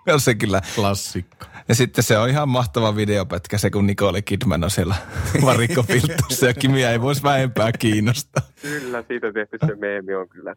on 0.12 0.20
se 0.20 0.35
kyllä. 0.35 0.61
Klassikko. 0.74 1.47
Ja 1.68 1.74
sitten 1.74 2.05
se 2.05 2.18
on 2.18 2.28
ihan 2.28 2.49
mahtava 2.49 2.97
videopätkä 2.97 3.59
se, 3.59 3.70
kun 3.70 3.87
Nicole 3.87 4.22
Kidman 4.22 4.64
on 4.64 4.70
siellä 4.70 4.95
varikkofiltussa 5.47 6.47
ja 6.47 6.55
Kimiä 6.55 6.91
ei 6.91 7.01
voisi 7.01 7.22
vähempää 7.22 7.72
kiinnostaa. 7.78 8.43
Kyllä, 8.62 9.05
siitä 9.09 9.33
tehty 9.33 9.59
se 9.66 9.74
meemi 9.74 10.14
on 10.14 10.28
kyllä. 10.28 10.55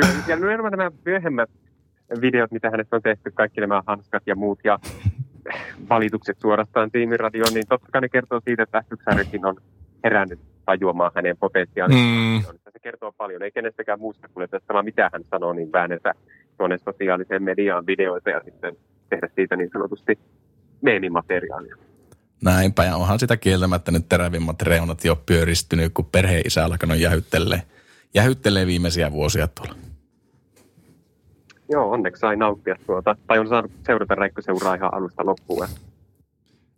kyllä. 0.00 0.12
Ja 0.26 0.36
nimenomaan 0.36 0.72
nämä 0.72 0.90
myöhemmät 1.04 1.50
videot, 2.20 2.52
mitä 2.52 2.70
hänestä 2.70 2.96
on 2.96 3.02
tehty, 3.02 3.30
kaikki 3.30 3.60
nämä 3.60 3.82
hanskat 3.86 4.22
ja 4.26 4.36
muut 4.36 4.58
ja 4.64 4.78
valitukset 5.90 6.40
suorastaan 6.40 6.90
tiimiradioon, 6.90 7.54
niin 7.54 7.66
totta 7.68 7.88
kai 7.92 8.00
ne 8.00 8.08
kertoo 8.08 8.40
siitä, 8.44 8.62
että 8.62 8.82
f 8.82 9.44
on 9.44 9.56
herännyt 10.04 10.40
tajuamaan 10.66 11.12
hänen 11.14 11.36
potentiaalinsa. 11.36 12.04
Mm. 12.04 12.58
Se 12.72 12.78
kertoo 12.82 13.12
paljon, 13.12 13.42
ei 13.42 13.50
kenestäkään 13.50 14.00
muusta 14.00 14.28
kuljettajasta, 14.28 14.74
vaan 14.74 14.84
mitä 14.84 15.10
hän 15.12 15.24
sanoo, 15.30 15.52
niin 15.52 15.72
väännetä 15.72 16.12
tuonne 16.58 16.78
sosiaaliseen 16.78 17.42
mediaan 17.42 17.86
videoita 17.86 18.30
ja 18.30 18.40
sitten 18.44 18.76
tehdä 19.08 19.28
siitä 19.34 19.56
niin 19.56 19.70
sanotusti 19.72 20.18
meemimateriaalia. 20.82 21.76
Näinpä, 22.44 22.84
ja 22.84 22.96
onhan 22.96 23.18
sitä 23.18 23.36
kieltämättä 23.36 23.90
nyt 23.90 24.08
terävimmät 24.08 24.62
reunat 24.62 25.04
jo 25.04 25.16
pyöristynyt, 25.26 25.92
kun 25.94 26.04
perheen 26.04 26.42
isä 26.46 26.64
alkanut 26.64 26.98
jähyttelee, 26.98 27.62
jähyttelee 28.14 28.66
viimeisiä 28.66 29.12
vuosia 29.12 29.48
tuolla. 29.48 29.85
Joo, 31.68 31.90
onneksi 31.90 32.20
sai 32.20 32.36
nauttia 32.36 32.76
tuota, 32.86 33.16
tai 33.26 33.38
on 33.38 33.48
saanut 33.48 33.72
seurata 33.86 34.14
räikköseuraa 34.14 34.74
ihan 34.74 34.94
alusta 34.94 35.26
loppuun. 35.26 35.68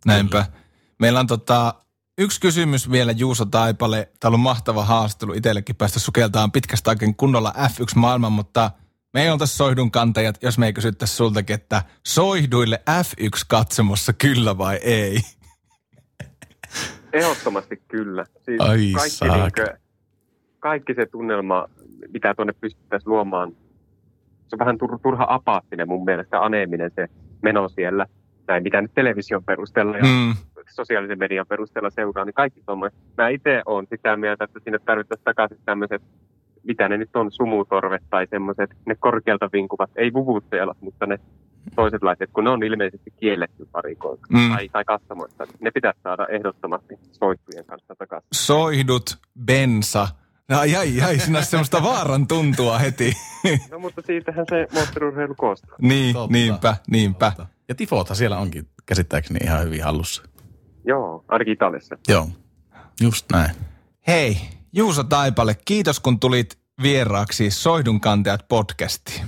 Näinpä. 0.05 0.45
Meillä 0.99 1.19
on 1.19 1.27
tota, 1.27 1.73
yksi 2.17 2.41
kysymys 2.41 2.91
vielä 2.91 3.11
Juuso 3.11 3.45
Taipale. 3.45 4.09
Tämä 4.19 4.29
on 4.29 4.33
ollut 4.33 4.43
mahtava 4.43 4.83
haastattelu 4.83 5.33
itsellekin 5.33 5.75
päästä 5.75 5.99
sukeltaan 5.99 6.51
pitkästä 6.51 6.89
aikaa 6.89 7.13
kunnolla 7.17 7.53
F1-maailman, 7.57 8.31
mutta– 8.31 8.71
me 9.13 9.23
ei 9.23 9.29
oltaisi 9.29 9.57
soihdun 9.57 9.91
kantajat, 9.91 10.43
jos 10.43 10.57
me 10.57 10.65
ei 10.65 10.73
kysyttäisi 10.73 11.15
sultakin, 11.15 11.53
että 11.53 11.83
soihduille 12.07 12.79
F1-katsomossa 12.89 14.13
kyllä 14.13 14.57
vai 14.57 14.75
ei? 14.75 15.19
Ehdottomasti 17.13 17.81
kyllä. 17.87 18.25
Siis 18.45 18.61
Ai 18.61 18.91
kaikki, 18.95 19.37
niinkö, 19.37 19.77
kaikki 20.59 20.93
se 20.93 21.05
tunnelma, 21.05 21.65
mitä 22.13 22.33
tuonne 22.33 22.53
pystyttäisiin 22.53 23.09
luomaan, 23.09 23.51
se 24.49 24.55
on 24.55 24.59
vähän 24.59 24.77
tur- 24.83 24.99
turha 25.03 25.25
apaattinen 25.29 25.87
mun 25.87 26.05
mielestä, 26.05 26.41
aneeminen 26.41 26.91
se 26.95 27.07
meno 27.41 27.69
siellä. 27.69 28.05
Näin, 28.47 28.63
mitä 28.63 28.81
nyt 28.81 28.91
television 28.95 29.43
perusteella 29.43 29.97
ja 29.97 30.03
mm. 30.03 30.35
sosiaalisen 30.69 31.19
median 31.19 31.45
perusteella 31.47 31.89
seuraa, 31.89 32.25
niin 32.25 32.33
kaikki 32.33 32.61
tuommoiset. 32.65 32.99
Mä 33.17 33.29
itse 33.29 33.61
olen 33.65 33.87
sitä 33.89 34.17
mieltä, 34.17 34.43
että 34.43 34.59
sinne 34.63 34.79
tarvittaisiin 34.85 35.25
takaisin 35.25 35.59
tämmöiset 35.65 36.01
mitä 36.63 36.89
ne 36.89 36.97
nyt 36.97 37.15
on, 37.15 37.31
sumutorvet 37.31 38.03
tai 38.09 38.27
semmoiset, 38.29 38.69
ne 38.85 38.95
korkealta 38.95 39.49
vinkuvat, 39.53 39.89
ei 39.95 40.13
vuvutteella, 40.13 40.75
mutta 40.81 41.05
ne 41.05 41.19
toiset 41.75 42.03
laiset, 42.03 42.29
kun 42.33 42.43
ne 42.43 42.49
on 42.49 42.63
ilmeisesti 42.63 43.13
kielletty 43.19 43.67
parikoilta 43.71 44.25
mm. 44.29 44.49
tai, 44.55 44.69
tai 44.69 44.85
katsomoista. 44.85 45.47
Ne 45.59 45.71
pitäisi 45.71 45.99
saada 46.03 46.27
ehdottomasti 46.27 46.95
soittujen 47.11 47.65
kanssa 47.65 47.95
takaisin. 47.95 48.27
Soihdut, 48.33 49.17
bensa, 49.45 50.07
Ai, 50.49 50.75
ai, 50.75 51.01
ai, 51.01 51.19
sinä 51.19 51.41
semmoista 51.41 51.83
vaaran 51.83 52.27
tuntua 52.27 52.77
heti. 52.79 53.13
No 53.71 53.79
mutta 53.79 54.01
siitähän 54.05 54.45
se 54.49 54.67
moottoriurheilu 54.73 55.35
koostuu. 55.35 55.75
Niin, 55.81 56.13
Totta. 56.13 56.33
niinpä, 56.33 56.75
niinpä. 56.91 57.31
Totta. 57.37 57.47
Ja 57.69 57.75
tifota 57.75 58.15
siellä 58.15 58.37
onkin 58.37 58.67
käsittääkseni 58.85 59.39
ihan 59.43 59.63
hyvin 59.63 59.83
hallussa. 59.83 60.23
Joo, 60.85 61.25
ainakin 61.27 61.53
Italiassa. 61.53 61.97
Joo, 62.07 62.29
just 63.01 63.25
näin. 63.31 63.51
Hei, 64.07 64.37
Juuso 64.73 65.03
Taipale, 65.03 65.55
kiitos 65.65 65.99
kun 65.99 66.19
tulit 66.19 66.59
vieraaksi 66.81 67.51
Soihdun 67.51 68.01
kantajat 68.01 68.47
podcastiin. 68.47 69.27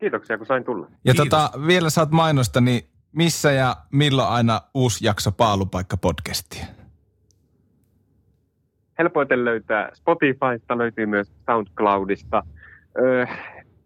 Kiitoksia, 0.00 0.38
kun 0.38 0.46
sain 0.46 0.64
tulla. 0.64 0.88
Ja 1.04 1.14
tota, 1.14 1.50
vielä 1.66 1.90
saat 1.90 2.10
mainosta, 2.10 2.60
niin 2.60 2.88
missä 3.12 3.52
ja 3.52 3.76
milloin 3.92 4.28
aina 4.28 4.60
uusi 4.74 5.06
jakso 5.06 5.32
Paalupaikka 5.32 5.96
podcastia? 5.96 6.66
Helpoiten 8.98 9.44
löytää 9.44 9.90
Spotifysta, 9.94 10.78
löytyy 10.78 11.06
myös 11.06 11.32
SoundCloudista. 11.46 12.42
Öö, 12.98 13.26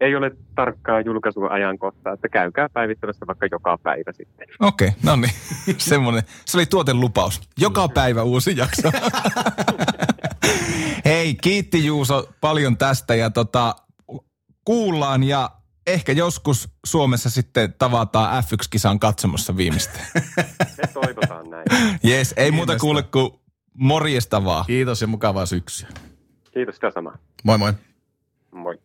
ei 0.01 0.15
ole 0.15 0.31
tarkkaa 0.55 1.01
julkaisuajankohtaa, 1.01 2.13
että 2.13 2.29
käykää 2.29 2.69
päivittämässä 2.73 3.27
vaikka 3.27 3.47
joka 3.51 3.77
päivä 3.83 4.11
sitten. 4.11 4.47
Okei, 4.59 4.87
okay, 4.87 4.99
no 5.03 5.15
niin. 5.15 5.33
Semmoinen. 5.77 6.23
Se 6.45 6.57
oli 6.57 6.65
tuotelupaus. 6.65 7.41
Joka 7.57 7.87
päivä 7.87 8.23
uusi 8.23 8.57
jakso. 8.57 8.91
Hei, 11.05 11.35
kiitti 11.35 11.85
Juuso 11.85 12.29
paljon 12.41 12.77
tästä 12.77 13.15
ja 13.15 13.29
tota, 13.29 13.75
kuullaan 14.65 15.23
ja 15.23 15.49
ehkä 15.87 16.11
joskus 16.11 16.69
Suomessa 16.85 17.29
sitten 17.29 17.73
tavataan 17.73 18.43
F1-kisan 18.43 18.99
katsomassa 18.99 19.57
viimeistä. 19.57 19.99
Me 20.77 20.87
toivotaan 20.93 21.49
näin. 21.49 21.65
Jes, 22.03 22.33
ei 22.37 22.51
muuta 22.51 22.77
kuule 22.77 23.03
kuin 23.03 23.31
morjesta 23.79 24.43
vaan. 24.45 24.65
Kiitos 24.65 25.01
ja 25.01 25.07
mukavaa 25.07 25.45
syksyä. 25.45 25.89
Kiitos 26.53 26.75
sitä 26.75 26.91
samaa. 26.91 27.17
Moi 27.43 27.57
moi. 27.57 27.73
Moi. 28.51 28.79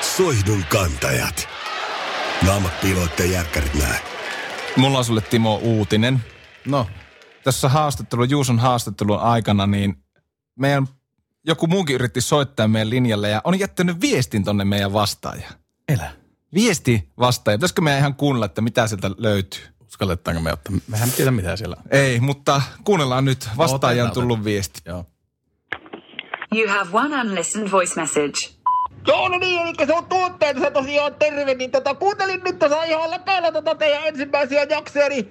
Soihdun 0.00 0.64
kantajat. 0.68 1.48
Naamat 2.46 2.80
piiloitteen 2.80 3.32
järkkärit 3.32 3.74
nää. 3.74 3.98
Mulla 4.76 4.98
on 4.98 5.04
sulle 5.04 5.20
Timo 5.20 5.56
uutinen. 5.56 6.20
No, 6.66 6.86
tässä 7.44 7.68
haastattelu, 7.68 8.24
Juuson 8.24 8.58
haastattelun 8.58 9.20
aikana, 9.20 9.66
niin 9.66 9.96
meidän 10.58 10.86
joku 11.46 11.66
muukin 11.66 11.94
yritti 11.94 12.20
soittaa 12.20 12.68
meidän 12.68 12.90
linjalle 12.90 13.28
ja 13.28 13.40
on 13.44 13.58
jättänyt 13.58 14.00
viestin 14.00 14.44
tonne 14.44 14.64
meidän 14.64 14.92
vastaajaan. 14.92 15.54
Elä. 15.88 16.12
Viesti 16.54 17.12
vastaaja. 17.18 17.58
Pitäisikö 17.58 17.82
meidän 17.82 18.00
ihan 18.00 18.14
kuunnella, 18.14 18.46
että 18.46 18.60
mitä 18.60 18.86
sieltä 18.86 19.10
löytyy? 19.18 19.75
Uskalletaanko 19.96 20.42
me 20.42 20.52
ottaa? 20.52 20.72
Mehän 20.88 21.10
tiedä 21.10 21.30
mitä 21.30 21.56
siellä 21.56 21.76
on. 21.78 21.98
Ei, 21.98 22.20
mutta 22.20 22.62
kuunnellaan 22.84 23.24
nyt. 23.24 23.48
Vastaaja 23.56 24.02
on 24.02 24.08
otetaan, 24.08 24.24
tullut 24.24 24.44
viesti. 24.44 24.80
Joo. 24.84 25.04
You 26.54 26.68
have 26.68 26.90
one 26.92 27.20
unlistened 27.20 27.70
voice 27.70 28.00
message. 28.00 28.56
Joo, 29.06 29.28
no 29.28 29.38
niin, 29.38 29.62
eli 29.62 29.86
se 29.86 29.94
on 29.94 30.06
tuotteena, 30.06 30.60
se 30.60 30.70
tosiaan 30.70 31.14
terve, 31.14 31.54
niin 31.54 31.70
tota, 31.70 31.94
kuuntelin 31.94 32.40
nyt 32.44 32.58
tuossa 32.58 32.84
ihan 32.84 33.10
läpäillä 33.10 33.52
tota 33.52 33.74
teidän 33.74 34.06
ensimmäisiä 34.06 34.66
jaksoja, 34.70 35.08
niin 35.08 35.28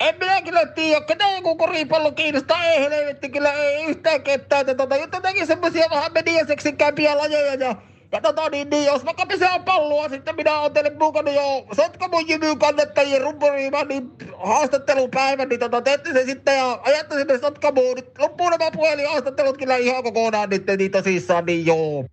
en 0.00 0.14
minä 0.18 0.42
kyllä 0.42 0.66
tiedä, 0.66 1.00
ketä 1.06 1.24
joku 1.36 1.56
koripallo 1.56 2.12
kiinnostaa, 2.12 2.64
ei 2.64 2.80
helvetti 2.80 3.28
kyllä, 3.28 3.52
ei 3.52 3.84
yhtään 3.84 4.22
ketään, 4.22 4.60
että 4.60 4.74
tota, 4.74 4.96
jotenkin 4.96 5.46
semmosia 5.46 5.90
vähän 5.90 6.12
mediaseksin 6.12 6.76
käypiä 6.76 7.18
lajeja 7.18 7.54
ja 7.54 7.76
ja 8.12 8.20
tota 8.20 8.48
niin, 8.48 8.70
niin 8.70 8.84
jos 8.84 9.04
vaikka 9.04 9.26
pesää 9.26 9.58
palloa, 9.58 10.08
sitten 10.08 10.36
minä 10.36 10.60
oon 10.60 10.72
teille 10.72 10.92
mukana 10.98 11.30
jo 11.30 11.66
Sotkamon 11.76 12.28
jymyyn 12.28 12.58
kannattajien 12.58 13.22
rumpuriiman 13.22 13.88
niin 13.88 14.10
haastattelupäivän, 14.44 15.48
niin 15.48 15.60
tota, 15.60 15.82
teette 15.82 16.12
se 16.12 16.24
sitten 16.24 16.56
ja 16.56 16.80
ajatte 16.82 17.18
sinne 17.18 17.38
Sotkamoon. 17.38 17.96
Nyt 17.96 18.18
loppuu 18.18 18.50
nämä 18.50 18.70
puhelihaastattelut 18.70 19.58
kyllä 19.58 19.76
ihan 19.76 20.02
kokonaan 20.02 20.50
nyt, 20.50 20.64
niin 20.78 20.90
tosissaan, 20.90 21.46
niin 21.46 21.66
joo. 21.66 22.04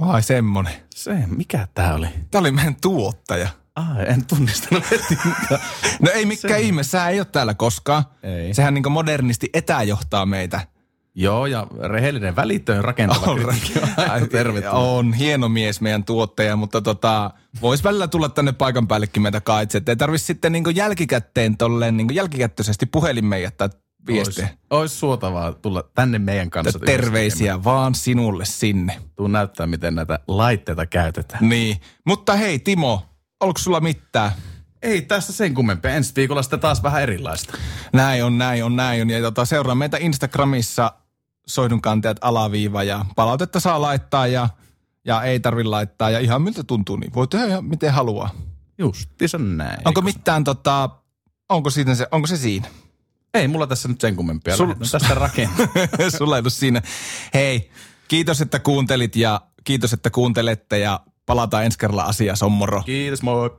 Vai 0.00 0.22
semmonen. 0.22 0.72
Se, 0.94 1.14
mikä 1.36 1.68
tää 1.74 1.94
oli? 1.94 2.06
Tämä 2.30 2.40
oli 2.40 2.50
meidän 2.50 2.76
tuottaja. 2.80 3.48
Ah, 3.76 4.00
en 4.06 4.26
tunnistanut 4.26 4.90
heti. 4.90 5.18
No 6.02 6.10
ei 6.14 6.26
mikään 6.26 6.60
ihme, 6.60 6.82
sä 6.82 7.08
ei 7.08 7.20
ole 7.20 7.26
täällä 7.32 7.54
koskaan. 7.54 8.04
Ei. 8.22 8.54
Sehän 8.54 8.74
niin 8.74 8.92
modernisti 8.92 9.50
etäjohtaa 9.54 10.26
meitä. 10.26 10.60
Joo, 11.20 11.46
ja 11.46 11.66
rehellinen 11.80 12.36
välittön 12.36 12.84
rakentava 12.84 13.32
On, 13.32 13.38
kritiikki 13.38 13.72
on 14.72 15.12
hieno 15.12 15.48
mies 15.48 15.80
meidän 15.80 16.04
tuottaja, 16.04 16.56
mutta 16.56 16.80
tota, 16.80 17.30
vois 17.62 17.84
välillä 17.84 18.08
tulla 18.08 18.28
tänne 18.28 18.52
paikan 18.52 18.88
päällekin 18.88 19.22
meitä 19.22 19.40
kaitse. 19.40 19.82
Ei 19.86 19.96
tarvi 19.96 20.18
sitten 20.18 20.52
niin 20.52 20.64
jälkikäteen 20.74 21.56
tolleen 21.56 21.96
niin 21.96 22.14
jälkikättöisesti 22.14 22.86
puhelimeen 22.86 23.42
jättää 23.42 23.68
viestejä. 24.06 24.48
Ois, 24.48 24.58
ois 24.70 25.00
suotavaa 25.00 25.52
tulla 25.52 25.82
tänne 25.94 26.18
meidän 26.18 26.50
kanssa. 26.50 26.78
Terveisiä 26.78 27.64
vaan 27.64 27.94
sinulle 27.94 28.44
sinne. 28.44 28.98
Tuu 29.16 29.28
näyttää, 29.28 29.66
miten 29.66 29.94
näitä 29.94 30.18
laitteita 30.28 30.86
käytetään. 30.86 31.48
Niin. 31.48 31.76
Mutta 32.06 32.36
hei 32.36 32.58
Timo, 32.58 33.02
onko 33.40 33.58
sulla 33.58 33.80
mitään? 33.80 34.32
Ei 34.82 35.02
tässä 35.02 35.32
sen 35.32 35.54
kummempia. 35.54 35.90
Ensi 35.90 36.12
viikolla 36.16 36.42
sitten 36.42 36.60
taas 36.60 36.82
vähän 36.82 37.02
erilaista. 37.02 37.58
Näin 37.92 38.24
on, 38.24 38.38
näin 38.38 38.64
on, 38.64 38.76
näin 38.76 39.02
on. 39.02 39.10
Ja 39.10 39.20
tota, 39.20 39.44
seuraa 39.44 39.74
meitä 39.74 39.96
Instagramissa 40.00 40.92
soihdunkantajat 41.48 42.16
alaviiva 42.20 42.82
ja 42.82 43.04
palautetta 43.16 43.60
saa 43.60 43.80
laittaa 43.80 44.26
ja, 44.26 44.48
ja 45.04 45.22
ei 45.22 45.40
tarvi 45.40 45.64
laittaa 45.64 46.10
ja 46.10 46.18
ihan 46.18 46.42
miltä 46.42 46.64
tuntuu, 46.64 46.96
niin 46.96 47.14
voi 47.14 47.28
tehdä 47.28 47.46
ihan 47.46 47.64
miten 47.64 47.92
haluaa. 47.92 48.30
Justiinsa 48.78 49.38
näin. 49.38 49.78
Onko 49.84 50.00
mitään 50.00 50.44
tota, 50.44 50.90
onko, 51.48 51.70
siinä 51.70 51.94
se, 51.94 52.06
onko 52.10 52.26
se 52.26 52.36
siinä? 52.36 52.68
Ei 53.34 53.48
mulla 53.48 53.66
tässä 53.66 53.88
nyt 53.88 54.00
sen 54.00 54.16
kummempia. 54.16 54.54
Sul- 54.54 54.84
Sul... 54.84 54.98
tästä 54.98 55.14
rakentaa. 55.14 55.66
Sulla 56.18 56.36
ei 56.36 56.50
siinä. 56.50 56.82
Hei, 57.34 57.70
kiitos, 58.08 58.40
että 58.40 58.58
kuuntelit 58.58 59.16
ja 59.16 59.40
kiitos, 59.64 59.92
että 59.92 60.10
kuuntelette 60.10 60.78
ja 60.78 61.00
palataan 61.26 61.64
ensi 61.64 61.78
kerralla 61.78 62.02
asiaa, 62.02 62.36
sommoro. 62.36 62.82
Kiitos, 62.82 63.22
moi. 63.22 63.50